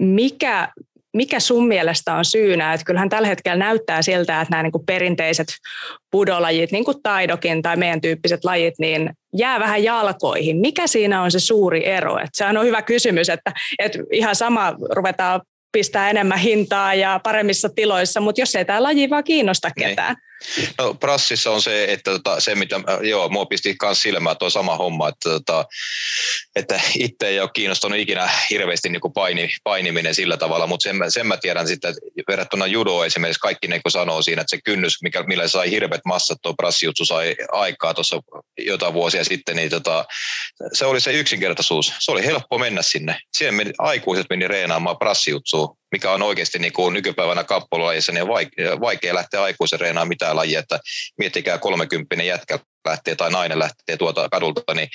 mikä, 0.00 0.68
mikä 1.14 1.40
sun 1.40 1.68
mielestä 1.68 2.14
on 2.14 2.24
syynä? 2.24 2.72
Että 2.72 2.84
kyllähän 2.84 3.08
tällä 3.08 3.28
hetkellä 3.28 3.56
näyttää 3.56 4.02
siltä, 4.02 4.40
että 4.40 4.50
nämä 4.50 4.62
niin 4.62 4.72
kuin 4.72 4.86
perinteiset 4.86 5.48
pudolajit, 6.10 6.72
niin 6.72 6.84
kuin 6.84 7.02
taidokin 7.02 7.62
tai 7.62 7.76
meidän 7.76 8.00
tyyppiset 8.00 8.44
lajit, 8.44 8.74
niin 8.78 9.10
jää 9.36 9.60
vähän 9.60 9.84
jalkoihin. 9.84 10.56
Mikä 10.56 10.86
siinä 10.86 11.22
on 11.22 11.30
se 11.30 11.40
suuri 11.40 11.86
ero? 11.86 12.18
Että 12.18 12.30
sehän 12.32 12.56
on 12.56 12.66
hyvä 12.66 12.82
kysymys, 12.82 13.28
että, 13.28 13.52
että 13.78 13.98
ihan 14.12 14.36
sama 14.36 14.74
ruvetaan 14.90 15.40
pistää 15.72 16.10
enemmän 16.10 16.38
hintaa 16.38 16.94
ja 16.94 17.20
paremmissa 17.24 17.68
tiloissa, 17.68 18.20
mutta 18.20 18.40
jos 18.40 18.54
ei 18.54 18.64
tämä 18.64 18.82
laji 18.82 19.10
vaan 19.10 19.24
kiinnosta 19.24 19.70
niin. 19.76 19.88
ketään. 19.88 20.14
Niin. 20.14 20.29
No, 20.78 20.94
prassissa 20.94 21.50
on 21.50 21.62
se, 21.62 21.92
että 21.92 22.10
tota, 22.10 22.40
se 22.40 22.54
mitä, 22.54 22.80
joo, 23.02 23.28
mua 23.28 23.46
pisti 23.46 23.76
myös 23.82 24.02
silmään 24.02 24.36
tuo 24.36 24.50
sama 24.50 24.76
homma, 24.76 25.08
että, 25.08 25.30
tota, 25.30 25.64
että 26.56 26.80
itse 26.98 27.28
ei 27.28 27.40
ole 27.40 27.50
kiinnostunut 27.54 27.98
ikinä 27.98 28.30
hirveästi 28.50 28.88
niin 28.88 29.00
kuin 29.00 29.12
paini, 29.12 29.48
painiminen 29.64 30.14
sillä 30.14 30.36
tavalla, 30.36 30.66
mutta 30.66 30.84
sen, 30.84 30.96
sen 31.08 31.26
mä 31.26 31.36
tiedän 31.36 31.68
sitten, 31.68 31.90
että 31.90 32.00
verrattuna 32.28 32.66
judoon 32.66 33.06
esimerkiksi 33.06 33.40
kaikki 33.40 33.68
ne 33.68 33.80
kun 33.80 33.90
sanoo 33.90 34.22
siinä, 34.22 34.40
että 34.40 34.50
se 34.50 34.62
kynnys, 34.64 35.02
mikä, 35.02 35.22
millä 35.22 35.48
sai 35.48 35.70
hirveät 35.70 36.04
massat, 36.04 36.38
tuo 36.42 36.54
prassijutsu 36.54 37.04
sai 37.04 37.36
aikaa 37.52 37.94
tuossa 37.94 38.20
jotain 38.58 38.94
vuosia 38.94 39.24
sitten, 39.24 39.56
niin 39.56 39.70
tota, 39.70 40.04
se 40.72 40.84
oli 40.84 41.00
se 41.00 41.12
yksinkertaisuus. 41.12 41.92
Se 41.98 42.10
oli 42.12 42.24
helppo 42.24 42.58
mennä 42.58 42.82
sinne. 42.82 43.18
Siihen 43.36 43.54
meni, 43.54 43.70
aikuiset 43.78 44.26
meni 44.30 44.48
reenaamaan 44.48 44.98
prassijutsuun 44.98 45.79
mikä 45.92 46.12
on 46.12 46.22
oikeasti 46.22 46.58
niin 46.58 46.72
kuin 46.72 46.94
nykypäivänä 46.94 47.44
kappalajissa, 47.44 48.12
niin 48.12 48.28
vaikea, 48.28 48.80
vaikea 48.80 49.14
lähteä 49.14 49.42
aikuisen 49.42 49.80
reenaamaan 49.80 50.08
mitään 50.08 50.36
lajia, 50.36 50.58
että 50.58 50.80
miettikää 51.18 51.58
30 51.58 52.24
jätkä 52.24 52.58
lähtee 52.86 53.14
tai 53.14 53.30
nainen 53.30 53.58
lähtee 53.58 53.96
tuota 53.96 54.28
kadulta, 54.28 54.74
niin 54.74 54.88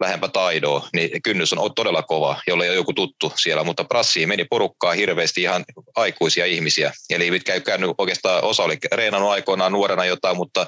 lähempä 0.00 0.28
taidoa, 0.28 0.88
niin 0.92 1.22
kynnys 1.22 1.52
on 1.52 1.74
todella 1.74 2.02
kova, 2.02 2.40
jolle 2.46 2.64
ei 2.64 2.70
ole 2.70 2.76
joku 2.76 2.92
tuttu 2.92 3.32
siellä, 3.36 3.64
mutta 3.64 3.84
prassiin 3.84 4.28
meni 4.28 4.44
porukkaa 4.44 4.92
hirveästi 4.92 5.42
ihan 5.42 5.64
aikuisia 5.96 6.46
ihmisiä, 6.46 6.92
eli 7.10 7.30
mitkä 7.30 7.54
ei 7.54 7.60
käynyt 7.60 7.90
oikeastaan, 7.98 8.44
osa 8.44 8.62
oli 8.62 8.78
reenannut 8.92 9.30
aikoinaan 9.30 9.72
nuorena 9.72 10.04
jotain, 10.04 10.36
mutta 10.36 10.66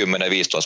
10-15 0.00 0.02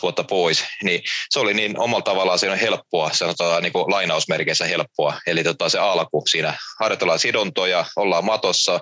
vuotta 0.03 0.25
pois, 0.25 0.65
niin 0.83 1.03
se 1.31 1.41
oli 1.41 1.55
niin 1.55 1.79
omalla 1.79 2.03
tavallaan 2.03 2.39
se 2.39 2.51
on 2.51 2.59
helppoa, 2.59 3.11
sanotaan 3.13 3.63
niin 3.63 3.73
kuin 3.73 3.91
lainausmerkeissä 3.91 4.65
helppoa, 4.65 5.21
eli 5.27 5.45
tota 5.45 5.69
se 5.69 5.79
alku 5.79 6.23
siinä, 6.31 6.55
harjoitellaan 6.81 7.19
sidontoja, 7.19 7.85
ollaan 7.97 8.25
matossa, 8.25 8.81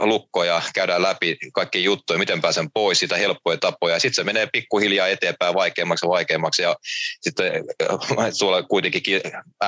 lukkoja, 0.00 0.62
käydään 0.74 1.02
läpi 1.02 1.36
kaikki 1.52 1.84
juttuja, 1.84 2.18
miten 2.18 2.40
pääsen 2.40 2.70
pois, 2.74 2.98
sitä 2.98 3.16
helppoja 3.16 3.58
tapoja. 3.58 3.98
Sitten 3.98 4.14
se 4.14 4.24
menee 4.24 4.48
pikkuhiljaa 4.52 5.08
eteenpäin 5.08 5.54
vaikeammaksi 5.54 6.06
ja 6.06 6.10
vaikeammaksi. 6.10 6.62
Ja 6.62 6.76
sitten 7.20 7.52
tuolla 8.38 8.62
kuitenkin 8.62 9.20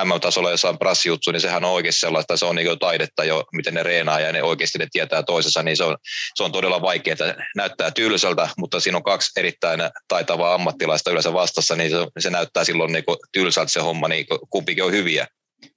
MM-tasolla 0.04 0.50
jossain 0.50 0.78
prassijutsu, 0.78 1.30
niin 1.30 1.40
sehän 1.40 1.64
on 1.64 1.70
oikeasti 1.70 2.00
sellaista, 2.00 2.36
se 2.36 2.44
on 2.44 2.56
niin 2.56 2.78
taidetta 2.78 3.24
jo, 3.24 3.44
miten 3.52 3.74
ne 3.74 3.82
reenaa 3.82 4.20
ja 4.20 4.32
ne 4.32 4.42
oikeasti 4.42 4.78
ne 4.78 4.86
tietää 4.92 5.22
toisensa, 5.22 5.62
niin 5.62 5.76
se 5.76 5.84
on, 5.84 5.96
se 6.34 6.42
on 6.42 6.52
todella 6.52 6.82
vaikeaa. 6.82 7.16
Näyttää 7.56 7.90
tylsältä, 7.90 8.48
mutta 8.58 8.80
siinä 8.80 8.96
on 8.96 9.02
kaksi 9.02 9.40
erittäin 9.40 9.80
taitavaa 10.08 10.54
ammattilaista 10.54 11.10
yleensä 11.10 11.32
vastassa, 11.32 11.76
niin 11.76 11.90
se, 11.90 11.96
se 12.18 12.30
näyttää 12.30 12.64
silloin 12.64 12.92
niin 12.92 13.04
tylsältä 13.32 13.72
se 13.72 13.80
homma, 13.80 14.08
niin 14.08 14.26
kumpikin 14.50 14.84
on 14.84 14.92
hyviä. 14.92 15.26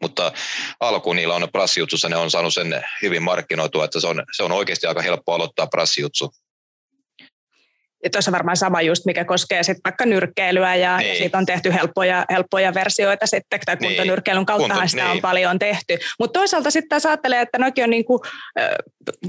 Mutta 0.01 0.31
alku 0.79 1.13
niillä 1.13 1.35
on 1.35 1.47
prassijutsussa, 1.51 2.09
ne 2.09 2.17
on 2.17 2.31
saanut 2.31 2.53
sen 2.53 2.85
hyvin 3.01 3.23
markkinoitua, 3.23 3.85
että 3.85 3.99
se 3.99 4.07
on, 4.07 4.23
se 4.31 4.43
on 4.43 4.51
oikeasti 4.51 4.87
aika 4.87 5.01
helppo 5.01 5.33
aloittaa 5.33 5.67
prassijutsu. 5.67 6.33
Ja 8.05 8.09
tuossa 8.09 8.31
varmaan 8.31 8.57
sama 8.57 8.81
just, 8.81 9.05
mikä 9.05 9.25
koskee 9.25 9.63
sitten 9.63 9.81
vaikka 9.83 10.05
nyrkkeilyä 10.05 10.75
ja, 10.75 10.97
niin. 10.97 11.09
ja 11.09 11.15
siitä 11.15 11.37
on 11.37 11.45
tehty 11.45 11.73
helppoja, 11.73 12.25
helppoja 12.29 12.73
versioita 12.73 13.27
sitten, 13.27 13.59
tai 13.65 13.75
niin. 13.75 13.89
kuntonyrkkeilyn 13.89 14.45
kautta 14.45 14.73
Kunto, 14.73 14.87
sitä 14.87 15.03
niin. 15.03 15.11
on 15.11 15.21
paljon 15.21 15.59
tehty. 15.59 15.97
Mutta 16.19 16.39
toisaalta 16.39 16.71
sitten 16.71 16.89
taas 16.89 17.05
ajattelee, 17.05 17.41
että 17.41 17.57
nokin 17.57 17.83
on 17.83 17.89
niinku, 17.89 18.21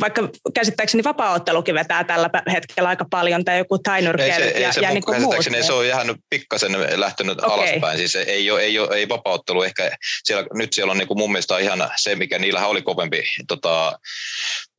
vaikka 0.01 0.29
käsittääkseni 0.55 1.05
vapaaottelukin 1.05 1.75
vetää 1.75 2.05
tällä 2.05 2.31
hetkellä 2.53 2.89
aika 2.89 3.05
paljon, 3.11 3.45
tai 3.45 3.59
joku 3.59 3.79
tainyrkkeily 3.79 4.45
ei 4.45 4.53
se, 4.53 4.61
ja, 4.61 4.67
ei 4.67 4.73
se, 4.73 4.81
ja 4.81 4.91
niinku 4.91 5.15
muut. 5.21 5.37
se 5.61 5.73
on 5.73 5.85
ihan 5.85 6.15
pikkasen 6.31 7.01
lähtenyt 7.01 7.39
okay. 7.39 7.51
alaspäin, 7.51 7.99
siis 7.99 8.17
ei, 8.17 8.51
ole, 8.51 8.61
ei, 8.61 8.79
ole, 8.79 8.97
ei 8.97 9.09
vapaaottelu 9.09 9.63
ehkä, 9.63 9.91
siellä, 10.25 10.45
nyt 10.55 10.73
siellä 10.73 10.91
on 10.91 10.99
niinku 10.99 11.15
mun 11.15 11.33
mielestä 11.33 11.59
ihan 11.59 11.91
se, 11.97 12.15
mikä 12.15 12.39
niillähän 12.39 12.69
oli 12.69 12.83
kovempi 12.83 13.23
tota, 13.49 13.99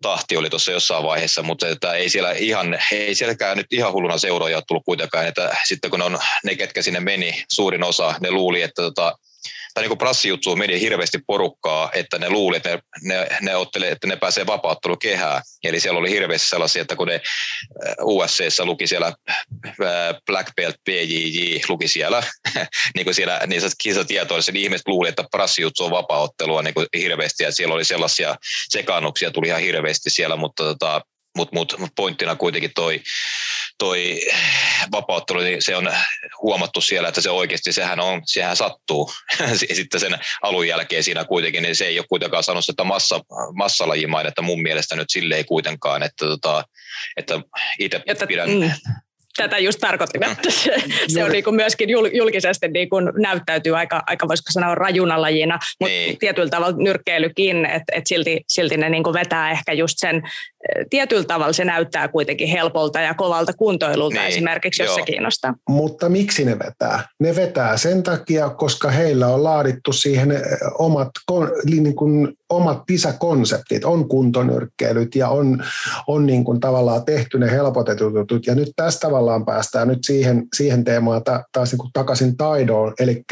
tahti 0.01 0.37
oli 0.37 0.49
tuossa 0.49 0.71
jossain 0.71 1.03
vaiheessa, 1.03 1.43
mutta 1.43 1.67
että 1.67 1.93
ei 1.93 2.09
siellä 2.09 2.31
ihan, 2.31 2.79
ei 2.91 3.15
sielläkään 3.15 3.57
nyt 3.57 3.73
ihan 3.73 3.93
hulluna 3.93 4.17
seuraajia 4.17 4.61
tullut 4.61 4.85
kuitenkaan, 4.85 5.27
että 5.27 5.57
sitten 5.67 5.91
kun 5.91 6.01
on 6.01 6.19
ne, 6.43 6.55
ketkä 6.55 6.81
sinne 6.81 6.99
meni, 6.99 7.43
suurin 7.51 7.83
osa, 7.83 8.15
ne 8.19 8.31
luuli, 8.31 8.61
että 8.61 8.81
tota, 8.81 9.17
tai 9.77 9.81
niin 9.81 9.89
kuin 9.89 9.97
prassijutsuun 9.97 10.57
meni 10.57 10.79
hirveästi 10.79 11.19
porukkaa, 11.27 11.89
että 11.93 12.19
ne 12.19 12.29
luuli, 12.29 12.57
että 12.57 12.69
ne, 12.69 12.79
ne, 13.01 13.27
ne 13.41 13.55
otteli, 13.55 13.87
että 13.87 14.07
ne 14.07 14.15
pääsee 14.15 14.45
vapauttelukehään. 14.45 15.41
Eli 15.63 15.79
siellä 15.79 15.99
oli 15.99 16.11
hirveästi 16.11 16.47
sellaisia, 16.47 16.81
että 16.81 16.95
kun 16.95 17.07
ne 17.07 17.13
äh, 17.13 17.95
UFCssä 18.03 18.65
luki 18.65 18.87
siellä 18.87 19.07
äh, 19.07 19.75
Black 20.25 20.55
Belt 20.55 20.75
PJJ, 20.85 21.59
luki 21.69 21.87
siellä, 21.87 22.23
niin 22.95 23.03
kuin 23.03 23.13
siellä 23.13 23.41
niissä 23.47 23.69
kisatietoissa, 23.83 24.51
niin 24.51 24.63
ihmiset 24.63 24.87
luuli, 24.87 25.09
että 25.09 25.23
prassijutsu 25.31 25.85
on 25.85 25.91
vapauttelua 25.91 26.61
niin 26.61 26.73
hirveästi, 26.97 27.43
ja 27.43 27.51
siellä 27.51 27.75
oli 27.75 27.85
sellaisia 27.85 28.35
sekaannuksia, 28.69 29.31
tuli 29.31 29.47
ihan 29.47 29.61
hirveästi 29.61 30.09
siellä, 30.09 30.35
mutta 30.35 30.63
tota, 30.63 31.01
mutta 31.37 31.55
mut, 31.55 31.75
mut 31.79 31.91
pointtina 31.95 32.35
kuitenkin 32.35 32.71
toi, 32.75 33.01
toi 33.77 34.19
vapauttelu, 34.91 35.39
niin 35.39 35.61
se 35.61 35.75
on 35.75 35.89
huomattu 36.41 36.81
siellä, 36.81 37.09
että 37.09 37.21
se 37.21 37.29
oikeasti, 37.29 37.73
sehän, 37.73 37.99
on, 37.99 38.21
sehän 38.25 38.55
sattuu. 38.55 39.11
Sitten 39.73 39.99
sen 39.99 40.19
alun 40.41 40.67
jälkeen 40.67 41.03
siinä 41.03 41.25
kuitenkin, 41.25 41.63
niin 41.63 41.75
se 41.75 41.85
ei 41.85 41.99
ole 41.99 42.07
kuitenkaan 42.09 42.43
sanonut 42.43 42.69
että 42.69 42.83
massa, 42.83 43.19
massalajimainetta 43.53 44.41
mun 44.41 44.61
mielestä 44.61 44.95
nyt 44.95 45.09
sille 45.09 45.35
ei 45.35 45.43
kuitenkaan, 45.43 46.03
että, 46.03 46.25
tota, 46.25 46.63
että 47.17 47.39
itse 47.79 48.01
pidän... 48.27 48.49
Mm 48.49 48.71
tätä 49.37 49.57
just 49.57 49.79
tarkoitin, 49.79 50.23
että 50.23 50.51
se, 50.51 50.75
se 51.07 51.23
on 51.23 51.31
niin 51.31 51.43
kuin 51.43 51.55
myöskin 51.55 51.89
julkisesti 51.89 52.67
niin 52.67 52.89
kuin 52.89 53.09
näyttäytyy 53.17 53.77
aika, 53.77 54.03
aika 54.07 54.27
voisiko 54.27 54.51
sanoa 54.51 54.75
rajuna 54.75 55.21
lajina, 55.21 55.59
mutta 55.79 55.93
niin. 55.93 56.17
tietyllä 56.17 56.49
tavalla 56.49 56.77
nyrkkeilykin, 56.77 57.65
että, 57.65 57.95
että 57.95 58.09
silti, 58.09 58.41
silti 58.47 58.77
ne 58.77 58.89
niin 58.89 59.03
kuin 59.03 59.13
vetää 59.13 59.51
ehkä 59.51 59.73
just 59.73 59.95
sen, 59.97 60.23
tietyllä 60.89 61.23
tavalla 61.23 61.53
se 61.53 61.65
näyttää 61.65 62.07
kuitenkin 62.07 62.47
helpolta 62.47 62.99
ja 62.99 63.13
kovalta 63.13 63.53
kuntoilulta 63.53 64.19
niin. 64.19 64.27
esimerkiksi, 64.27 64.83
jos 64.83 64.87
Joo. 64.87 64.95
se 64.95 65.01
kiinnostaa. 65.01 65.53
Mutta 65.69 66.09
miksi 66.09 66.45
ne 66.45 66.59
vetää? 66.59 67.07
Ne 67.19 67.35
vetää 67.35 67.77
sen 67.77 68.03
takia, 68.03 68.49
koska 68.49 68.91
heillä 68.91 69.27
on 69.27 69.43
laadittu 69.43 69.93
siihen 69.93 70.33
omat, 70.77 71.09
niin 71.65 71.95
kuin, 71.95 72.33
omat 72.49 72.85
PISA-konseptit, 72.85 73.85
on 73.85 74.09
kuntonyrkkeilyt 74.09 75.15
ja 75.15 75.29
on, 75.29 75.63
on 76.07 76.25
niin 76.25 76.43
kuin 76.43 76.59
tavallaan 76.59 77.05
tehty 77.05 77.39
ne 77.39 77.51
helpotetut 77.51 78.13
jutut. 78.15 78.47
Ja 78.47 78.55
nyt 78.55 78.69
tästä 78.75 79.11
tavallaan 79.27 79.45
päästään 79.45 79.87
nyt 79.87 80.03
siihen, 80.03 80.47
siihen 80.55 80.83
teemaan 80.83 81.21
taas 81.51 81.71
niin 81.71 81.79
kuin 81.79 81.91
takaisin 81.93 82.37
taidoon, 82.37 82.93
eli 82.99 83.23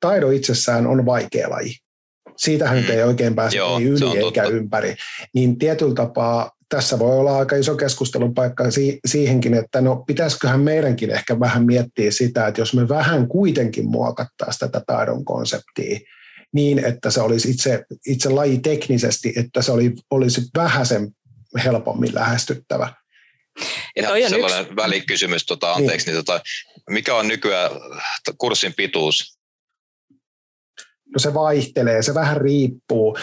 taido 0.00 0.30
itsessään 0.30 0.86
on 0.86 1.06
vaikea 1.06 1.50
laji 1.50 1.72
siitähän 2.36 2.78
mm. 2.78 2.90
ei 2.90 3.02
oikein 3.02 3.34
pääse 3.34 3.56
Joo, 3.56 3.78
ei 3.78 3.84
yli 3.84 4.18
eikä 4.18 4.42
totta. 4.42 4.56
ympäri. 4.56 4.94
Niin 5.34 5.58
tietyllä 5.58 5.94
tapaa 5.94 6.50
tässä 6.68 6.98
voi 6.98 7.18
olla 7.18 7.38
aika 7.38 7.56
iso 7.56 7.76
keskustelun 7.76 8.34
paikka 8.34 8.64
siihenkin, 9.06 9.54
että 9.54 9.80
no 9.80 9.96
pitäisiköhän 10.06 10.60
meidänkin 10.60 11.10
ehkä 11.10 11.40
vähän 11.40 11.66
miettiä 11.66 12.10
sitä, 12.10 12.46
että 12.46 12.60
jos 12.60 12.74
me 12.74 12.88
vähän 12.88 13.28
kuitenkin 13.28 13.88
muokattaisiin 13.88 14.70
tätä 14.70 14.84
taidon 14.86 15.24
konseptia, 15.24 16.00
niin 16.52 16.78
että 16.78 17.10
se 17.10 17.20
olisi 17.20 17.50
itse, 17.50 17.84
itse 18.06 18.28
laji 18.28 18.58
teknisesti, 18.58 19.32
että 19.36 19.62
se 19.62 19.72
oli, 19.72 19.94
olisi 20.10 20.42
sen 20.82 21.08
helpommin 21.64 22.14
lähestyttävä. 22.14 22.92
Ja 23.96 24.08
toi 24.08 24.24
on 24.24 24.30
sellainen 24.30 24.62
yksi... 24.62 24.76
välikysymys, 24.76 25.46
tota, 25.46 25.72
anteeksi, 25.72 26.06
niin. 26.06 26.14
Niin, 26.14 26.24
tota, 26.24 26.40
mikä 26.90 27.14
on 27.14 27.28
nykyään 27.28 27.70
kurssin 28.38 28.74
pituus? 28.76 29.36
No 31.14 31.18
se 31.18 31.34
vaihtelee, 31.34 32.02
se 32.02 32.14
vähän 32.14 32.36
riippuu. 32.36 33.18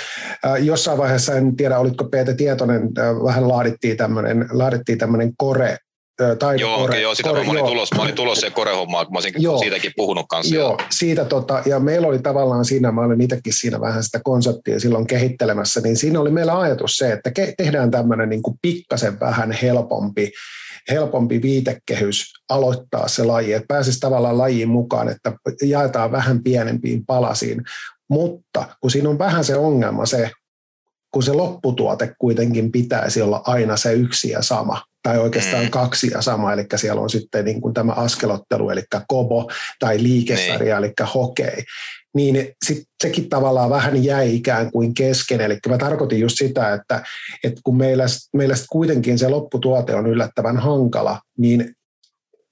Jossain 0.61 0.97
vaiheessa, 0.97 1.35
en 1.35 1.55
tiedä 1.55 1.79
olitko 1.79 2.03
Peete 2.03 2.33
tietoinen, 2.33 2.81
vähän 3.23 3.47
laadittiin 3.47 3.97
tämmöinen, 3.97 4.45
laadittiin 4.51 4.97
tämmöinen 4.97 5.33
kore, 5.37 5.77
tai 6.39 6.59
joo, 6.59 6.77
kore, 6.77 6.83
okay, 6.83 7.01
joo, 7.01 7.15
sitä 7.15 7.29
kore, 7.29 7.43
mä, 7.43 7.49
olin 7.51 7.59
joo. 7.59 7.67
tulos, 7.67 7.89
mä 7.95 8.01
olin 8.01 8.15
tulos 8.15 8.39
se 8.39 8.49
korehommaa, 8.49 9.05
kun 9.05 9.13
mä 9.13 9.17
olisin 9.17 9.33
joo, 9.37 9.57
siitäkin 9.57 9.91
puhunut 9.95 10.25
kanssa. 10.29 10.55
Joo, 10.55 10.77
siitä 10.89 11.25
tota, 11.25 11.61
ja 11.65 11.79
meillä 11.79 12.07
oli 12.07 12.19
tavallaan 12.19 12.65
siinä, 12.65 12.91
mä 12.91 13.01
olin 13.01 13.21
itsekin 13.21 13.53
siinä 13.53 13.81
vähän 13.81 14.03
sitä 14.03 14.19
konseptia 14.23 14.79
silloin 14.79 15.07
kehittelemässä, 15.07 15.81
niin 15.81 15.97
siinä 15.97 16.19
oli 16.19 16.31
meillä 16.31 16.59
ajatus 16.59 16.97
se, 16.97 17.11
että 17.11 17.31
ke, 17.31 17.53
tehdään 17.57 17.91
tämmöinen 17.91 18.29
niin 18.29 18.41
kuin 18.41 18.57
pikkasen 18.61 19.19
vähän 19.19 19.51
helpompi, 19.51 20.31
helpompi 20.91 21.41
viitekehys 21.41 22.33
aloittaa 22.49 23.07
se 23.07 23.23
laji, 23.23 23.53
että 23.53 23.67
pääsisi 23.67 23.99
tavallaan 23.99 24.37
lajiin 24.37 24.69
mukaan, 24.69 25.09
että 25.09 25.33
jaetaan 25.61 26.11
vähän 26.11 26.43
pienempiin 26.43 27.05
palasiin, 27.05 27.61
mutta 28.09 28.65
kun 28.81 28.91
siinä 28.91 29.09
on 29.09 29.19
vähän 29.19 29.43
se 29.43 29.55
ongelma 29.55 30.05
se, 30.05 30.31
kun 31.13 31.23
se 31.23 31.33
lopputuote 31.33 32.15
kuitenkin 32.19 32.71
pitäisi 32.71 33.21
olla 33.21 33.41
aina 33.45 33.77
se 33.77 33.93
yksi 33.93 34.29
ja 34.29 34.41
sama, 34.41 34.81
tai 35.03 35.17
oikeastaan 35.17 35.63
mm. 35.63 35.69
kaksi 35.69 36.11
ja 36.13 36.21
sama, 36.21 36.53
eli 36.53 36.65
siellä 36.75 37.01
on 37.01 37.09
sitten 37.09 37.45
niin 37.45 37.61
kuin 37.61 37.73
tämä 37.73 37.91
askelottelu, 37.91 38.69
eli 38.69 38.83
kobo, 39.07 39.51
tai 39.79 40.03
liikesarja, 40.03 40.79
niin. 40.79 40.85
eli 40.85 41.07
hokei 41.13 41.63
niin 42.15 42.55
sit 42.65 42.83
sekin 43.03 43.29
tavallaan 43.29 43.69
vähän 43.69 44.03
jäi 44.03 44.35
ikään 44.35 44.71
kuin 44.71 44.93
kesken. 44.93 45.41
Eli 45.41 45.59
mä 45.69 45.77
tarkoitin 45.77 46.19
just 46.19 46.37
sitä, 46.37 46.73
että, 46.73 47.03
että 47.43 47.61
kun 47.63 47.77
meillä, 47.77 48.05
meillä 48.33 48.55
kuitenkin 48.69 49.19
se 49.19 49.29
lopputuote 49.29 49.95
on 49.95 50.07
yllättävän 50.07 50.57
hankala, 50.57 51.21
niin 51.37 51.75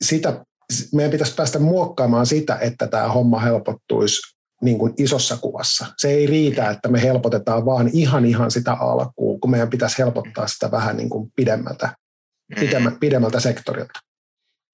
sitä, 0.03 0.45
meidän 0.93 1.11
pitäisi 1.11 1.35
päästä 1.35 1.59
muokkaamaan 1.59 2.25
sitä, 2.25 2.57
että 2.61 2.87
tämä 2.87 3.07
homma 3.07 3.39
helpottuisi 3.39 4.35
niin 4.61 4.77
kuin 4.77 4.93
isossa 4.97 5.37
kuvassa. 5.37 5.85
Se 5.97 6.09
ei 6.09 6.25
riitä, 6.25 6.69
että 6.69 6.89
me 6.89 7.01
helpotetaan 7.01 7.65
vaan 7.65 7.89
ihan 7.93 8.25
ihan 8.25 8.51
sitä 8.51 8.73
alkuun, 8.73 9.39
kun 9.39 9.51
meidän 9.51 9.69
pitäisi 9.69 9.97
helpottaa 9.97 10.47
sitä 10.47 10.71
vähän 10.71 10.97
niin 10.97 11.09
kuin 11.09 11.31
pidemmältä, 11.35 11.95
pidemmältä, 12.59 12.97
pidemmältä 12.99 13.39
sektorilta. 13.39 13.99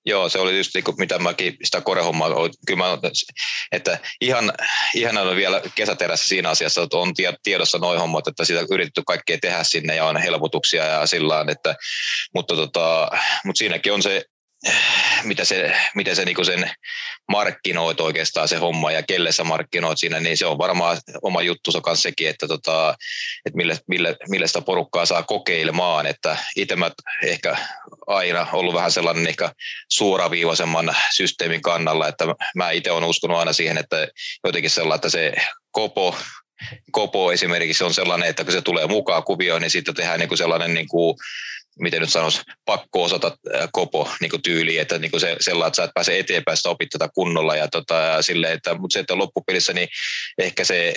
Joo, 0.05 0.29
se 0.29 0.39
oli 0.39 0.57
just 0.57 0.71
niin 0.73 0.83
kuin, 0.83 0.95
mitä 0.99 1.19
mäkin 1.19 1.57
sitä 1.63 1.81
korehommaa, 1.81 2.29
kyllä 2.67 2.77
mä, 2.77 2.97
että 3.71 3.99
ihan, 4.21 4.53
ihan 4.95 5.17
on 5.17 5.35
vielä 5.35 5.61
kesäterässä 5.75 6.27
siinä 6.27 6.49
asiassa, 6.49 6.81
että 6.81 6.97
on 6.97 7.13
tiedossa 7.43 7.77
noin 7.77 7.99
hommat, 7.99 8.27
että 8.27 8.45
sitä 8.45 8.59
on 8.59 8.67
yritetty 8.71 9.01
kaikkea 9.07 9.38
tehdä 9.41 9.63
sinne 9.63 9.95
ja 9.95 10.05
on 10.05 10.17
helpotuksia 10.17 10.85
ja 10.85 11.05
sillä 11.05 11.45
että, 11.47 11.75
mutta, 12.33 12.55
tota, 12.55 13.11
mutta 13.45 13.59
siinäkin 13.59 13.93
on 13.93 14.03
se 14.03 14.23
mitä 15.24 15.45
se, 15.45 15.76
miten 15.95 16.15
se 16.15 16.26
niinku 16.26 16.43
sen 16.43 16.72
markkinoit 17.32 18.01
oikeastaan 18.01 18.47
se 18.47 18.57
homma 18.57 18.91
ja 18.91 19.03
kelle 19.03 19.32
sä 19.32 19.43
markkinoit 19.43 19.99
siinä, 19.99 20.20
niin 20.20 20.38
se 20.38 20.45
on 20.45 20.57
varmaan 20.57 20.97
oma 21.22 21.41
juttu 21.41 21.82
kanssa 21.82 22.03
sekin, 22.03 22.30
että, 22.30 22.47
tota, 22.47 22.95
että 23.45 23.57
mille, 23.57 23.78
mille, 23.88 24.15
mille 24.30 24.47
sitä 24.47 24.61
porukkaa 24.61 25.05
saa 25.05 25.24
kokeilemaan, 25.24 26.05
että 26.05 26.38
itse 26.55 26.76
mä 26.76 26.91
ehkä 27.24 27.57
aina 28.07 28.47
ollut 28.53 28.74
vähän 28.74 28.91
sellainen 28.91 29.28
ehkä 29.28 29.51
suoraviivaisemman 29.89 30.95
systeemin 31.13 31.61
kannalla, 31.61 32.07
että 32.07 32.26
mä 32.55 32.72
itse 32.72 32.91
olen 32.91 33.09
uskonut 33.09 33.38
aina 33.38 33.53
siihen, 33.53 33.78
että 33.78 34.07
jotenkin 34.43 34.72
sellainen, 34.72 34.95
että 34.95 35.09
se 35.09 35.34
kopo 35.72 36.15
Kopo 36.91 37.32
esimerkiksi 37.32 37.84
on 37.84 37.93
sellainen, 37.93 38.30
että 38.30 38.43
kun 38.43 38.53
se 38.53 38.61
tulee 38.61 38.88
mukaan 38.88 39.24
kuvioon, 39.24 39.61
niin 39.61 39.72
sitten 39.72 39.95
tehdään 39.95 40.20
niin 40.20 40.38
sellainen 40.38 40.74
niin 40.74 40.88
kuin 40.88 41.18
miten 41.80 42.01
nyt 42.01 42.11
sanoisi, 42.11 42.41
pakko 42.65 43.03
osata 43.03 43.38
kopo 43.71 44.09
niin 44.21 44.41
tyyli, 44.43 44.78
että 44.78 44.97
niin 44.97 45.19
se, 45.19 45.36
sellainen, 45.39 45.67
että 45.67 45.75
sä 45.75 45.84
et 45.84 45.91
pääse 45.93 46.19
eteenpäin, 46.19 46.57
sitä 46.57 46.69
opit 46.69 46.89
tätä 46.89 47.09
kunnolla 47.13 47.55
ja, 47.55 47.67
tota, 47.67 48.21
sille, 48.21 48.51
että, 48.51 48.75
mutta 48.75 48.93
se, 48.93 48.99
että 48.99 49.17
loppupelissä 49.17 49.73
niin 49.73 49.88
ehkä 50.38 50.63
se 50.63 50.93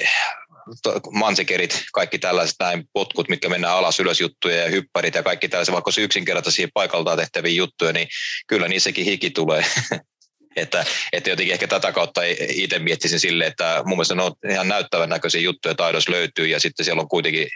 mansikerit, 1.13 1.85
kaikki 1.93 2.19
tällaiset 2.19 2.57
näin 2.61 2.85
potkut, 2.93 3.29
mitkä 3.29 3.49
mennään 3.49 3.75
alas 3.75 4.01
ylös 4.01 4.21
juttuja 4.21 4.57
ja 4.57 4.71
hyppärit 4.71 5.15
ja 5.15 5.23
kaikki 5.23 5.49
tällaiset, 5.49 5.73
vaikka 5.73 5.91
se 5.91 6.01
yksinkertaisia 6.01 6.69
paikaltaan 6.75 7.19
tehtäviä 7.19 7.53
juttuja, 7.53 7.93
niin 7.93 8.09
kyllä 8.47 8.69
niissäkin 8.69 9.05
hiki 9.05 9.31
tulee. 9.31 9.65
Että, 10.57 10.85
että 11.13 11.31
jotenkin 11.31 11.53
ehkä 11.53 11.67
tätä 11.67 11.93
kautta 11.93 12.21
itse 12.49 12.79
miettisin 12.79 13.21
sille, 13.21 13.47
että 13.47 13.83
mun 13.85 13.97
mielestä 13.97 14.15
ne 14.15 14.23
on 14.23 14.33
ihan 14.51 14.69
näyttävän 14.69 15.09
näköisiä 15.09 15.41
juttuja 15.41 15.75
taidossa 15.75 16.13
löytyy 16.13 16.47
ja 16.47 16.61
sitten 16.61 16.85
siellä 16.85 17.03
on 17.03 17.09
kuitenkin 17.09 17.49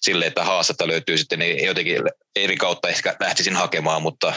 sille, 0.00 0.26
että 0.26 0.44
haastetta 0.44 0.86
löytyy 0.86 1.18
sitten, 1.18 1.38
niin 1.38 1.66
jotenkin 1.66 2.02
eri 2.36 2.56
kautta 2.56 2.88
ehkä 2.88 3.16
lähtisin 3.20 3.56
hakemaan, 3.56 4.02
mutta 4.02 4.34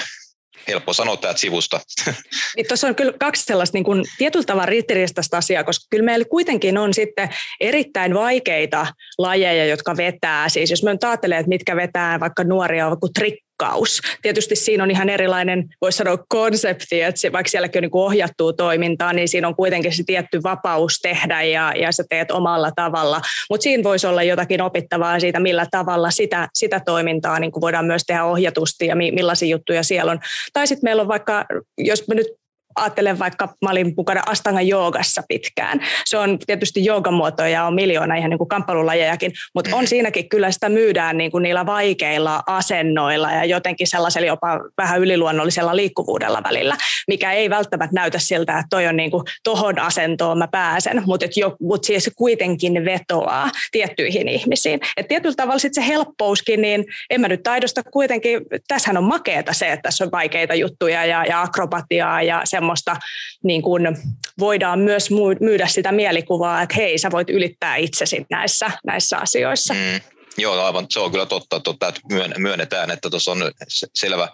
helppo 0.68 0.94
sanoa 0.94 1.18
täältä 1.18 1.40
sivusta. 1.40 1.80
Niin 2.56 2.68
Tuossa 2.68 2.88
on 2.88 2.96
kyllä 2.96 3.14
kaksi 3.20 3.44
sellaista 3.44 3.76
niin 3.76 3.84
kuin, 3.84 4.04
tietyllä 4.18 4.46
tavalla 4.46 4.66
ristiriistaista 4.66 5.38
asiaa, 5.38 5.64
koska 5.64 5.86
kyllä 5.90 6.06
meillä 6.06 6.26
kuitenkin 6.26 6.78
on 6.78 6.94
sitten 6.94 7.30
erittäin 7.60 8.14
vaikeita 8.14 8.88
lajeja, 9.18 9.66
jotka 9.66 9.98
vetää. 9.98 10.50
Siis 10.50 10.72
jos 10.72 10.84
me 10.84 10.92
nyt 10.92 11.04
että 11.04 11.48
mitkä 11.48 11.76
vetää 11.76 12.20
vaikka 12.20 12.44
nuoria, 12.44 12.90
vaikka 12.90 13.08
trik 13.20 13.45
rikkaus. 13.56 14.02
Tietysti 14.22 14.56
siinä 14.56 14.84
on 14.84 14.92
ihan 14.92 15.10
erilainen, 15.10 15.70
voisi 15.82 15.98
sanoa, 15.98 16.18
konsepti, 16.30 17.02
että 17.02 17.22
se, 17.22 17.32
vaikka 17.32 17.50
sielläkin 17.50 17.80
on 17.80 17.82
niin 17.82 17.90
ohjattua 17.94 18.54
toimintaa, 18.54 19.14
niin 19.14 19.28
siinä 19.28 19.48
on 19.48 19.56
kuitenkin 19.56 19.96
se 19.96 20.04
tietty 20.06 20.44
vapaus 20.44 21.00
tehdä 21.02 21.44
ja, 21.44 21.74
ja 21.76 21.92
sä 21.92 22.04
teet 22.10 22.32
omalla 22.32 22.72
tavalla. 22.76 23.22
Mutta 23.50 23.64
siinä 23.64 23.84
voisi 23.84 24.08
olla 24.08 24.24
jotakin 24.24 24.62
opittavaa 24.62 25.20
siitä, 25.20 25.40
millä 25.40 25.66
tavalla 25.72 26.12
sitä, 26.12 26.48
sitä 26.54 26.80
toimintaa 26.80 27.40
niin 27.40 27.52
voidaan 27.62 27.86
myös 27.86 28.04
tehdä 28.08 28.24
ohjatusti 28.24 28.88
ja 28.88 28.96
millaisia 28.96 29.50
juttuja 29.50 29.84
siellä 29.84 30.12
on. 30.12 30.20
Tai 30.54 30.68
sitten 30.68 30.88
meillä 30.88 31.02
on 31.02 31.08
vaikka, 31.08 31.46
jos 31.78 32.08
me 32.08 32.16
nyt 32.16 32.28
ajattelen 32.76 33.20
vaikka, 33.20 33.56
mä 33.62 33.72
olin 33.72 33.94
mukana 33.98 34.22
Astanga 34.26 34.62
joogassa 34.62 35.24
pitkään. 35.28 35.80
Se 36.06 36.18
on 36.18 36.40
tietysti 36.40 36.86
joogamuoto 36.86 37.46
ja 37.46 37.64
on 37.64 37.76
miljoona 37.76 38.16
ihan 38.16 38.30
niin 38.30 38.38
kuin 38.38 38.48
kamppailulajejakin, 38.48 39.32
mutta 39.56 39.76
on 39.76 39.84
mm. 39.84 39.88
siinäkin 39.88 40.30
kyllä 40.30 40.52
sitä 40.52 40.70
myydään 40.70 41.18
niin 41.18 41.32
kuin 41.32 41.42
niillä 41.42 41.66
vaikeilla 41.66 42.44
asennoilla 42.48 43.32
ja 43.32 43.46
jotenkin 43.46 43.88
sellaisella 43.88 44.28
jopa 44.28 44.60
vähän 44.78 45.02
yliluonnollisella 45.02 45.76
liikkuvuudella 45.76 46.42
välillä, 46.44 46.76
mikä 47.08 47.32
ei 47.32 47.50
välttämättä 47.50 47.96
näytä 47.96 48.20
siltä, 48.20 48.54
että 48.54 48.68
toi 48.70 48.88
on 48.88 48.98
niin 48.98 49.12
kuin 49.12 49.24
tohon 49.44 49.80
asentoon 49.80 50.38
mä 50.38 50.48
pääsen, 50.48 51.04
mutta, 51.06 51.26
mutta 51.62 51.86
siis 51.86 52.10
kuitenkin 52.16 52.86
vetoaa 52.86 53.50
tiettyihin 53.72 54.28
ihmisiin. 54.28 54.80
Et 54.98 55.08
tietyllä 55.08 55.36
tavalla 55.36 55.60
sit 55.60 55.74
se 55.74 55.88
helppouskin, 55.88 56.62
niin 56.62 56.86
en 57.10 57.22
mä 57.22 57.28
nyt 57.28 57.44
taidosta 57.44 57.84
kuitenkin, 57.84 58.42
tässähän 58.68 58.98
on 58.98 59.04
makeeta 59.04 59.54
se, 59.54 59.72
että 59.72 59.84
tässä 59.84 60.04
on 60.04 60.12
vaikeita 60.12 60.56
juttuja 60.56 61.06
ja, 61.06 61.26
ja 61.26 61.42
akrobatiaa 61.42 62.22
ja 62.22 62.42
se 62.44 62.56
semmoista, 62.56 62.96
niin 63.44 63.62
kuin 63.62 63.98
voidaan 64.40 64.80
myös 64.80 65.10
myydä 65.40 65.68
sitä 65.68 65.92
mielikuvaa, 65.92 66.62
että 66.62 66.76
hei, 66.76 66.98
sä 66.98 67.12
voit 67.12 67.30
ylittää 67.30 67.76
itsesi 67.76 68.26
näissä, 68.30 68.72
näissä 68.86 69.18
asioissa. 69.18 69.74
Mm. 69.74 70.02
Joo, 70.38 70.66
aivan, 70.66 70.86
se 70.90 71.00
on 71.00 71.12
kyllä 71.12 71.26
totta, 71.26 71.60
totta 71.60 71.88
että 71.88 72.02
myönnetään, 72.38 72.92
että 72.92 73.10
tuossa 73.10 73.32
on 73.32 73.52
selvä 73.96 74.30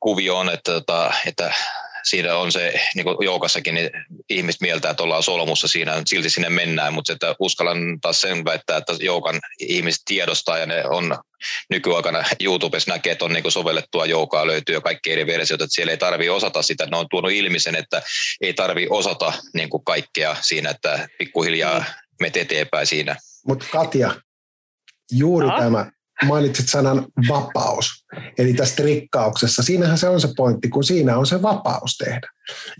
kuvio 0.00 0.38
on, 0.38 0.48
että, 0.48 0.72
tota, 0.72 1.12
että 1.26 1.54
siinä 2.04 2.36
on 2.36 2.52
se, 2.52 2.80
niin 2.94 3.04
kuin 3.04 3.16
joukassakin, 3.20 3.74
niin 3.74 3.90
ihmiset 4.30 4.60
mieltää, 4.60 4.90
että 4.90 5.02
ollaan 5.02 5.22
solmussa 5.22 5.68
siinä, 5.68 6.02
silti 6.06 6.30
sinne 6.30 6.50
mennään, 6.50 6.94
mutta 6.94 7.12
että 7.12 7.34
uskallan 7.38 8.00
taas 8.00 8.20
sen 8.20 8.44
väittää, 8.44 8.76
että 8.76 8.92
joukan 9.00 9.40
ihmiset 9.60 10.02
tiedostaa 10.04 10.58
ja 10.58 10.66
ne 10.66 10.84
on 10.84 11.18
nykyaikana 11.70 12.24
YouTubessa 12.40 12.92
näkee, 12.92 13.12
että 13.12 13.24
on 13.24 13.32
niin 13.32 13.52
sovellettua 13.52 14.06
joukaa, 14.06 14.46
löytyy 14.46 14.74
jo 14.74 14.80
kaikki 14.80 15.12
eri 15.12 15.26
versiot, 15.26 15.60
että 15.60 15.74
siellä 15.74 15.90
ei 15.90 15.98
tarvitse 15.98 16.30
osata 16.30 16.62
sitä. 16.62 16.86
Ne 16.86 16.96
on 16.96 17.06
tuonut 17.10 17.32
ilmi 17.32 17.60
sen, 17.60 17.74
että 17.74 18.02
ei 18.40 18.54
tarvitse 18.54 18.88
osata 18.90 19.32
niin 19.54 19.70
kuin 19.70 19.84
kaikkea 19.84 20.36
siinä, 20.40 20.70
että 20.70 21.08
pikkuhiljaa 21.18 21.78
mm. 21.78 21.84
menet 22.20 22.36
eteenpäin 22.36 22.86
siinä. 22.86 23.16
Mutta 23.46 23.66
Katja, 23.72 24.14
juuri 25.12 25.46
no. 25.46 25.58
tämä 25.58 25.90
mainitsit 26.24 26.68
sanan 26.68 27.06
vapaus. 27.28 27.86
Eli 28.38 28.54
tässä 28.54 28.82
rikkauksessa, 28.82 29.62
siinähän 29.62 29.98
se 29.98 30.08
on 30.08 30.20
se 30.20 30.28
pointti, 30.36 30.68
kun 30.68 30.84
siinä 30.84 31.18
on 31.18 31.26
se 31.26 31.42
vapaus 31.42 31.96
tehdä. 31.98 32.28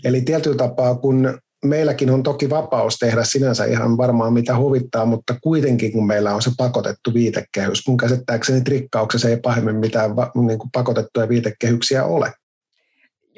Eli 0.03 0.21
tietyllä 0.21 0.57
tapaa, 0.57 0.95
kun 0.95 1.39
meilläkin 1.65 2.09
on 2.09 2.23
toki 2.23 2.49
vapaus 2.49 2.97
tehdä 2.97 3.23
sinänsä 3.23 3.65
ihan 3.65 3.97
varmaan 3.97 4.33
mitä 4.33 4.57
huvittaa, 4.57 5.05
mutta 5.05 5.35
kuitenkin 5.41 5.91
kun 5.91 6.07
meillä 6.07 6.35
on 6.35 6.41
se 6.41 6.51
pakotettu 6.57 7.13
viitekehys, 7.13 7.87
mun 7.87 7.97
käsittääkseni 7.97 8.61
trikkauksessa 8.61 9.29
ei 9.29 9.37
pahemmin 9.37 9.75
mitään 9.75 10.11
niin 10.47 10.59
kuin 10.59 10.69
pakotettuja 10.71 11.29
viitekehyksiä 11.29 12.05
ole. 12.05 12.33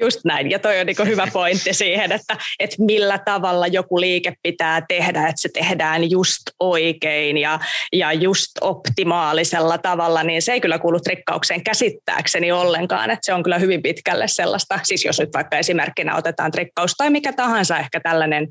Just 0.00 0.20
näin, 0.24 0.50
ja 0.50 0.58
toi 0.58 0.80
on 0.80 0.86
niin 0.86 0.96
hyvä 1.06 1.28
pointti 1.32 1.74
siihen, 1.74 2.12
että, 2.12 2.36
että 2.58 2.76
millä 2.78 3.18
tavalla 3.18 3.66
joku 3.66 4.00
liike 4.00 4.34
pitää 4.42 4.82
tehdä, 4.88 5.20
että 5.20 5.42
se 5.42 5.48
tehdään 5.48 6.10
just 6.10 6.42
oikein 6.60 7.36
ja, 7.36 7.58
ja 7.92 8.12
just 8.12 8.50
optimaalisella 8.60 9.78
tavalla, 9.78 10.22
niin 10.22 10.42
se 10.42 10.52
ei 10.52 10.60
kyllä 10.60 10.78
kuulu 10.78 11.00
trikkaukseen 11.00 11.64
käsittääkseni 11.64 12.52
ollenkaan, 12.52 13.10
että 13.10 13.26
se 13.26 13.34
on 13.34 13.42
kyllä 13.42 13.58
hyvin 13.58 13.82
pitkälle 13.82 14.28
sellaista, 14.28 14.80
siis 14.82 15.04
jos 15.04 15.18
nyt 15.18 15.34
vaikka 15.34 15.58
esimerkkinä 15.58 16.16
otetaan 16.16 16.50
trikkaus 16.50 16.94
tai 16.96 17.10
mikä 17.10 17.32
tahansa 17.32 17.78
ehkä 17.78 18.00
tällainen 18.00 18.48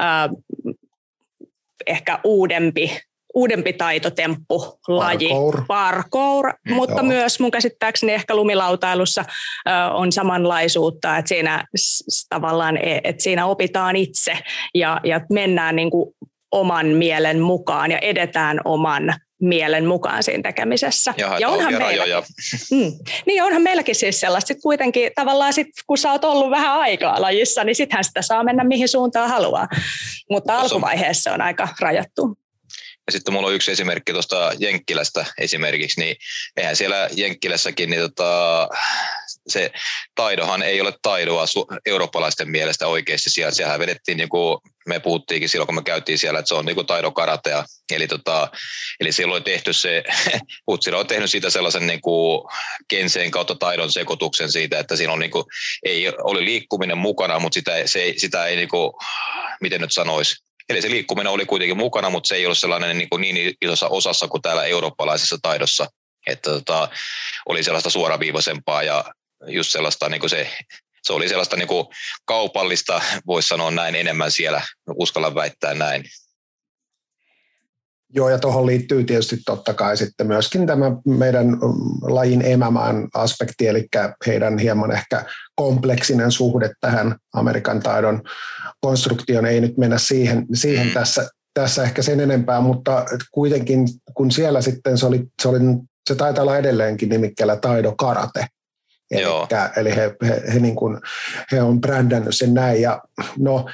äh, 0.00 0.30
ehkä 1.86 2.18
uudempi 2.24 3.00
uudempi 3.38 3.72
taitotemppu, 3.72 4.78
laji, 4.88 5.28
parkour, 5.28 5.62
parkour 5.68 6.52
mm, 6.68 6.74
mutta 6.74 6.94
Joo. 6.94 7.02
myös 7.02 7.40
mun 7.40 7.50
käsittääkseni 7.50 8.12
ehkä 8.12 8.36
lumilautailussa 8.36 9.24
ö, 9.68 9.70
on 9.92 10.12
samanlaisuutta, 10.12 11.16
että 11.16 11.28
siinä 11.28 11.64
tavallaan, 12.28 12.76
e, 12.76 13.00
että 13.04 13.22
siinä 13.22 13.46
opitaan 13.46 13.96
itse 13.96 14.38
ja, 14.74 15.00
ja 15.04 15.20
mennään 15.30 15.76
niin 15.76 15.90
kuin 15.90 16.14
oman 16.52 16.86
mielen 16.86 17.40
mukaan 17.40 17.90
ja 17.90 17.98
edetään 17.98 18.60
oman 18.64 19.14
mielen 19.40 19.86
mukaan 19.86 20.22
siinä 20.22 20.42
tekemisessä. 20.42 21.14
Jaha, 21.16 21.38
ja 21.38 21.48
onhan 21.48 21.74
meillä, 21.74 22.22
mm, 22.70 22.92
niin 23.26 23.42
onhan 23.42 23.62
meilläkin 23.62 23.94
siis 23.94 24.20
sellaista, 24.20 24.48
sit 24.48 24.62
kuitenkin 24.62 25.10
tavallaan 25.14 25.52
sit, 25.52 25.66
kun 25.86 25.98
sä 25.98 26.12
oot 26.12 26.24
ollut 26.24 26.50
vähän 26.50 26.80
aikaa 26.80 27.20
lajissa, 27.20 27.64
niin 27.64 27.76
sittenhän 27.76 28.04
sitä 28.04 28.22
saa 28.22 28.44
mennä 28.44 28.64
mihin 28.64 28.88
suuntaan 28.88 29.30
haluaa. 29.30 29.68
Mutta 30.30 30.58
alkuvaiheessa 30.58 31.32
on 31.32 31.40
aika 31.40 31.68
rajattu. 31.80 32.37
Ja 33.08 33.12
sitten 33.12 33.34
mulla 33.34 33.48
on 33.48 33.54
yksi 33.54 33.70
esimerkki 33.70 34.12
tuosta 34.12 34.52
Jenkkilästä 34.58 35.26
esimerkiksi, 35.38 36.00
niin 36.00 36.16
eihän 36.56 36.76
siellä 36.76 37.08
Jenkkilässäkin, 37.16 37.90
niin 37.90 38.02
tota, 38.02 38.68
se 39.48 39.72
taidohan 40.14 40.62
ei 40.62 40.80
ole 40.80 40.92
taidoa 41.02 41.44
eurooppalaisten 41.86 42.50
mielestä 42.50 42.86
oikeasti 42.86 43.30
siellä. 43.30 43.52
Siellä 43.52 43.78
vedettiin, 43.78 44.18
niin 44.18 44.28
kuin 44.28 44.58
me 44.86 45.00
puhuttiinkin 45.00 45.48
silloin, 45.48 45.66
kun 45.66 45.74
me 45.74 45.82
käytiin 45.82 46.18
siellä, 46.18 46.38
että 46.38 46.48
se 46.48 46.54
on 46.54 46.66
niin 46.66 46.86
taidokaratea. 46.86 47.64
Eli, 47.92 48.06
tota, 48.06 48.48
eli 49.00 49.12
silloin 49.12 49.40
on 49.40 49.44
tehty 49.44 49.72
se, 49.72 50.02
Putsila 50.66 50.98
on 50.98 51.06
tehnyt 51.06 51.30
siitä 51.30 51.50
sellaisen 51.50 51.86
niin 51.86 52.00
kuin 52.00 52.48
kenseen 52.88 53.30
kautta 53.30 53.54
taidon 53.54 53.92
sekoituksen 53.92 54.52
siitä, 54.52 54.78
että 54.78 54.96
siinä 54.96 55.12
on 55.12 55.18
niin 55.18 55.30
kuin, 55.30 55.44
ei 55.82 56.08
oli 56.08 56.44
liikkuminen 56.44 56.98
mukana, 56.98 57.38
mutta 57.38 57.54
sitä, 57.54 57.72
se, 57.86 58.14
sitä 58.16 58.46
ei, 58.46 58.56
niin 58.56 58.68
kuin, 58.68 58.92
miten 59.60 59.80
nyt 59.80 59.92
sanoisi, 59.92 60.47
Eli 60.68 60.82
se 60.82 60.90
liikkuminen 60.90 61.32
oli 61.32 61.46
kuitenkin 61.46 61.76
mukana, 61.76 62.10
mutta 62.10 62.28
se 62.28 62.34
ei 62.34 62.46
ollut 62.46 62.58
sellainen 62.58 62.98
niin, 62.98 63.08
kuin 63.10 63.20
niin 63.20 63.54
isossa 63.62 63.88
osassa 63.88 64.28
kuin 64.28 64.42
täällä 64.42 64.64
eurooppalaisessa 64.64 65.38
taidossa 65.42 65.86
että 66.28 66.50
tota, 66.50 66.88
oli 67.46 67.62
sellaista 67.62 67.90
suoraviivaisempaa 67.90 68.82
ja 68.82 69.04
just 69.46 69.72
sellaista 69.72 70.08
niin 70.08 70.20
kuin 70.20 70.30
se, 70.30 70.50
se 71.02 71.12
oli 71.12 71.28
sellaista 71.28 71.56
niin 71.56 71.68
kuin 71.68 71.86
kaupallista, 72.24 73.02
voisi 73.26 73.48
sanoa 73.48 73.70
näin 73.70 73.94
enemmän 73.94 74.30
siellä, 74.30 74.62
uskalla 74.94 75.34
väittää 75.34 75.74
näin. 75.74 76.04
Joo, 78.14 78.28
ja 78.28 78.38
tuohon 78.38 78.66
liittyy 78.66 79.04
tietysti 79.04 79.36
totta 79.46 79.74
kai 79.74 79.96
sitten 79.96 80.26
myöskin 80.26 80.66
tämä 80.66 80.92
meidän 81.06 81.46
lajin 82.02 82.42
emämään 82.42 83.08
aspekti, 83.14 83.66
eli 83.66 83.88
heidän 84.26 84.58
hieman 84.58 84.92
ehkä 84.92 85.24
kompleksinen 85.58 86.32
suhde 86.32 86.70
tähän 86.80 87.16
Amerikan 87.32 87.80
taidon 87.80 88.22
konstruktioon. 88.80 89.46
Ei 89.46 89.60
nyt 89.60 89.76
mennä 89.76 89.98
siihen, 89.98 90.46
siihen 90.54 90.86
mm. 90.86 90.92
tässä, 90.92 91.28
tässä 91.54 91.82
ehkä 91.82 92.02
sen 92.02 92.20
enempää, 92.20 92.60
mutta 92.60 93.04
kuitenkin 93.32 93.88
kun 94.14 94.30
siellä 94.30 94.60
sitten 94.60 94.98
se 94.98 95.06
oli, 95.06 95.24
se 95.42 95.48
oli 95.48 95.58
se 96.08 96.14
taitaa 96.14 96.42
olla 96.42 96.58
edelleenkin 96.58 97.08
nimikkeellä 97.08 97.56
Taido 97.56 97.94
Karate. 97.94 98.46
Elikkä, 99.10 99.72
eli 99.76 99.96
he, 99.96 100.16
he, 100.22 100.42
he, 100.54 100.58
niin 100.58 100.76
kuin, 100.76 101.00
he 101.52 101.62
on 101.62 101.80
brändännyt 101.80 102.36
sen 102.36 102.54
näin. 102.54 102.82
Ja 102.82 103.02
no, 103.38 103.66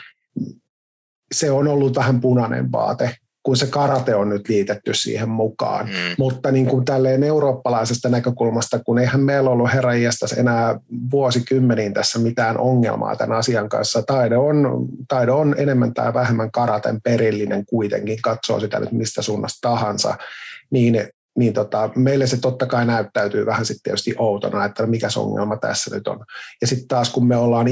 se 1.35 1.51
on 1.51 1.69
ollut 1.69 1.97
vähän 1.97 2.21
punainen 2.21 2.73
vaate, 2.73 3.17
kun 3.45 3.57
se 3.57 3.67
karate 3.67 4.15
on 4.15 4.29
nyt 4.29 4.49
liitetty 4.49 4.95
siihen 4.95 5.29
mukaan. 5.29 5.87
Mm. 5.87 5.93
Mutta 6.19 6.53
niin 6.53 6.67
kuin 6.67 6.85
tälleen 6.85 7.23
eurooppalaisesta 7.23 8.09
näkökulmasta, 8.09 8.79
kun 8.79 8.99
eihän 8.99 9.21
meillä 9.21 9.51
ollut 9.51 9.73
herra 9.73 9.95
enää 10.39 10.79
vuosikymmeniin 11.11 11.95
tässä 11.95 12.19
mitään 12.19 12.59
ongelmaa 12.59 13.17
tämän 13.17 13.39
asian 13.39 13.69
kanssa. 13.69 14.03
Taide 14.03 14.37
on, 14.37 14.89
taide 15.09 15.33
on 15.33 15.55
enemmän 15.59 15.95
tai 15.95 16.15
vähemmän 16.15 16.51
karaten 16.51 17.03
perillinen 17.03 17.67
kuitenkin, 17.67 18.23
katsoo 18.23 18.61
sitä 18.61 18.81
nyt 18.81 18.93
mistä 18.93 19.23
suunnasta 19.23 19.69
tahansa. 19.69 20.17
Niin 20.71 21.09
niin 21.39 21.53
tota, 21.53 21.91
meille 21.97 22.27
se 22.27 22.41
totta 22.41 22.67
kai 22.67 22.87
näyttäytyy 22.87 23.47
vähän 23.47 23.67
sitten 23.67 23.83
tietysti 23.83 24.15
outona, 24.19 24.65
että 24.65 24.87
mikä 24.87 25.11
se 25.11 25.21
ongelma 25.21 25.57
tässä 25.57 25.95
nyt 25.95 26.09
on. 26.09 26.25
Ja 26.61 26.67
sitten 26.67 26.89
taas 26.89 27.11
kun 27.11 27.27
me 27.27 27.37
ollaan 27.37 27.69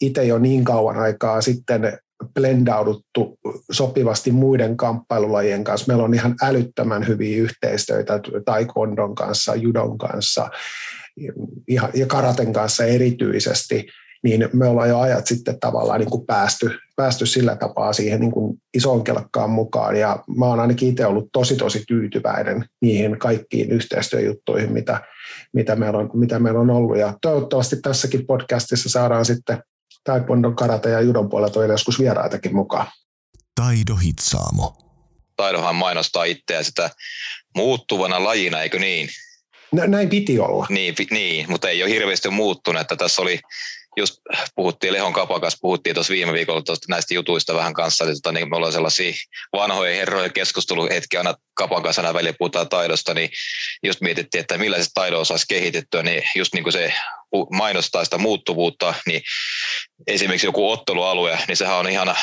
itse 0.00 0.24
jo 0.24 0.38
niin 0.38 0.64
kauan 0.64 0.96
aikaa 0.96 1.40
sitten 1.40 1.98
blendauduttu 2.34 3.38
sopivasti 3.70 4.30
muiden 4.30 4.76
kamppailulajien 4.76 5.64
kanssa. 5.64 5.86
Meillä 5.88 6.04
on 6.04 6.14
ihan 6.14 6.34
älyttömän 6.42 7.06
hyviä 7.06 7.42
yhteistyötä 7.42 8.20
taekwondon 8.44 9.14
kanssa, 9.14 9.54
judon 9.54 9.98
kanssa 9.98 10.48
ja 11.94 12.06
karaten 12.06 12.52
kanssa 12.52 12.84
erityisesti– 12.84 13.86
niin 14.24 14.48
me 14.52 14.68
ollaan 14.68 14.88
jo 14.88 14.98
ajat 14.98 15.26
sitten 15.26 15.60
tavallaan 15.60 16.00
niin 16.00 16.10
kuin 16.10 16.26
päästy, 16.26 16.70
päästy 16.96 17.26
sillä 17.26 17.56
tapaa 17.56 17.92
siihen 17.92 18.20
niin 18.20 18.32
kuin 18.32 18.58
isoon 18.74 19.04
kelkkaan 19.04 19.50
mukaan. 19.50 19.96
Ja 19.96 20.24
mä 20.36 20.46
oon 20.46 20.60
ainakin 20.60 20.88
itse 20.88 21.06
ollut 21.06 21.28
tosi 21.32 21.56
tosi 21.56 21.84
tyytyväinen 21.88 22.64
niihin 22.82 23.18
kaikkiin 23.18 23.70
yhteistyöjuttuihin, 23.70 24.72
mitä, 24.72 25.00
mitä, 25.52 25.76
meillä 25.76 25.98
on, 25.98 26.10
mitä 26.14 26.38
meillä 26.38 26.60
on 26.60 26.70
ollut. 26.70 26.98
Ja 26.98 27.14
toivottavasti 27.22 27.76
tässäkin 27.76 28.26
podcastissa 28.26 28.88
saadaan 28.88 29.24
sitten 29.24 29.62
Taekwondon, 30.04 30.56
karate 30.56 30.90
ja 30.90 31.00
judon 31.00 31.28
puolelta 31.28 31.60
vielä 31.60 31.72
joskus 31.72 31.98
vieraitakin 31.98 32.56
mukaan. 32.56 32.86
Taido 33.54 33.94
Hitsaamo. 33.94 34.76
Taidohan 35.36 35.74
mainostaa 35.76 36.24
itseä 36.24 36.62
sitä 36.62 36.90
muuttuvana 37.56 38.24
lajina, 38.24 38.62
eikö 38.62 38.78
niin? 38.78 39.08
Näin 39.72 40.08
piti 40.08 40.38
olla. 40.38 40.66
Niin, 40.70 40.94
niin, 41.10 41.50
mutta 41.50 41.68
ei 41.68 41.82
ole 41.82 41.90
hirveästi 41.90 42.30
muuttunut. 42.30 42.80
Että 42.80 42.96
tässä 42.96 43.22
oli 43.22 43.40
just 43.96 44.16
puhuttiin 44.54 44.92
Lehon 44.92 45.12
Kapan 45.12 45.40
kanssa, 45.40 45.58
puhuttiin 45.62 45.94
tuossa 45.94 46.12
viime 46.12 46.32
viikolla 46.32 46.62
tuosta 46.62 46.86
näistä 46.88 47.14
jutuista 47.14 47.54
vähän 47.54 47.74
kanssa, 47.74 48.04
että 48.04 48.14
tota, 48.14 48.32
niin 48.32 48.50
me 48.50 48.56
ollaan 48.56 48.72
sellaisia 48.72 49.12
vanhoja 49.52 49.96
herroja 49.96 50.28
keskusteluhetkiä 50.28 51.20
aina 51.20 51.34
Kapan 51.54 51.82
kanssa 51.82 52.02
aina 52.02 52.14
välillä 52.14 52.34
puhutaan 52.38 52.68
taidosta, 52.68 53.14
niin 53.14 53.30
just 53.82 54.00
mietittiin, 54.00 54.40
että 54.40 54.58
millaiset 54.58 54.92
taidon 54.94 55.26
saisi 55.26 55.46
kehitettyä, 55.48 56.02
niin 56.02 56.22
just 56.36 56.54
niin 56.54 56.62
kuin 56.62 56.72
se 56.72 56.94
mainostaa 57.50 58.04
sitä 58.04 58.18
muuttuvuutta, 58.18 58.94
niin 59.06 59.22
esimerkiksi 60.06 60.46
joku 60.46 60.70
ottelualue, 60.70 61.38
niin 61.48 61.56
sehän 61.56 61.76
on 61.76 61.88
ihan 61.88 62.16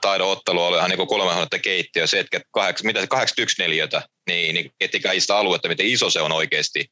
taidon 0.00 0.28
ottelualue, 0.28 0.78
ihan 0.78 0.90
niin 0.90 0.96
kuin 0.96 1.08
300 1.08 1.58
keittiö, 1.58 2.06
se, 2.06 2.18
että 2.18 2.40
mitä 2.82 3.06
81 3.06 3.62
neliötä, 3.62 4.02
niin, 4.28 4.54
niin 4.54 4.70
ettikää 4.80 5.20
sitä 5.20 5.36
aluetta, 5.36 5.68
miten 5.68 5.86
iso 5.86 6.10
se 6.10 6.20
on 6.20 6.32
oikeasti. 6.32 6.86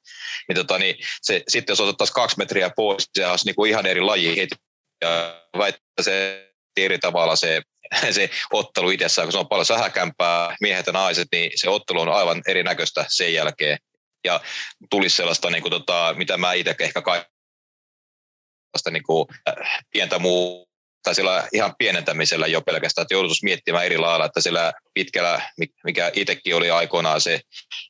Niin, 0.48 0.56
tota, 0.56 0.78
niin 0.78 0.96
se, 1.22 1.42
sitten 1.48 1.72
jos 1.72 1.80
otettaisiin 1.80 2.14
kaksi 2.14 2.38
metriä 2.38 2.70
pois, 2.76 3.10
se 3.12 3.26
olisi 3.26 3.46
niin 3.46 3.56
kuin 3.56 3.70
ihan 3.70 3.86
eri 3.86 4.00
laji 4.00 4.36
heti. 4.36 4.54
Ja 5.00 5.42
väittää 5.58 6.02
se 6.02 6.46
eri 6.76 6.98
tavalla 6.98 7.36
se, 7.36 7.62
se 8.10 8.30
ottelu 8.52 8.90
itsessään, 8.90 9.26
kun 9.26 9.32
se 9.32 9.38
on 9.38 9.48
paljon 9.48 9.66
sähäkämpää, 9.66 10.56
miehet 10.60 10.86
ja 10.86 10.92
naiset, 10.92 11.28
niin 11.32 11.50
se 11.54 11.68
ottelu 11.68 12.00
on 12.00 12.08
aivan 12.08 12.42
erinäköistä 12.46 13.04
sen 13.08 13.34
jälkeen. 13.34 13.78
Ja 14.24 14.40
tulisi 14.90 15.16
sellaista, 15.16 15.50
niin 15.50 15.62
kuin, 15.62 15.70
tota, 15.70 16.14
mitä 16.16 16.36
mä 16.36 16.52
itse 16.52 16.74
ehkä 16.78 17.02
kaikista 17.02 18.90
niin 18.90 19.02
kuin, 19.02 19.26
äh, 19.48 19.84
pientä 19.92 20.18
muu 20.18 20.65
tai 21.06 21.14
sillä 21.14 21.48
ihan 21.52 21.74
pienentämisellä 21.78 22.46
jo 22.46 22.60
pelkästään, 22.60 23.02
että 23.02 23.14
joudutus 23.14 23.42
miettimään 23.42 23.86
eri 23.86 23.98
lailla, 23.98 24.24
että 24.24 24.40
sillä 24.40 24.72
pitkällä, 24.94 25.42
mikä 25.84 26.10
itsekin 26.14 26.56
oli 26.56 26.70
aikoinaan 26.70 27.20
se, 27.20 27.40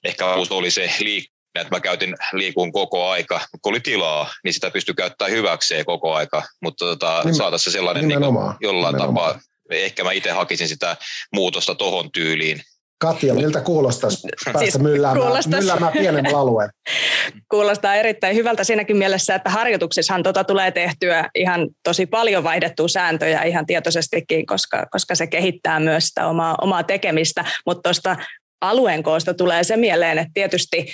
ehkä 0.05 0.27
oli 0.27 0.71
se 0.71 0.91
liikkuminen, 0.99 1.62
että 1.62 1.75
mä 1.75 1.81
käytin 1.81 2.14
liikun 2.33 2.73
koko 2.73 3.09
aika, 3.09 3.41
kun 3.62 3.73
oli 3.73 3.81
tilaa, 3.81 4.31
niin 4.45 4.55
sitä 4.55 4.71
pystyi 4.71 4.95
käyttämään 4.95 5.33
hyväkseen 5.33 5.85
koko 5.85 6.14
aika, 6.14 6.43
mutta 6.62 6.85
tota, 6.85 7.19
Nimen, 7.19 7.35
saataisiin 7.35 7.73
se 7.73 7.77
sellainen 7.77 8.09
niin 8.09 8.21
kuin, 8.21 8.55
jollain 8.61 8.93
nimenomaan. 8.95 9.35
tapaa, 9.35 9.41
ehkä 9.71 10.05
mä 10.05 10.12
itse 10.12 10.31
hakisin 10.31 10.69
sitä 10.69 10.97
muutosta 11.35 11.75
tohon 11.75 12.12
tyyliin, 12.12 12.62
Katja, 12.99 13.34
miltä 13.34 13.61
kuulostaisi 13.61 14.28
päästä 14.44 14.61
siis 14.61 14.78
mylläämään, 14.78 15.26
kuulostais. 15.26 15.61
mylläämään 15.61 15.92
pienemmällä 15.92 16.38
alueella? 16.38 16.72
Kuulostaa 17.53 17.94
erittäin 17.94 18.36
hyvältä 18.36 18.64
siinäkin 18.64 18.97
mielessä, 18.97 19.34
että 19.34 19.51
harjoituksissahan 19.51 20.22
tota 20.22 20.44
tulee 20.44 20.70
tehtyä 20.70 21.30
ihan 21.34 21.68
tosi 21.82 22.07
paljon 22.07 22.44
vaihdettua 22.44 22.88
sääntöjä 22.88 23.42
ihan 23.42 23.66
tietoisestikin, 23.66 24.47
koska, 24.47 24.86
koska 24.90 25.14
se 25.14 25.26
kehittää 25.26 25.80
myös 25.80 26.09
sitä 26.09 26.26
omaa, 26.26 26.55
omaa 26.61 26.82
tekemistä, 26.82 27.44
mutta 27.66 27.82
tuosta 27.82 28.16
alueen 28.61 29.03
koosta 29.03 29.34
tulee 29.34 29.64
se 29.64 29.76
mieleen, 29.76 30.18
että 30.18 30.30
tietysti 30.34 30.86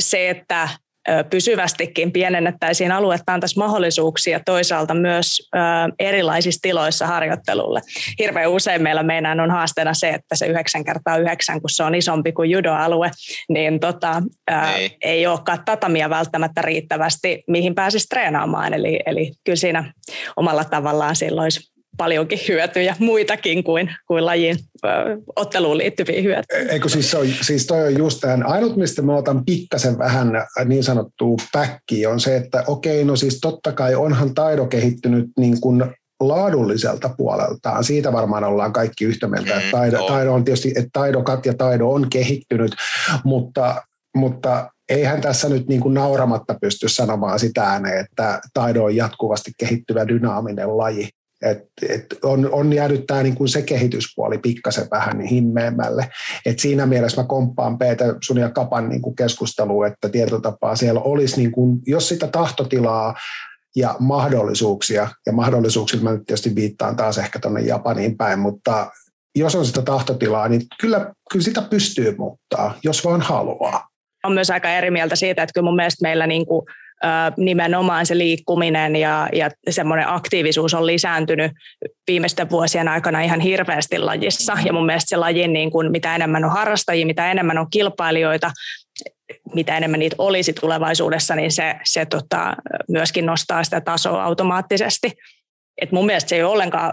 se, 0.00 0.30
että 0.30 0.68
pysyvästikin 1.30 2.12
pienennettäisiin 2.12 2.92
aluetta, 2.92 3.34
antaisi 3.34 3.58
mahdollisuuksia 3.58 4.40
toisaalta 4.44 4.94
myös 4.94 5.48
erilaisissa 5.98 6.58
tiloissa 6.62 7.06
harjoittelulle. 7.06 7.80
Hirveän 8.18 8.50
usein 8.50 8.82
meillä 8.82 9.02
meidän 9.02 9.40
on 9.40 9.50
haasteena 9.50 9.94
se, 9.94 10.08
että 10.08 10.36
se 10.36 10.46
9 10.46 10.84
kertaa 10.84 11.16
9, 11.16 11.60
kun 11.60 11.70
se 11.70 11.82
on 11.82 11.94
isompi 11.94 12.32
kuin 12.32 12.50
judoalue, 12.50 13.10
niin 13.48 13.80
tota, 13.80 14.22
ää, 14.50 14.76
ei. 14.76 14.96
ei 15.04 15.26
olekaan 15.26 15.64
tatamia 15.64 16.10
välttämättä 16.10 16.62
riittävästi, 16.62 17.44
mihin 17.48 17.74
pääsisi 17.74 18.06
treenaamaan. 18.08 18.74
Eli, 18.74 19.00
eli 19.06 19.32
kyllä 19.44 19.56
siinä 19.56 19.92
omalla 20.36 20.64
tavallaan 20.64 21.16
silloin 21.16 21.44
olisi 21.44 21.79
paljonkin 21.96 22.38
hyötyjä, 22.48 22.96
muitakin 22.98 23.64
kuin, 23.64 23.90
kuin 24.06 24.26
lajin 24.26 24.56
ö, 24.84 24.88
otteluun 25.36 25.78
liittyviä 25.78 26.22
hyötyjä. 26.22 26.72
Eikö 26.72 26.88
siis, 26.88 27.14
on, 27.14 27.26
siis 27.40 27.66
toi 27.66 27.86
on 27.86 27.98
just 27.98 28.20
tämän, 28.20 28.46
ainut 28.46 28.76
mistä 28.76 29.02
mä 29.02 29.16
otan 29.16 29.44
pikkasen 29.44 29.98
vähän 29.98 30.32
niin 30.64 30.84
sanottua 30.84 31.36
päkkiä 31.52 32.10
on 32.10 32.20
se, 32.20 32.36
että 32.36 32.64
okei, 32.66 33.04
no 33.04 33.16
siis 33.16 33.40
totta 33.40 33.72
kai 33.72 33.94
onhan 33.94 34.34
taido 34.34 34.66
kehittynyt 34.66 35.26
niin 35.38 35.60
kuin 35.60 35.84
laadulliselta 36.20 37.10
puoleltaan. 37.16 37.84
Siitä 37.84 38.12
varmaan 38.12 38.44
ollaan 38.44 38.72
kaikki 38.72 39.04
yhtä 39.04 39.28
mieltä, 39.28 39.54
että 39.54 39.64
mm, 39.64 39.70
taido, 39.70 40.06
taido 40.06 40.32
on 40.32 40.44
tietysti, 40.44 40.68
että 40.68 40.90
taidokat 40.92 41.46
ja 41.46 41.54
taido 41.54 41.90
on 41.90 42.10
kehittynyt, 42.10 42.72
mutta, 43.24 43.82
mutta 44.16 44.70
eihän 44.88 45.20
tässä 45.20 45.48
nyt 45.48 45.68
niin 45.68 45.80
kuin 45.80 45.94
nauramatta 45.94 46.54
pysty 46.60 46.88
sanomaan 46.88 47.38
sitä 47.38 47.62
ääneen, 47.62 48.04
että 48.04 48.40
taido 48.54 48.84
on 48.84 48.96
jatkuvasti 48.96 49.50
kehittyvä 49.58 50.08
dynaaminen 50.08 50.76
laji. 50.76 51.08
Et, 51.42 51.64
et 51.88 52.06
on, 52.22 52.48
on 52.52 52.72
jäänyt 52.72 53.06
tämä 53.06 53.22
niin 53.22 53.34
kuin 53.34 53.48
se 53.48 53.62
kehityspuoli 53.62 54.38
pikkasen 54.38 54.88
vähän 54.90 55.18
niin 55.18 55.28
himmeämmälle. 55.28 56.10
Et 56.46 56.58
siinä 56.58 56.86
mielessä 56.86 57.20
mä 57.20 57.26
komppaan 57.26 57.78
Peter 57.78 58.14
sun 58.22 58.38
ja 58.38 58.50
Kapan 58.50 58.88
niin 58.88 59.02
kuin 59.02 59.16
keskusteluun, 59.16 59.86
että 59.86 60.08
tietotapaa 60.08 60.76
siellä 60.76 61.00
olisi, 61.00 61.36
niin 61.36 61.52
kuin, 61.52 61.78
jos 61.86 62.08
sitä 62.08 62.26
tahtotilaa 62.26 63.14
ja 63.76 63.96
mahdollisuuksia, 63.98 65.08
ja 65.26 65.32
mahdollisuuksilla 65.32 66.04
mä 66.04 66.12
nyt 66.12 66.26
tietysti 66.26 66.54
viittaan 66.54 66.96
taas 66.96 67.18
ehkä 67.18 67.38
tuonne 67.38 67.60
Japaniin 67.60 68.16
päin, 68.16 68.38
mutta 68.38 68.90
jos 69.36 69.54
on 69.54 69.66
sitä 69.66 69.82
tahtotilaa, 69.82 70.48
niin 70.48 70.62
kyllä, 70.80 71.14
kyllä 71.32 71.44
sitä 71.44 71.62
pystyy 71.62 72.16
muuttaa, 72.18 72.78
jos 72.84 73.04
vaan 73.04 73.20
haluaa. 73.20 73.88
On 74.24 74.32
myös 74.32 74.50
aika 74.50 74.70
eri 74.70 74.90
mieltä 74.90 75.16
siitä, 75.16 75.42
että 75.42 75.52
kyllä 75.54 75.64
mun 75.64 75.76
mielestä 75.76 76.02
meillä 76.02 76.26
niin 76.26 76.46
nimenomaan 77.36 78.06
se 78.06 78.18
liikkuminen 78.18 78.96
ja, 78.96 79.28
ja 79.32 79.50
semmoinen 79.70 80.08
aktiivisuus 80.08 80.74
on 80.74 80.86
lisääntynyt 80.86 81.52
viimeisten 82.06 82.50
vuosien 82.50 82.88
aikana 82.88 83.20
ihan 83.20 83.40
hirveästi 83.40 83.98
lajissa. 83.98 84.58
Ja 84.64 84.72
mun 84.72 84.86
mielestä 84.86 85.08
se 85.08 85.16
laji, 85.16 85.48
niin 85.48 85.70
kun, 85.70 85.90
mitä 85.90 86.14
enemmän 86.14 86.44
on 86.44 86.50
harrastajia, 86.50 87.06
mitä 87.06 87.30
enemmän 87.30 87.58
on 87.58 87.70
kilpailijoita, 87.70 88.50
mitä 89.54 89.76
enemmän 89.76 90.00
niitä 90.00 90.16
olisi 90.18 90.52
tulevaisuudessa, 90.52 91.34
niin 91.34 91.52
se, 91.52 91.74
se 91.84 92.06
tota, 92.06 92.56
myöskin 92.88 93.26
nostaa 93.26 93.64
sitä 93.64 93.80
tasoa 93.80 94.24
automaattisesti. 94.24 95.12
Et 95.82 95.92
mun 95.92 96.06
mielestä 96.06 96.28
se 96.28 96.36
ei 96.36 96.42
ole 96.42 96.52
ollenkaan 96.52 96.92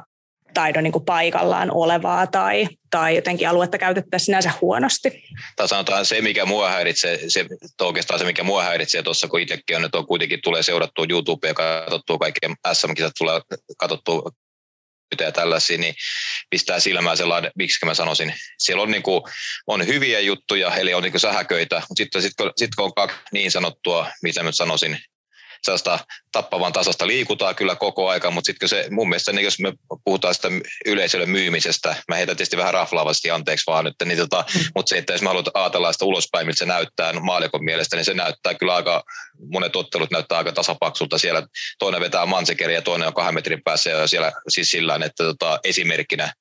taidon 0.58 0.84
niin 0.84 0.92
kuin 0.92 1.06
paikallaan 1.06 1.72
olevaa 1.72 2.28
tai, 2.28 2.68
tai 2.90 3.16
jotenkin 3.16 3.50
aluetta 3.50 3.78
käytettäisiin 3.78 4.26
sinänsä 4.26 4.52
huonosti. 4.62 5.24
Tai 5.56 5.68
sanotaan 5.68 6.06
se, 6.06 6.22
mikä 6.22 6.46
mua 6.46 6.70
häiritsee, 6.70 7.20
se, 7.28 7.46
oikeastaan 7.82 8.20
se, 8.20 8.26
mikä 8.26 8.44
mua 8.44 8.64
häiritsee 8.64 9.04
tuossa, 9.04 9.28
kun 9.28 9.40
itsekin 9.40 9.78
on, 9.78 9.86
että 9.86 9.98
on 9.98 10.08
kuitenkin 10.08 10.40
tulee 10.44 10.64
seurattua 10.64 11.06
YouTubea 11.10 11.50
ja 11.50 11.54
katsottua 11.54 12.18
kaikkea 12.18 12.50
SM-kisat, 12.74 13.14
tulee 13.18 13.42
katsottua 13.78 14.32
ja 15.20 15.32
tällaisia, 15.32 15.78
niin 15.78 15.96
pistää 16.50 16.80
silmää 16.80 17.16
sellainen, 17.16 17.52
miksi 17.56 17.86
mä 17.86 17.94
sanoisin, 17.94 18.34
siellä 18.58 18.84
on, 18.84 18.92
niin 18.92 19.04
kuin, 19.04 19.22
on 19.68 19.88
hyviä 19.88 20.20
juttuja, 20.20 20.76
eli 20.76 20.94
on 20.94 21.04
niin 21.04 21.20
sähköitä, 21.20 21.76
mutta 21.76 22.04
sitten 22.04 22.22
sit, 22.22 22.34
kun, 22.38 22.52
sit 22.56 22.76
kun 22.76 22.86
on 22.86 22.94
kaksi 22.94 23.18
niin 23.32 23.52
sanottua, 23.52 24.08
mitä 24.24 24.44
mä 24.44 24.52
sanoisin, 24.52 25.00
sellaista 25.64 26.00
tappavan 26.32 26.74
tasasta 26.74 27.08
liikutaan 27.08 27.56
kyllä 27.56 27.76
koko 27.76 28.10
aika, 28.10 28.32
mutta 28.32 28.46
sitten 28.46 28.70
se 28.70 28.88
mun 28.92 29.10
mielestä, 29.10 29.32
niin 29.32 29.46
jos 29.46 29.60
me 29.60 29.74
puhutaan 30.06 30.34
sitä 30.36 30.48
yleisölle 30.86 31.26
myymisestä, 31.26 31.96
mä 32.08 32.16
heitän 32.16 32.38
tietysti 32.38 32.58
vähän 32.58 32.74
raflaavasti 32.74 33.32
anteeksi 33.32 33.64
vaan 33.68 33.86
nyt, 33.86 33.96
niin 34.06 34.18
tota, 34.18 34.46
mm. 34.56 34.62
mutta 34.76 34.90
se, 34.90 34.98
että 34.98 35.14
jos 35.14 35.22
mä 35.22 35.30
haluan 35.30 35.46
ajatella 35.54 35.94
sitä 35.94 36.06
ulospäin, 36.06 36.48
miltä 36.48 36.60
se 36.60 36.66
näyttää 36.66 37.14
maalikon 37.14 37.64
mielestä, 37.64 37.96
niin 37.96 38.06
se 38.06 38.14
näyttää 38.14 38.54
kyllä 38.54 38.76
aika, 38.76 39.04
monet 39.52 39.76
ottelut 39.76 40.12
näyttää 40.12 40.38
aika 40.38 40.52
tasapaksulta 40.52 41.18
siellä. 41.18 41.48
Toinen 41.80 42.02
vetää 42.02 42.26
mansekeri 42.26 42.74
ja 42.74 42.82
toinen 42.82 43.08
on 43.08 43.14
kahden 43.14 43.34
metrin 43.34 43.64
päässä 43.64 43.90
ja 43.90 44.08
siellä 44.08 44.32
siis 44.48 44.72
sillä 44.72 45.00
että 45.06 45.24
tota, 45.24 45.60
esimerkkinä. 45.64 46.34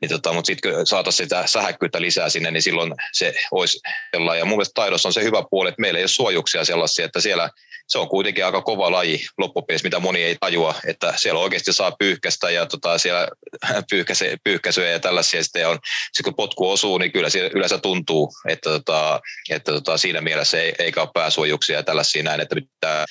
Niin 0.00 0.10
tota, 0.10 0.32
mutta 0.32 0.46
sitten 0.46 0.74
kun 0.74 0.86
saataisiin 0.86 1.26
sitä 1.26 1.46
sähäkkyyttä 1.46 2.00
lisää 2.00 2.28
sinne, 2.28 2.50
niin 2.50 2.62
silloin 2.62 2.94
se 3.12 3.34
olisi 3.50 3.80
sellainen. 4.10 4.38
Ja 4.38 4.44
mun 4.44 4.56
mielestä 4.56 4.74
taidossa 4.74 5.08
on 5.08 5.12
se 5.12 5.24
hyvä 5.24 5.44
puoli, 5.50 5.68
että 5.68 5.80
meillä 5.80 5.98
ei 5.98 6.02
ole 6.02 6.08
suojuksia 6.08 6.64
sellaisia, 6.64 7.04
että 7.04 7.20
siellä 7.20 7.50
se 7.88 7.98
on 7.98 8.08
kuitenkin 8.08 8.44
aika 8.44 8.62
kova 8.62 8.92
laji 8.92 9.26
loppupeleissä, 9.38 9.86
mitä 9.86 10.00
moni 10.00 10.22
ei 10.22 10.36
tajua, 10.40 10.74
että 10.86 11.14
siellä 11.16 11.40
oikeasti 11.40 11.72
saa 11.72 11.92
pyyhkästä 11.98 12.50
ja 12.50 12.66
tota, 12.66 12.98
siellä 12.98 13.28
pyyhkäse, 13.90 14.36
pyyhkäisyjä 14.44 14.90
ja 14.90 15.00
tällaisia 15.00 15.42
sitten 15.42 15.68
on, 15.68 15.78
sit 16.12 16.24
kun 16.24 16.34
potku 16.34 16.70
osuu, 16.70 16.98
niin 16.98 17.12
kyllä 17.12 17.30
siellä 17.30 17.50
yleensä 17.54 17.78
tuntuu, 17.78 18.32
että, 18.48 18.70
tota, 18.70 19.20
että 19.50 19.72
tota, 19.72 19.98
siinä 19.98 20.20
mielessä 20.20 20.60
ei, 20.60 20.74
eikä 20.78 21.02
ole 21.02 21.10
pääsuojuksia 21.14 21.76
ja 21.76 21.82
tällaisia 21.82 22.22
näin, 22.22 22.40
että 22.40 22.56
tämä 22.80 23.04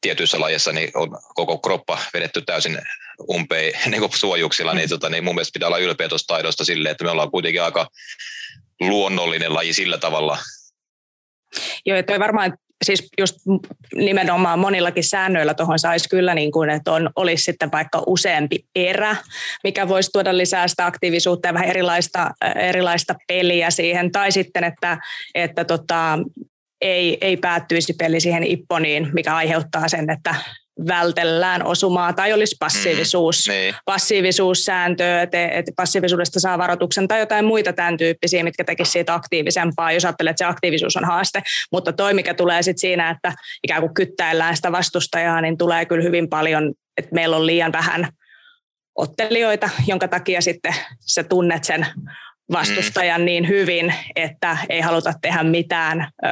tietyissä 0.00 0.40
lajeissa 0.40 0.72
niin 0.72 0.90
on 0.94 1.18
koko 1.34 1.58
kroppa 1.58 1.98
vedetty 2.14 2.42
täysin 2.42 2.78
umpeen 3.30 3.72
niin 3.90 4.10
suojuksilla, 4.14 4.74
niin, 4.74 4.88
tota, 4.88 5.08
niin 5.08 5.24
mun 5.24 5.34
mielestä 5.34 5.52
pitää 5.52 5.66
olla 5.66 5.78
ylpeä 5.78 6.08
tuosta 6.08 6.34
taidosta 6.34 6.64
silleen, 6.64 6.90
että 6.90 7.04
me 7.04 7.10
ollaan 7.10 7.30
kuitenkin 7.30 7.62
aika 7.62 7.88
luonnollinen 8.80 9.54
laji 9.54 9.72
sillä 9.72 9.98
tavalla. 9.98 10.38
Joo, 11.86 11.98
että 11.98 12.20
varmaan 12.20 12.58
siis 12.84 13.08
just 13.18 13.36
nimenomaan 13.94 14.58
monillakin 14.58 15.04
säännöillä 15.04 15.54
tuohon 15.54 15.78
saisi 15.78 16.08
kyllä, 16.08 16.34
niin 16.34 16.52
kuin, 16.52 16.70
että 16.70 16.92
on, 16.92 17.10
olisi 17.16 17.44
sitten 17.44 17.72
vaikka 17.72 18.02
useampi 18.06 18.64
erä, 18.74 19.16
mikä 19.64 19.88
voisi 19.88 20.10
tuoda 20.12 20.36
lisää 20.36 20.68
sitä 20.68 20.86
aktiivisuutta 20.86 21.48
ja 21.48 21.54
vähän 21.54 21.68
erilaista, 21.68 22.30
erilaista 22.56 23.14
peliä 23.28 23.70
siihen, 23.70 24.12
tai 24.12 24.32
sitten, 24.32 24.64
että, 24.64 24.98
että 25.34 25.64
tota, 25.64 26.18
ei, 26.80 27.18
ei 27.20 27.36
päättyisi 27.36 27.92
peli 27.92 28.20
siihen 28.20 28.44
ipponiin, 28.44 29.08
mikä 29.12 29.36
aiheuttaa 29.36 29.88
sen, 29.88 30.10
että 30.10 30.34
vältellään 30.88 31.66
osumaa 31.66 32.12
tai 32.12 32.32
olisi 32.32 32.56
passiivisuus, 32.60 33.48
mm, 33.48 33.52
niin. 33.52 33.74
passiivisuussääntö, 33.84 35.20
että, 35.20 35.48
että 35.48 35.72
passiivisuudesta 35.76 36.40
saa 36.40 36.58
varoituksen 36.58 37.08
tai 37.08 37.20
jotain 37.20 37.44
muita 37.44 37.72
tämän 37.72 37.96
tyyppisiä, 37.96 38.44
mitkä 38.44 38.64
tekisivät 38.64 38.92
siitä 38.92 39.14
aktiivisempaa, 39.14 39.92
jos 39.92 40.04
ajattelee, 40.04 40.30
että 40.30 40.38
se 40.38 40.44
aktiivisuus 40.44 40.96
on 40.96 41.04
haaste. 41.04 41.42
Mutta 41.72 41.92
toi, 41.92 42.14
mikä 42.14 42.34
tulee 42.34 42.62
sitten 42.62 42.80
siinä, 42.80 43.10
että 43.10 43.32
ikään 43.64 43.80
kuin 43.80 43.94
kyttäillään 43.94 44.56
sitä 44.56 44.72
vastustajaa, 44.72 45.40
niin 45.40 45.58
tulee 45.58 45.84
kyllä 45.84 46.02
hyvin 46.02 46.28
paljon, 46.28 46.72
että 46.96 47.14
meillä 47.14 47.36
on 47.36 47.46
liian 47.46 47.72
vähän 47.72 48.08
ottelijoita, 48.94 49.70
jonka 49.86 50.08
takia 50.08 50.40
sitten 50.40 50.74
sä 51.00 51.24
tunnet 51.24 51.64
sen 51.64 51.86
vastustajan 52.52 53.24
niin 53.24 53.48
hyvin, 53.48 53.94
että 54.16 54.58
ei 54.68 54.80
haluta 54.80 55.12
tehdä 55.22 55.42
mitään 55.42 56.00
ö, 56.00 56.28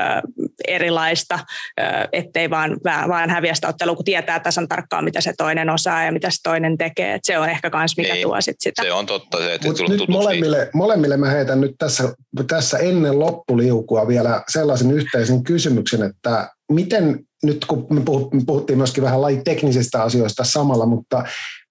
erilaista, 0.69 1.39
ö, 1.81 1.83
ettei 2.13 2.51
vaan, 2.51 2.77
vaan 2.85 3.31
häviä 3.31 3.55
sitä 3.55 3.69
ottelua, 3.69 3.97
kun 3.97 4.05
tietää 4.05 4.41
tasan 4.41 4.69
tarkkaan, 4.69 5.05
mitä 5.05 5.21
se 5.21 5.33
toinen 5.39 5.71
osaa 5.71 6.05
ja 6.05 6.13
mitä 6.13 6.31
se 6.31 6.43
toinen 6.43 6.79
tekee. 6.79 7.15
Et 7.15 7.25
se 7.25 7.39
on 7.39 7.49
ehkä 7.49 7.71
myös, 7.75 7.97
mikä 7.97 8.15
niin. 8.15 8.23
tuo 8.23 8.41
sit 8.41 8.57
sitä. 8.61 8.83
Se 8.83 8.93
on 8.93 9.07
totta. 9.07 9.39
Se, 9.39 9.55
että 9.55 9.69
Mut 9.69 9.79
nyt 9.89 10.09
molemmille, 10.09 10.71
molemmille 10.75 11.17
mä 11.17 11.31
heitän 11.31 11.61
nyt 11.61 11.75
tässä, 11.79 12.15
tässä 12.49 12.79
ennen 12.79 13.19
loppuliukua 13.19 14.09
vielä 14.09 14.43
sellaisen 14.49 14.91
yhteisen 14.91 15.45
kysymyksen, 15.45 16.03
että 16.03 16.51
miten 16.73 17.21
nyt 17.43 17.65
kun 17.65 17.87
me 17.91 18.01
puhuttiin 18.47 18.77
myöskin 18.77 19.05
vähän 19.05 19.23
lajiteknisistä 19.23 20.03
asioista 20.03 20.45
samalla, 20.45 20.87
mutta 20.87 21.25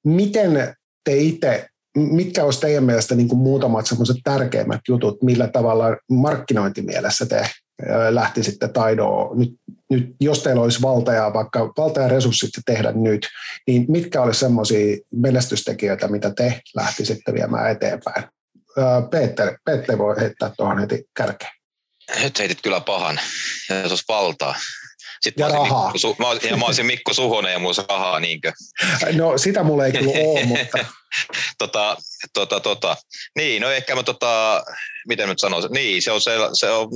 miten 0.06 0.76
te 1.06 1.18
itse 1.18 1.68
mitkä 1.98 2.44
olisi 2.44 2.60
teidän 2.60 2.84
mielestä 2.84 3.16
niin 3.16 3.28
kuin 3.28 3.39
muutamat 3.39 3.88
semmoiset 3.88 4.18
tärkeimmät 4.24 4.82
jutut, 4.88 5.24
millä 5.24 5.48
tavalla 5.48 5.86
markkinointimielessä 6.12 7.26
te 7.26 7.50
lähtisitte 8.10 8.68
taidoon, 8.68 9.39
nyt, 9.39 9.50
nyt, 9.89 10.16
jos 10.20 10.44
teillä 10.44 10.62
olisi 10.62 10.82
valta 10.82 11.14
ja 11.14 11.34
vaikka 11.34 11.74
valta 11.78 12.02
ja 12.02 12.08
resurssit 12.08 12.50
tehdä 12.66 12.91
nyt, 12.91 13.28
niin 13.68 13.86
mitkä 13.88 14.22
olisi 14.22 14.39
semmoisia 14.39 14.98
menestystekijöitä, 15.16 16.08
mitä 16.08 16.34
te 16.36 16.62
lähtisitte 16.76 17.34
viemään 17.34 17.72
eteenpäin? 17.72 18.24
Peter, 19.12 19.58
Peter 19.66 19.98
voi 19.98 20.16
heittää 20.20 20.52
tuohon 20.58 20.80
heti 20.80 21.04
kärkeen. 21.14 21.52
Nyt 22.24 22.39
heitit 22.39 22.62
kyllä 22.62 22.80
pahan, 22.80 23.20
jos 23.84 23.91
olisi 23.91 24.04
valtaa. 24.08 24.56
Sitten 25.24 25.43
ja 25.43 25.49
mä 25.49 25.55
rahaa. 25.55 25.91
Mikko, 25.91 26.15
mä, 26.19 26.49
ja 26.49 26.57
mä 26.57 26.65
olisin 26.65 26.86
Mikko 26.86 27.13
Suhonen 27.13 27.53
ja 27.53 27.59
mulla 27.59 27.86
rahaa, 27.89 28.19
niinkö? 28.19 28.51
No 29.11 29.38
sitä 29.38 29.63
mulla 29.63 29.86
ei 29.86 29.91
kyllä 29.91 30.11
ole, 30.11 30.45
mutta... 30.45 30.86
tota, 31.59 31.97
tota, 32.34 32.59
tota. 32.59 32.97
Niin, 33.36 33.61
no 33.61 33.69
ehkä 33.69 33.95
mä 33.95 34.03
tota, 34.03 34.63
miten 35.07 35.30
nyt 35.30 35.39
sanoisin, 35.39 35.71
niin 35.71 36.01
se 36.01 36.11
on, 36.11 36.21
se, 36.21 36.32
se 36.53 36.69
on, 36.69 36.89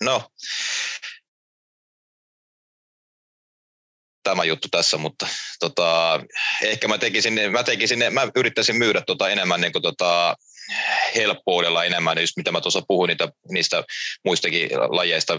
no, 0.00 0.30
tämä 4.22 4.44
juttu 4.44 4.68
tässä, 4.70 4.96
mutta 4.96 5.26
tota, 5.60 6.20
ehkä 6.62 6.88
mä 6.88 6.98
tekisin, 6.98 7.38
mä 7.52 7.62
tekisin, 7.62 7.98
mä 8.10 8.28
yrittäisin 8.36 8.76
myydä 8.76 9.00
tota 9.00 9.28
enemmän 9.28 9.60
niin 9.60 9.72
kuin 9.72 9.82
tota, 9.82 10.36
helppoudella 11.16 11.84
enemmän, 11.84 12.18
just 12.20 12.36
mitä 12.36 12.52
mä 12.52 12.60
tuossa 12.60 12.82
puhuin 12.88 13.08
niitä, 13.08 13.28
niistä 13.50 13.84
muistakin 14.24 14.68
lajeista, 14.72 15.38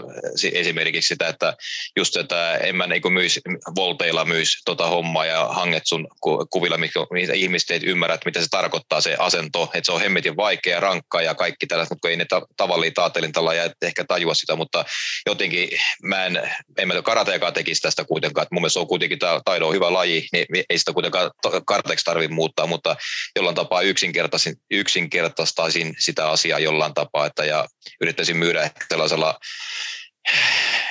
esimerkiksi 0.52 1.08
sitä, 1.08 1.28
että 1.28 1.56
just 1.96 2.16
että 2.16 2.56
en 2.56 2.76
mä 2.76 2.86
niin 2.86 3.12
myisi, 3.12 3.40
volteilla 3.76 4.24
myisi 4.24 4.58
tota 4.64 4.86
hommaa 4.86 5.26
ja 5.26 5.48
hanget 5.48 5.82
sun 5.86 6.08
kuvilla, 6.50 6.78
mitä 6.78 7.32
ihmiset 7.34 7.70
ei 7.70 7.80
ymmärrä, 7.84 8.14
että 8.14 8.28
mitä 8.28 8.40
se 8.40 8.46
tarkoittaa 8.50 9.00
se 9.00 9.16
asento, 9.18 9.62
että 9.62 9.82
se 9.84 9.92
on 9.92 10.00
hemmetin 10.00 10.36
vaikea, 10.36 10.80
rankka 10.80 11.22
ja 11.22 11.34
kaikki 11.34 11.66
tällaiset, 11.66 11.90
mutta 11.90 12.08
ei 12.08 12.16
ne 12.16 12.24
ta- 12.24 12.46
tavallisia 12.56 12.92
taatelintalla 12.94 13.54
et 13.54 13.72
ehkä 13.82 14.04
tajua 14.04 14.34
sitä, 14.34 14.56
mutta 14.56 14.84
jotenkin 15.26 15.68
mä 16.02 16.26
en, 16.26 16.50
en 16.78 16.88
mä 16.88 17.02
karateakaan 17.02 17.52
tekisi 17.52 17.82
tästä 17.82 18.04
kuitenkaan, 18.04 18.42
että 18.42 18.54
mun 18.54 18.62
mielestä 18.62 18.74
se 18.74 18.80
on 18.80 18.86
kuitenkin 18.86 19.18
tämä 19.18 19.40
taidon 19.44 19.68
on 19.68 19.74
hyvä 19.74 19.92
laji, 19.92 20.28
niin 20.32 20.46
ei 20.70 20.78
sitä 20.78 20.92
kuitenkaan 20.92 21.30
karateeksi 21.66 22.04
tarvitse 22.04 22.34
muuttaa, 22.34 22.66
mutta 22.66 22.96
jollain 23.36 23.56
tapaa 23.56 23.82
yksinkertaisin, 23.82 24.56
yksinkertaisin 24.70 25.21
yksinkertaistaisin 25.22 25.94
sitä 25.98 26.30
asiaa 26.30 26.58
jollain 26.58 26.94
tapaa, 26.94 27.26
että 27.26 27.44
ja 27.44 27.68
yrittäisin 28.00 28.36
myydä 28.36 28.62
ehkä 28.62 28.86
sellaisella 28.88 29.38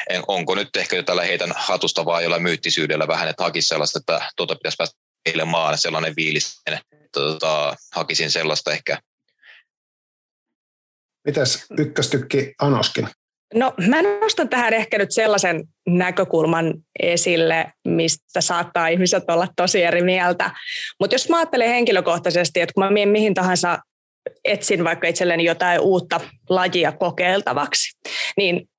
en, 0.09 0.23
onko 0.27 0.55
nyt 0.55 0.75
ehkä 0.75 0.95
jo 0.95 1.03
tällä 1.03 1.23
heitän 1.23 1.53
hatusta 1.55 2.05
vaan 2.05 2.23
jollain 2.23 2.43
myyttisyydellä 2.43 3.07
vähän, 3.07 3.27
että 3.27 3.43
hakisi 3.43 3.67
sellaista, 3.67 3.99
että 3.99 4.31
tuota 4.35 4.55
pitäisi 4.55 4.75
päästä 4.77 4.99
eilen 5.25 5.47
maan 5.47 5.77
sellainen 5.77 6.13
viilis, 6.15 6.61
että 6.65 6.85
tota, 7.11 7.75
hakisin 7.93 8.31
sellaista 8.31 8.71
ehkä. 8.71 9.01
Mitäs 11.25 11.65
ykköstykki 11.77 12.53
Anoskin? 12.61 13.07
No 13.53 13.73
mä 13.87 14.01
nostan 14.01 14.49
tähän 14.49 14.73
ehkä 14.73 14.97
nyt 14.97 15.11
sellaisen 15.11 15.63
näkökulman 15.87 16.73
esille, 16.99 17.65
mistä 17.87 18.41
saattaa 18.41 18.87
ihmiset 18.87 19.23
olla 19.27 19.47
tosi 19.55 19.83
eri 19.83 20.01
mieltä. 20.01 20.51
Mutta 20.99 21.15
jos 21.15 21.29
mä 21.29 21.37
ajattelen 21.37 21.69
henkilökohtaisesti, 21.69 22.61
että 22.61 22.73
kun 22.73 22.83
mä 22.83 23.05
mihin 23.05 23.33
tahansa 23.33 23.79
etsin 24.45 24.83
vaikka 24.83 25.07
itselleni 25.07 25.43
jotain 25.43 25.79
uutta 25.79 26.19
lajia 26.49 26.91
kokeiltavaksi, 26.91 27.97
niin 28.37 28.69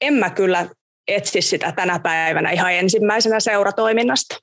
en 0.00 0.14
mä 0.14 0.30
kyllä 0.30 0.66
etsi 1.08 1.42
sitä 1.42 1.72
tänä 1.72 1.98
päivänä 1.98 2.50
ihan 2.50 2.72
ensimmäisenä 2.72 3.40
seuratoiminnasta. 3.40 4.36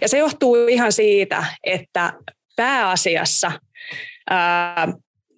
Ja 0.00 0.08
se 0.08 0.18
johtuu 0.18 0.66
ihan 0.66 0.92
siitä, 0.92 1.44
että 1.64 2.12
pääasiassa 2.56 3.52
ää, 4.30 4.88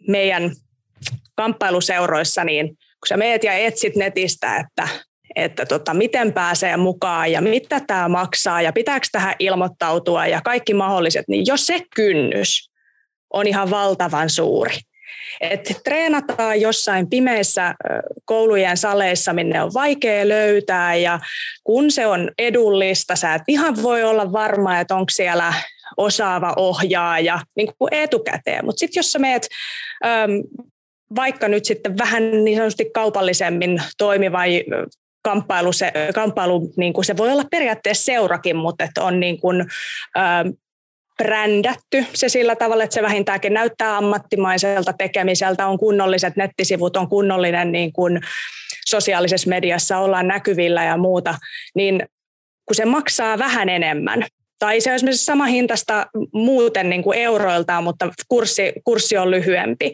meidän 0.09 0.51
kamppailuseuroissa, 1.35 2.45
niin 2.45 2.67
kun 2.69 3.09
sä 3.09 3.17
meet 3.17 3.45
ja 3.45 3.53
etsit 3.53 3.97
netistä, 3.97 4.57
että 4.57 4.89
että 5.37 5.67
tota, 5.67 5.95
miten 5.95 6.33
pääsee 6.33 6.77
mukaan 6.77 7.33
ja 7.33 7.43
mitä 7.43 7.81
tämä 7.87 8.09
maksaa 8.09 8.63
ja 8.63 8.73
pitääkö 8.73 9.07
tähän 9.13 9.35
ilmoittautua 9.39 10.27
ja 10.27 10.41
kaikki 10.41 10.75
mahdolliset, 10.75 11.25
niin 11.29 11.47
jos 11.47 11.67
se 11.67 11.81
kynnys 11.97 12.71
on 13.35 13.47
ihan 13.47 13.71
valtavan 13.71 14.31
suuri, 14.31 14.77
että 15.41 15.75
treenataan 15.85 16.61
jossain 16.61 17.11
pimeissä 17.11 17.75
koulujen 18.25 18.77
saleissa, 18.77 19.33
minne 19.33 19.63
on 19.63 19.75
vaikea 19.75 20.29
löytää 20.29 20.95
ja 20.95 21.21
kun 21.65 21.91
se 21.91 22.07
on 22.07 22.31
edullista, 22.39 23.17
sä 23.17 23.35
et 23.35 23.43
ihan 23.49 23.83
voi 23.83 24.03
olla 24.03 24.33
varma, 24.33 24.81
että 24.81 24.95
onko 24.95 25.11
siellä 25.11 25.53
osaava 25.97 26.53
ohjaaja 26.57 27.41
niin 27.57 27.69
kuin 27.79 27.95
etukäteen. 27.95 28.65
Mutta 28.65 28.81
sitten 28.81 28.99
jos 28.99 29.13
sä 29.13 29.19
meet 29.19 29.49
äm, 30.07 30.31
vaikka 31.17 31.49
nyt 31.49 31.65
sitten 31.65 31.99
vähän 31.99 32.45
niin 32.45 32.57
sanotusti 32.57 32.91
kaupallisemmin 32.95 33.83
toimiva 33.99 34.41
kamppailu, 35.23 35.73
se, 35.73 35.93
kamppailu 36.15 36.73
niin 36.77 36.93
kuin 36.93 37.05
se 37.05 37.17
voi 37.17 37.33
olla 37.33 37.45
periaatteessa 37.51 38.05
seurakin, 38.05 38.57
mutta 38.57 38.85
että 38.85 39.03
on 39.03 39.21
niin 39.21 39.41
kuin, 39.41 39.65
brändätty 41.23 42.05
se 42.15 42.29
sillä 42.29 42.57
tavalla, 42.57 42.85
että 42.85 42.95
se 42.95 43.03
vähintäänkin 43.03 43.55
näyttää 43.55 43.97
ammattimaiselta 43.97 44.93
tekemiseltä, 44.93 45.67
on 45.67 45.79
kunnolliset 45.79 46.37
nettisivut, 46.37 46.97
on 46.97 47.09
kunnollinen 47.09 47.73
niin 47.73 47.93
kuin 47.93 48.21
sosiaalisessa 48.87 49.49
mediassa, 49.49 49.99
ollaan 49.99 50.29
näkyvillä 50.29 50.85
ja 50.85 50.97
muuta, 50.97 51.35
niin 51.75 52.07
kun 52.67 52.75
se 52.75 52.85
maksaa 52.85 53.39
vähän 53.39 53.69
enemmän, 53.69 54.27
tai 54.59 54.81
se 54.81 54.91
on 54.91 54.95
esimerkiksi 54.95 55.25
sama 55.25 55.47
hintasta 55.47 56.07
muuten 56.33 56.91
niin 56.91 57.03
kuin 57.03 57.19
euroiltaan, 57.19 57.85
mutta 57.85 58.11
kurssi, 58.29 58.73
kurssi 58.85 59.17
on 59.17 59.31
lyhyempi, 59.31 59.93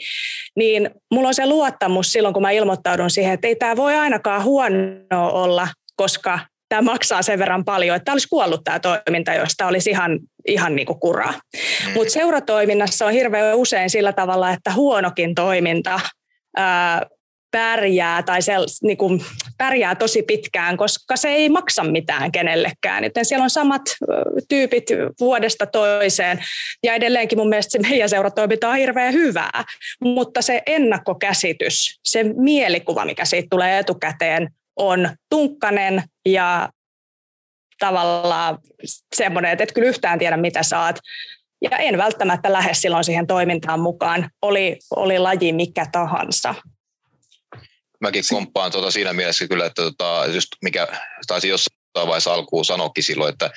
niin 0.57 0.91
mulla 1.11 1.29
on 1.29 1.35
se 1.35 1.47
luottamus 1.47 2.13
silloin, 2.13 2.35
kun 2.35 2.43
mä 2.43 2.51
ilmoittaudun 2.51 3.11
siihen, 3.11 3.33
että 3.33 3.49
ei 3.49 3.57
tämä 3.57 3.77
voi 3.77 3.97
ainakaan 3.97 4.45
huono 4.45 5.29
olla, 5.33 5.69
koska 5.97 6.39
tämä 6.71 6.83
maksaa 6.83 7.23
sen 7.23 7.39
verran 7.39 7.65
paljon, 7.65 7.97
että 7.97 8.05
tämä 8.05 8.15
olisi 8.15 8.29
kuollut 8.29 8.65
tämä 8.65 8.81
toiminta, 8.81 9.35
josta 9.35 9.67
olisi 9.67 9.91
ihan, 9.91 10.19
ihan 10.49 10.77
niin 10.77 10.87
kuin 10.87 11.01
kuraa. 11.01 11.33
Mm. 11.33 11.93
Mutta 11.95 12.13
seuratoiminnassa 12.13 13.07
on 13.07 13.13
hirveän 13.13 13.57
usein 13.57 13.91
sillä 13.91 14.13
tavalla, 14.13 14.51
että 14.51 14.73
huonokin 14.73 15.35
toiminta 15.35 16.01
ää, 16.57 17.07
pärjää 17.51 18.23
tai 18.23 18.43
se 18.43 18.53
niin 18.83 18.97
kuin, 18.97 19.25
pärjää 19.59 19.95
tosi 19.95 20.23
pitkään, 20.23 20.77
koska 20.77 21.17
se 21.17 21.29
ei 21.29 21.49
maksa 21.49 21.85
mitään 21.85 22.33
kenellekään. 22.33 23.05
Joten 23.05 23.25
siellä 23.25 23.45
on 23.45 23.51
samat 23.51 23.83
tyypit 24.49 24.85
vuodesta 25.21 25.67
toiseen. 25.67 26.45
Ja 26.83 26.95
edelleenkin 26.95 27.39
mun 27.39 27.49
mielestä 27.49 27.73
se 27.73 27.89
meidän 27.89 28.09
seuratoiminta 28.09 28.69
on 28.69 28.77
hirveän 28.77 29.13
hyvää. 29.13 29.65
Mutta 30.05 30.43
se 30.43 30.63
ennakkokäsitys, 30.67 32.01
se 32.05 32.23
mielikuva, 32.23 33.05
mikä 33.05 33.25
siitä 33.25 33.49
tulee 33.51 33.79
etukäteen, 33.79 34.49
on 34.77 35.11
tunkkanen 35.31 36.03
ja 36.33 36.69
tavallaan 37.79 38.59
semmoinen, 39.15 39.53
että 39.53 39.65
et 39.65 39.73
kyllä 39.73 39.89
yhtään 39.89 40.19
tiedä, 40.19 40.37
mitä 40.37 40.63
saat. 40.63 40.99
Ja 41.71 41.79
en 41.79 41.99
välttämättä 41.99 42.53
lähde 42.53 42.75
silloin 42.75 43.05
siihen 43.05 43.27
toimintaan 43.27 43.81
mukaan, 43.81 44.31
oli, 44.43 44.79
oli 44.91 45.19
laji 45.19 45.53
mikä 45.53 45.87
tahansa 45.93 46.55
mäkin 48.01 48.25
komppaan 48.31 48.73
tuota 48.73 48.91
siinä 48.91 49.13
mielessä 49.13 49.49
kyllä, 49.49 49.67
että 49.67 49.83
tota, 49.83 50.23
just 50.35 50.49
mikä 50.63 50.89
taisi 51.27 51.49
jossain 51.49 51.80
vaiheessa 51.95 52.35
alkuun 52.35 52.65
sanokin 52.65 53.05
silloin, 53.05 53.33
että, 53.33 53.51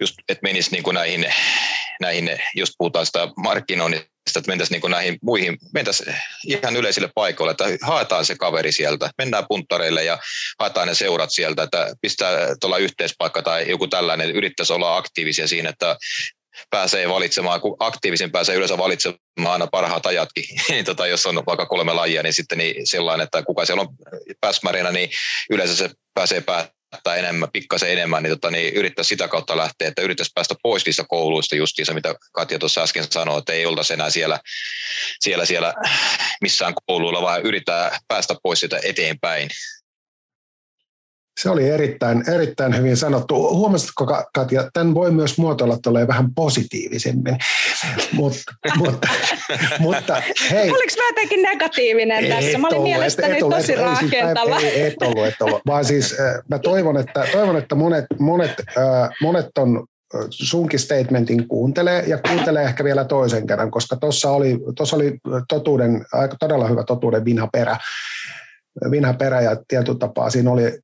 just, 0.00 0.14
että 0.28 0.42
menisi 0.42 0.70
niin 0.70 0.82
kuin 0.82 0.94
näihin, 0.94 1.34
näihin, 2.00 2.40
just 2.56 2.72
puhutaan 2.78 3.06
sitä 3.06 3.28
markkinoinnista, 3.36 4.08
että 4.36 4.48
mentäisiin 4.50 4.80
niin 4.80 4.90
näihin 4.90 5.18
muihin, 5.22 5.58
mentäisiin 5.74 6.14
ihan 6.46 6.76
yleisille 6.76 7.10
paikoille, 7.14 7.50
että 7.50 7.64
haetaan 7.82 8.24
se 8.24 8.36
kaveri 8.36 8.72
sieltä, 8.72 9.10
mennään 9.18 9.44
punttareille 9.48 10.04
ja 10.04 10.18
haetaan 10.58 10.88
ne 10.88 10.94
seurat 10.94 11.30
sieltä, 11.30 11.62
että 11.62 11.94
pistää 12.00 12.38
tuolla 12.60 12.78
yhteispaikka 12.78 13.42
tai 13.42 13.70
joku 13.70 13.86
tällainen, 13.86 14.30
yrittäisi 14.30 14.72
olla 14.72 14.96
aktiivisia 14.96 15.48
siinä, 15.48 15.68
että 15.70 15.96
pääsee 16.70 17.08
valitsemaan, 17.08 17.60
kun 17.60 17.76
aktiivisin 17.80 18.32
pääsee 18.32 18.56
yleensä 18.56 18.78
valitsemaan 18.78 19.52
aina 19.52 19.66
parhaat 19.66 20.06
ajatkin, 20.06 20.44
niin 20.68 20.84
tota, 20.84 21.06
jos 21.06 21.26
on 21.26 21.42
vaikka 21.46 21.66
kolme 21.66 21.92
lajia, 21.92 22.22
niin 22.22 22.34
sitten 22.34 22.58
niin 22.58 22.86
sellainen, 22.86 23.24
että 23.24 23.42
kuka 23.42 23.64
siellä 23.66 23.80
on 23.80 23.88
pääsmärinä, 24.40 24.92
niin 24.92 25.10
yleensä 25.50 25.76
se 25.76 25.90
pääsee 26.14 26.40
päättää 26.90 27.16
enemmän, 27.16 27.50
pikkasen 27.52 27.92
enemmän, 27.92 28.22
niin, 28.22 28.30
tota, 28.30 28.50
niin 28.50 28.74
yrittää 28.74 29.04
sitä 29.04 29.28
kautta 29.28 29.56
lähteä, 29.56 29.88
että 29.88 30.02
yrittäisi 30.02 30.32
päästä 30.34 30.54
pois 30.62 30.86
niistä 30.86 31.04
kouluista 31.08 31.56
justiinsa, 31.56 31.94
mitä 31.94 32.14
Katja 32.32 32.58
tuossa 32.58 32.82
äsken 32.82 33.06
sanoi, 33.10 33.38
että 33.38 33.52
ei 33.52 33.66
oltaisi 33.66 33.94
enää 33.94 34.10
siellä, 34.10 34.40
siellä, 35.20 35.44
siellä 35.44 35.74
missään 36.40 36.74
kouluilla, 36.86 37.22
vaan 37.22 37.42
yrittää 37.42 37.98
päästä 38.08 38.34
pois 38.42 38.60
sitä 38.60 38.80
eteenpäin. 38.82 39.48
Se 41.38 41.50
oli 41.50 41.68
erittäin, 41.68 42.30
erittäin 42.30 42.76
hyvin 42.76 42.96
sanottu. 42.96 43.34
Huomasitko 43.34 44.06
Katja, 44.34 44.70
tämän 44.72 44.94
voi 44.94 45.10
myös 45.10 45.38
muotoilla 45.38 45.78
tulee 45.82 46.06
vähän 46.06 46.34
positiivisemmin. 46.34 47.38
Mut, 48.12 48.32
mutta, 48.76 49.08
mutta 49.78 50.22
hei. 50.50 50.70
Oliko 50.70 50.92
mä 50.96 51.08
jotenkin 51.08 51.42
negatiivinen 51.42 52.24
et 52.24 52.30
tässä? 52.30 52.58
Mä 52.58 52.66
olin 52.66 52.76
ollut, 52.76 52.90
mielestäni 52.90 53.32
et, 53.32 53.42
et 53.42 53.48
tosi 53.48 53.72
et, 53.72 53.80
rakentava. 53.80 54.60
Ei, 54.60 54.82
et 54.82 55.02
ollut, 55.02 55.26
et 55.26 55.42
ollut. 55.42 55.62
Vaan 55.66 55.84
siis 55.84 56.16
mä 56.50 56.58
toivon, 56.58 56.96
että, 56.96 57.26
toivon, 57.32 57.56
että 57.56 57.74
monet, 57.74 58.06
monet, 58.18 58.54
äh, 58.78 59.08
monet 59.22 59.58
on 59.58 59.86
sunkin 60.30 60.80
statementin 60.80 61.48
kuuntelee 61.48 62.04
ja 62.06 62.18
kuuntelee 62.28 62.64
ehkä 62.64 62.84
vielä 62.84 63.04
toisen 63.04 63.46
kerran, 63.46 63.70
koska 63.70 63.96
tuossa 63.96 64.30
oli, 64.30 64.58
oli 64.92 65.18
totuuden, 65.48 66.06
aika 66.12 66.36
todella 66.40 66.68
hyvä 66.68 66.84
totuuden 66.84 67.24
vinha 67.24 67.48
perä 67.52 67.76
vinha 68.90 69.14
perä 69.14 69.40
ja 69.40 69.56
tietyllä 69.68 69.98
tapaa 69.98 70.30
siinä 70.30 70.50
oli 70.50 70.78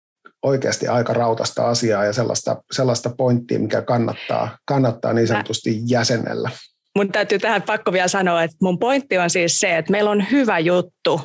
oikeasti 0.44 0.88
aika 0.88 1.12
rautasta 1.12 1.68
asiaa 1.68 2.04
ja 2.04 2.12
sellaista, 2.12 2.56
sellaista 2.72 3.10
pointtia, 3.16 3.58
mikä 3.58 3.82
kannattaa, 3.82 4.58
kannattaa 4.66 5.12
niin 5.12 5.26
sanotusti 5.26 5.80
jäsenellä. 5.86 6.50
Mun 6.96 7.12
täytyy 7.12 7.38
tähän 7.38 7.62
pakko 7.62 7.92
vielä 7.92 8.08
sanoa, 8.08 8.42
että 8.42 8.56
mun 8.62 8.78
pointti 8.78 9.18
on 9.18 9.30
siis 9.30 9.60
se, 9.60 9.78
että 9.78 9.92
meillä 9.92 10.10
on 10.10 10.30
hyvä 10.30 10.58
juttu. 10.58 11.20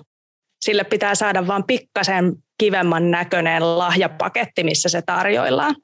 Sille 0.61 0.83
pitää 0.83 1.15
saada 1.15 1.47
vain 1.47 1.63
pikkasen 1.63 2.35
kivemman 2.57 3.11
näköinen 3.11 3.77
lahjapaketti, 3.77 4.63
missä 4.63 4.89
se 4.89 5.01
tarjoillaan. 5.01 5.75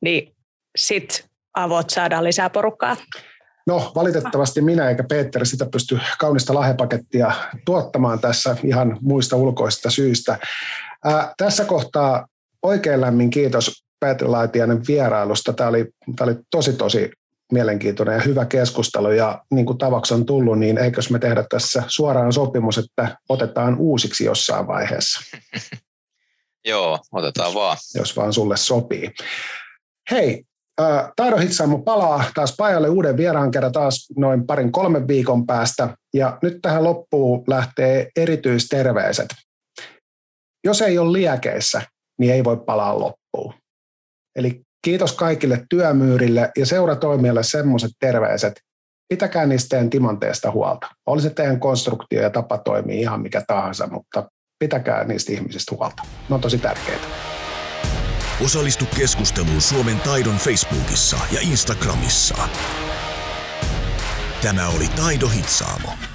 Niin 0.00 0.34
sit 0.76 1.24
avot 1.56 1.90
saadaan 1.90 2.24
lisää 2.24 2.50
porukkaa. 2.50 2.96
No 3.66 3.92
valitettavasti 3.94 4.60
minä 4.60 4.88
eikä 4.88 5.04
Peter 5.04 5.46
sitä 5.46 5.66
pysty 5.72 5.98
kaunista 6.18 6.54
lahjapakettia 6.54 7.32
tuottamaan 7.64 8.20
tässä 8.20 8.56
ihan 8.64 8.98
muista 9.00 9.36
ulkoisista 9.36 9.90
syistä. 9.90 10.38
Ää, 11.04 11.34
tässä 11.36 11.64
kohtaa 11.64 12.26
oikein 12.62 13.00
lämmin 13.00 13.30
kiitos 13.30 13.84
Petri 14.00 14.28
Laitiainen 14.28 14.82
vierailusta. 14.88 15.52
Tämä 15.52 15.68
oli, 15.68 15.86
tämä 16.16 16.30
oli 16.30 16.38
tosi 16.50 16.72
tosi 16.72 17.10
mielenkiintoinen 17.52 18.14
ja 18.14 18.20
hyvä 18.20 18.46
keskustelu 18.46 19.10
ja 19.10 19.44
niin 19.50 19.66
kuin 19.66 19.78
tavaksi 19.78 20.14
on 20.14 20.26
tullut, 20.26 20.58
niin 20.58 20.78
eikös 20.78 21.10
me 21.10 21.18
tehdä 21.18 21.44
tässä 21.50 21.82
suoraan 21.86 22.32
sopimus, 22.32 22.78
että 22.78 23.16
otetaan 23.28 23.76
uusiksi 23.78 24.24
jossain 24.24 24.66
vaiheessa. 24.66 25.20
Joo, 26.68 26.98
otetaan 27.12 27.54
vaan. 27.54 27.76
Jos 27.94 28.16
vaan 28.16 28.32
sulle 28.32 28.56
sopii. 28.56 29.10
Hei, 30.10 30.44
äh, 30.80 31.12
Taido 31.16 31.36
Hitsaamo 31.36 31.78
palaa 31.78 32.24
taas 32.34 32.54
pajalle 32.56 32.88
uuden 32.88 33.16
vieraan 33.16 33.50
kerran 33.50 33.72
taas 33.72 34.08
noin 34.16 34.46
parin 34.46 34.72
kolmen 34.72 35.08
viikon 35.08 35.46
päästä. 35.46 35.96
Ja 36.14 36.38
nyt 36.42 36.58
tähän 36.62 36.84
loppuun 36.84 37.44
lähtee 37.46 38.08
erityisterveiset. 38.16 39.28
Jos 40.64 40.82
ei 40.82 40.98
ole 40.98 41.12
liekeissä, 41.12 41.82
niin 42.18 42.32
ei 42.32 42.44
voi 42.44 42.56
palaa 42.56 43.00
loppuun. 43.00 43.54
Eli 44.36 44.62
kiitos 44.82 45.12
kaikille 45.12 45.64
työmyyrille 45.70 46.50
ja 46.58 46.66
seuratoimijalle 46.66 47.42
semmoiset 47.42 47.90
terveiset, 48.00 48.60
pitäkää 49.08 49.46
niistä 49.46 49.68
teidän 49.68 49.90
timanteesta 49.90 50.50
huolta. 50.50 50.86
Oli 51.06 51.22
se 51.22 51.30
teidän 51.30 51.60
konstruktio 51.60 52.22
ja 52.22 52.30
tapa 52.30 52.58
toimii 52.58 53.00
ihan 53.00 53.20
mikä 53.20 53.42
tahansa, 53.46 53.86
mutta 53.86 54.30
pitäkää 54.58 55.04
niistä 55.04 55.32
ihmisistä 55.32 55.74
huolta. 55.76 56.02
Ne 56.28 56.34
on 56.34 56.40
tosi 56.40 56.58
tärkeitä. 56.58 57.06
Osallistu 58.44 58.84
keskusteluun 58.96 59.60
Suomen 59.60 60.00
taidon 60.00 60.36
Facebookissa 60.36 61.16
ja 61.32 61.40
Instagramissa. 61.40 62.36
Tämä 64.42 64.68
oli 64.68 64.88
Taido 64.96 65.28
Hitsaamo. 65.28 66.07